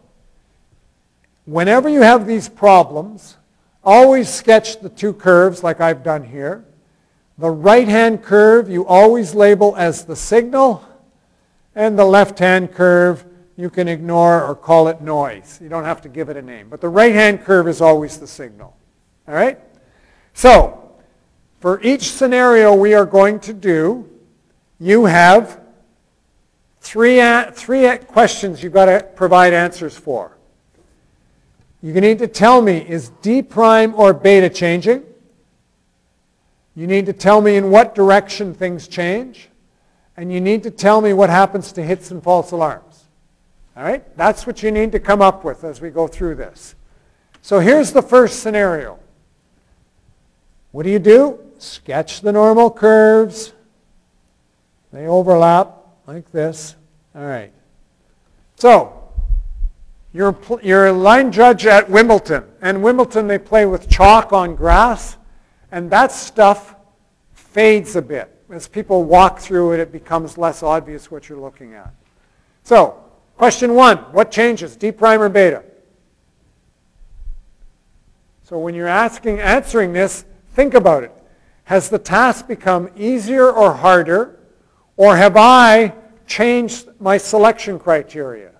whenever 1.46 1.90
you 1.90 2.02
have 2.02 2.28
these 2.28 2.48
problems, 2.48 3.38
always 3.84 4.30
sketch 4.30 4.80
the 4.80 4.90
two 4.90 5.14
curves 5.14 5.64
like 5.64 5.82
I've 5.82 6.04
done 6.04 6.24
here. 6.24 6.64
The 7.38 7.50
right-hand 7.50 8.24
curve 8.24 8.70
you 8.70 8.86
always 8.86 9.36
label 9.36 9.76
as 9.76 10.06
the 10.06 10.16
signal, 10.16 10.86
and 11.74 11.98
the 11.98 12.06
left-hand 12.06 12.74
curve 12.74 13.26
you 13.58 13.70
can 13.70 13.88
ignore 13.88 14.44
or 14.44 14.56
call 14.56 14.88
it 14.88 15.02
noise. 15.02 15.60
You 15.62 15.70
don't 15.70 15.86
have 15.86 16.02
to 16.02 16.10
give 16.10 16.30
it 16.30 16.38
a 16.38 16.42
name. 16.42 16.68
But 16.70 16.82
the 16.82 16.90
right-hand 16.90 17.44
curve 17.44 17.68
is 17.68 17.82
always 17.82 18.18
the 18.18 18.28
signal. 18.28 18.76
All 19.28 19.34
right? 19.34 19.60
So, 20.34 20.92
for 21.62 21.82
each 21.82 22.12
scenario 22.12 22.76
we 22.76 22.94
are 22.94 23.06
going 23.06 23.40
to 23.42 23.54
do, 23.54 24.10
you 24.80 25.06
have 25.06 25.62
three, 26.82 27.22
three 27.54 27.98
questions 27.98 28.62
you've 28.62 28.74
got 28.74 28.86
to 28.86 29.04
provide 29.16 29.54
answers 29.54 29.98
for. 29.98 30.38
You 31.82 31.94
need 32.02 32.20
to 32.20 32.28
tell 32.28 32.62
me, 32.62 32.78
is 32.78 33.10
D 33.22 33.42
prime 33.42 33.96
or 33.96 34.14
beta 34.14 34.50
changing? 34.50 35.04
You 36.76 36.88
need 36.88 37.06
to 37.06 37.14
tell 37.14 37.42
me 37.42 37.56
in 37.56 37.72
what 37.72 37.96
direction 37.96 38.54
things 38.54 38.88
change. 38.88 39.50
And 40.18 40.32
you 40.32 40.42
need 40.42 40.64
to 40.64 40.72
tell 40.72 41.02
me 41.02 41.14
what 41.14 41.30
happens 41.30 41.72
to 41.74 41.84
hits 41.84 42.12
and 42.12 42.22
false 42.22 42.52
alarms. 42.52 42.85
All 43.76 43.84
right? 43.84 44.04
That's 44.18 44.48
what 44.48 44.64
you 44.64 44.72
need 44.72 44.92
to 44.94 45.00
come 45.00 45.22
up 45.22 45.44
with 45.44 45.64
as 45.64 45.82
we 45.82 45.90
go 45.90 46.08
through 46.08 46.36
this. 46.36 46.76
So 47.42 47.60
here's 47.60 47.92
the 47.92 48.02
first 48.02 48.40
scenario. 48.40 49.00
What 50.72 50.84
do 50.84 50.90
you 50.90 51.00
do? 51.00 51.40
Sketch 51.58 52.22
the 52.22 52.32
normal 52.32 52.72
curves. 52.72 53.54
They 54.92 55.08
overlap 55.08 55.76
like 56.08 56.32
this. 56.32 56.76
All 57.14 57.26
right. 57.26 57.52
So, 58.56 59.04
you're, 60.14 60.38
you're 60.64 60.88
a 60.88 60.94
line 60.94 61.32
judge 61.32 61.66
at 61.66 61.90
Wimbledon. 61.90 62.46
And 62.62 62.82
Wimbledon, 62.82 63.28
they 63.28 63.38
play 63.38 63.66
with 63.66 63.90
chalk 63.90 64.32
on 64.32 64.56
grass. 64.56 65.18
And 65.72 65.90
that 65.92 66.12
stuff 66.12 66.76
fades 67.34 67.96
a 67.96 68.02
bit. 68.02 68.32
As 68.50 68.68
people 68.68 69.04
walk 69.04 69.40
through 69.40 69.74
it, 69.74 69.80
it 69.80 69.92
becomes 69.92 70.38
less 70.38 70.64
obvious 70.64 71.12
what 71.12 71.28
you're 71.30 71.40
looking 71.40 71.74
at. 71.74 71.94
So, 72.64 73.04
question 73.38 73.76
one, 73.76 73.98
what 74.14 74.32
changes, 74.32 74.76
D 74.76 74.92
prime 74.92 75.22
or 75.22 75.30
beta? 75.30 75.64
So 78.44 78.60
when 78.60 78.76
you're 78.76 78.88
asking, 78.88 79.40
answering 79.40 79.94
this, 79.94 80.26
think 80.54 80.74
about 80.74 81.04
it. 81.04 81.12
Has 81.64 81.90
the 81.90 81.98
task 81.98 82.48
become 82.48 82.90
easier 82.96 83.52
or 83.52 83.74
harder? 83.74 84.40
Or 84.98 85.18
have 85.18 85.36
I 85.36 85.94
changed 86.28 86.88
my 87.00 87.18
selection 87.18 87.80
criteria? 87.80 88.52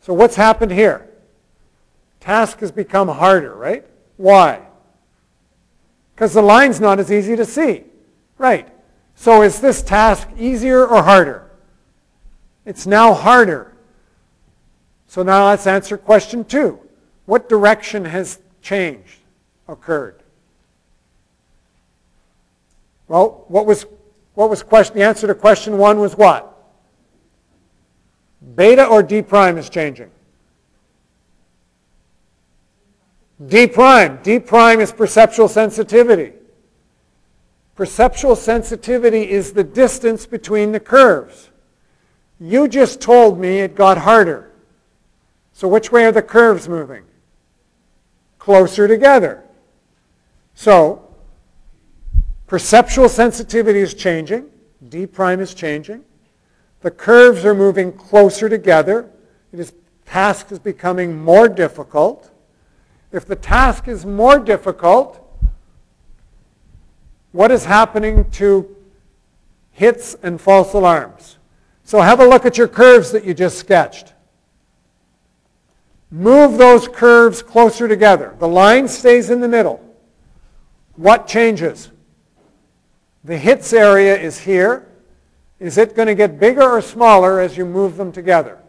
So 0.00 0.12
what's 0.12 0.36
happened 0.36 0.72
here? 0.72 1.08
Task 2.18 2.60
has 2.60 2.72
become 2.72 3.08
harder, 3.08 3.54
right? 3.54 3.86
Why? 4.16 4.60
Because 6.14 6.34
the 6.34 6.42
line's 6.42 6.80
not 6.80 6.98
as 6.98 7.10
easy 7.10 7.36
to 7.36 7.44
see. 7.44 7.84
Right. 8.36 8.68
So 9.14 9.42
is 9.42 9.60
this 9.60 9.82
task 9.82 10.28
easier 10.36 10.86
or 10.86 11.02
harder? 11.02 11.49
It's 12.64 12.86
now 12.86 13.14
harder. 13.14 13.72
So 15.06 15.22
now 15.22 15.48
let's 15.48 15.66
answer 15.66 15.98
question 15.98 16.44
two. 16.44 16.78
What 17.26 17.48
direction 17.48 18.04
has 18.04 18.40
changed, 18.62 19.18
occurred? 19.68 20.22
Well, 23.08 23.44
what 23.48 23.66
was, 23.66 23.86
what 24.34 24.50
was 24.50 24.62
question, 24.62 24.96
the 24.96 25.02
answer 25.02 25.26
to 25.26 25.34
question 25.34 25.78
one 25.78 25.98
was 25.98 26.16
what? 26.16 26.46
Beta 28.54 28.86
or 28.86 29.02
D 29.02 29.22
prime 29.22 29.58
is 29.58 29.68
changing? 29.68 30.10
D 33.46 33.66
prime. 33.66 34.20
D 34.22 34.38
prime 34.38 34.80
is 34.80 34.92
perceptual 34.92 35.48
sensitivity. 35.48 36.32
Perceptual 37.74 38.36
sensitivity 38.36 39.30
is 39.30 39.52
the 39.52 39.64
distance 39.64 40.26
between 40.26 40.72
the 40.72 40.80
curves. 40.80 41.49
You 42.40 42.68
just 42.68 43.02
told 43.02 43.38
me 43.38 43.58
it 43.58 43.74
got 43.74 43.98
harder. 43.98 44.50
So 45.52 45.68
which 45.68 45.92
way 45.92 46.06
are 46.06 46.12
the 46.12 46.22
curves 46.22 46.68
moving? 46.68 47.04
Closer 48.38 48.88
together. 48.88 49.44
So 50.54 51.06
perceptual 52.46 53.10
sensitivity 53.10 53.80
is 53.80 53.92
changing. 53.92 54.46
D 54.88 55.06
prime 55.06 55.40
is 55.40 55.52
changing. 55.52 56.02
The 56.80 56.90
curves 56.90 57.44
are 57.44 57.54
moving 57.54 57.92
closer 57.92 58.48
together. 58.48 59.10
Is, 59.52 59.74
task 60.06 60.50
is 60.50 60.58
becoming 60.58 61.22
more 61.22 61.46
difficult. 61.46 62.30
If 63.12 63.26
the 63.26 63.36
task 63.36 63.86
is 63.86 64.06
more 64.06 64.38
difficult, 64.38 65.20
what 67.32 67.50
is 67.50 67.66
happening 67.66 68.30
to 68.32 68.74
hits 69.72 70.16
and 70.22 70.40
false 70.40 70.72
alarms? 70.72 71.36
So 71.90 72.00
have 72.00 72.20
a 72.20 72.24
look 72.24 72.46
at 72.46 72.56
your 72.56 72.68
curves 72.68 73.10
that 73.10 73.24
you 73.24 73.34
just 73.34 73.58
sketched. 73.58 74.12
Move 76.08 76.56
those 76.56 76.86
curves 76.86 77.42
closer 77.42 77.88
together. 77.88 78.36
The 78.38 78.46
line 78.46 78.86
stays 78.86 79.28
in 79.28 79.40
the 79.40 79.48
middle. 79.48 79.84
What 80.94 81.26
changes? 81.26 81.90
The 83.24 83.36
hits 83.36 83.72
area 83.72 84.16
is 84.16 84.38
here. 84.38 84.86
Is 85.58 85.78
it 85.78 85.96
going 85.96 86.06
to 86.06 86.14
get 86.14 86.38
bigger 86.38 86.62
or 86.62 86.80
smaller 86.80 87.40
as 87.40 87.56
you 87.56 87.66
move 87.66 87.96
them 87.96 88.12
together? 88.12 88.60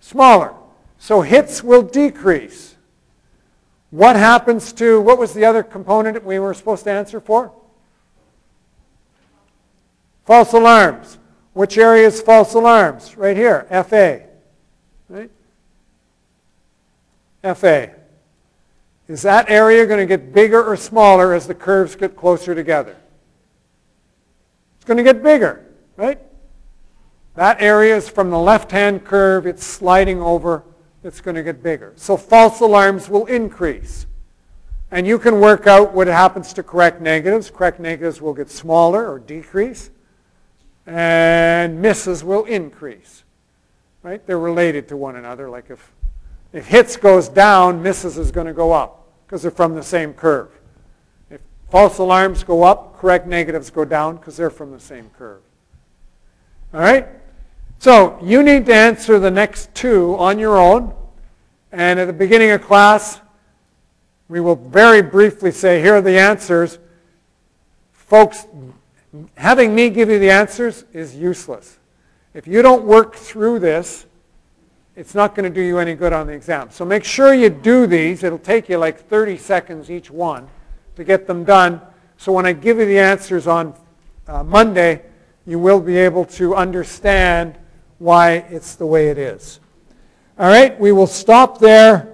Smaller. 0.00 0.52
So 0.98 1.20
hits 1.20 1.62
will 1.62 1.82
decrease. 1.82 2.74
What 3.90 4.16
happens 4.16 4.72
to, 4.72 5.00
what 5.00 5.16
was 5.16 5.32
the 5.32 5.44
other 5.44 5.62
component 5.62 6.24
we 6.24 6.40
were 6.40 6.54
supposed 6.54 6.82
to 6.82 6.90
answer 6.90 7.20
for? 7.20 7.52
False 10.24 10.52
alarms. 10.54 11.18
Which 11.56 11.78
area 11.78 12.06
is 12.06 12.20
false 12.20 12.52
alarms? 12.52 13.16
Right 13.16 13.34
here, 13.34 13.66
FA. 13.70 14.24
Right? 15.08 15.30
FA. 17.56 17.92
Is 19.08 19.22
that 19.22 19.48
area 19.48 19.86
going 19.86 20.00
to 20.00 20.04
get 20.04 20.34
bigger 20.34 20.62
or 20.62 20.76
smaller 20.76 21.32
as 21.32 21.46
the 21.46 21.54
curves 21.54 21.96
get 21.96 22.14
closer 22.14 22.54
together? 22.54 22.94
It's 24.76 24.84
going 24.84 24.98
to 24.98 25.02
get 25.02 25.22
bigger, 25.22 25.64
right? 25.96 26.20
That 27.36 27.62
area 27.62 27.96
is 27.96 28.06
from 28.06 28.28
the 28.28 28.38
left-hand 28.38 29.06
curve. 29.06 29.46
It's 29.46 29.64
sliding 29.64 30.20
over 30.20 30.62
it's 31.04 31.22
going 31.22 31.36
to 31.36 31.42
get 31.42 31.62
bigger. 31.62 31.94
So 31.96 32.18
false 32.18 32.60
alarms 32.60 33.08
will 33.08 33.24
increase. 33.24 34.04
And 34.90 35.06
you 35.06 35.18
can 35.18 35.40
work 35.40 35.66
out 35.66 35.94
what 35.94 36.06
happens 36.06 36.52
to 36.52 36.62
correct 36.62 37.00
negatives. 37.00 37.48
Correct 37.48 37.80
negatives 37.80 38.20
will 38.20 38.34
get 38.34 38.50
smaller 38.50 39.10
or 39.10 39.18
decrease. 39.18 39.90
And 40.86 41.82
misses 41.82 42.22
will 42.22 42.44
increase. 42.44 43.24
Right? 44.02 44.24
They're 44.26 44.38
related 44.38 44.88
to 44.88 44.96
one 44.96 45.16
another. 45.16 45.50
Like 45.50 45.70
if, 45.70 45.92
if 46.52 46.66
hits 46.66 46.96
goes 46.96 47.28
down, 47.28 47.82
misses 47.82 48.18
is 48.18 48.30
going 48.30 48.46
to 48.46 48.52
go 48.52 48.72
up 48.72 49.08
because 49.26 49.42
they're 49.42 49.50
from 49.50 49.74
the 49.74 49.82
same 49.82 50.14
curve. 50.14 50.48
If 51.30 51.40
false 51.70 51.98
alarms 51.98 52.44
go 52.44 52.62
up, 52.62 52.96
correct 52.98 53.26
negatives 53.26 53.70
go 53.70 53.84
down 53.84 54.16
because 54.16 54.36
they're 54.36 54.50
from 54.50 54.70
the 54.70 54.80
same 54.80 55.10
curve. 55.18 55.40
All 56.72 56.80
right? 56.80 57.08
So 57.78 58.18
you 58.22 58.42
need 58.42 58.66
to 58.66 58.74
answer 58.74 59.18
the 59.18 59.30
next 59.30 59.74
two 59.74 60.16
on 60.16 60.38
your 60.38 60.56
own. 60.56 60.94
And 61.72 61.98
at 61.98 62.06
the 62.06 62.12
beginning 62.12 62.50
of 62.50 62.62
class, 62.62 63.20
we 64.28 64.40
will 64.40 64.56
very 64.56 65.02
briefly 65.02 65.50
say, 65.50 65.80
here 65.80 65.96
are 65.96 66.00
the 66.00 66.18
answers. 66.18 66.78
Folks, 67.92 68.46
having 69.36 69.74
me 69.74 69.90
give 69.90 70.10
you 70.10 70.18
the 70.18 70.30
answers 70.30 70.84
is 70.92 71.14
useless. 71.14 71.78
If 72.34 72.46
you 72.46 72.62
don't 72.62 72.84
work 72.84 73.14
through 73.14 73.60
this, 73.60 74.06
it's 74.96 75.14
not 75.14 75.34
going 75.34 75.44
to 75.44 75.54
do 75.54 75.60
you 75.60 75.78
any 75.78 75.94
good 75.94 76.12
on 76.12 76.26
the 76.26 76.32
exam. 76.32 76.70
So 76.70 76.84
make 76.84 77.04
sure 77.04 77.34
you 77.34 77.50
do 77.50 77.86
these. 77.86 78.24
It'll 78.24 78.38
take 78.38 78.68
you 78.68 78.78
like 78.78 78.98
30 78.98 79.36
seconds 79.36 79.90
each 79.90 80.10
one 80.10 80.48
to 80.96 81.04
get 81.04 81.26
them 81.26 81.44
done. 81.44 81.80
So 82.16 82.32
when 82.32 82.46
I 82.46 82.52
give 82.52 82.78
you 82.78 82.86
the 82.86 82.98
answers 82.98 83.46
on 83.46 83.74
uh, 84.26 84.42
Monday, 84.42 85.02
you 85.46 85.58
will 85.58 85.80
be 85.80 85.96
able 85.96 86.24
to 86.24 86.54
understand 86.54 87.58
why 87.98 88.46
it's 88.50 88.74
the 88.74 88.86
way 88.86 89.08
it 89.08 89.18
is. 89.18 89.60
All 90.38 90.48
right, 90.48 90.78
we 90.78 90.92
will 90.92 91.06
stop 91.06 91.58
there. 91.58 92.12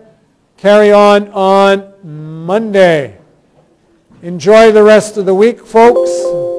Carry 0.56 0.92
on 0.92 1.28
on 1.30 1.92
Monday. 2.04 3.18
Enjoy 4.22 4.70
the 4.70 4.82
rest 4.82 5.16
of 5.16 5.26
the 5.26 5.34
week, 5.34 5.64
folks. 5.64 6.51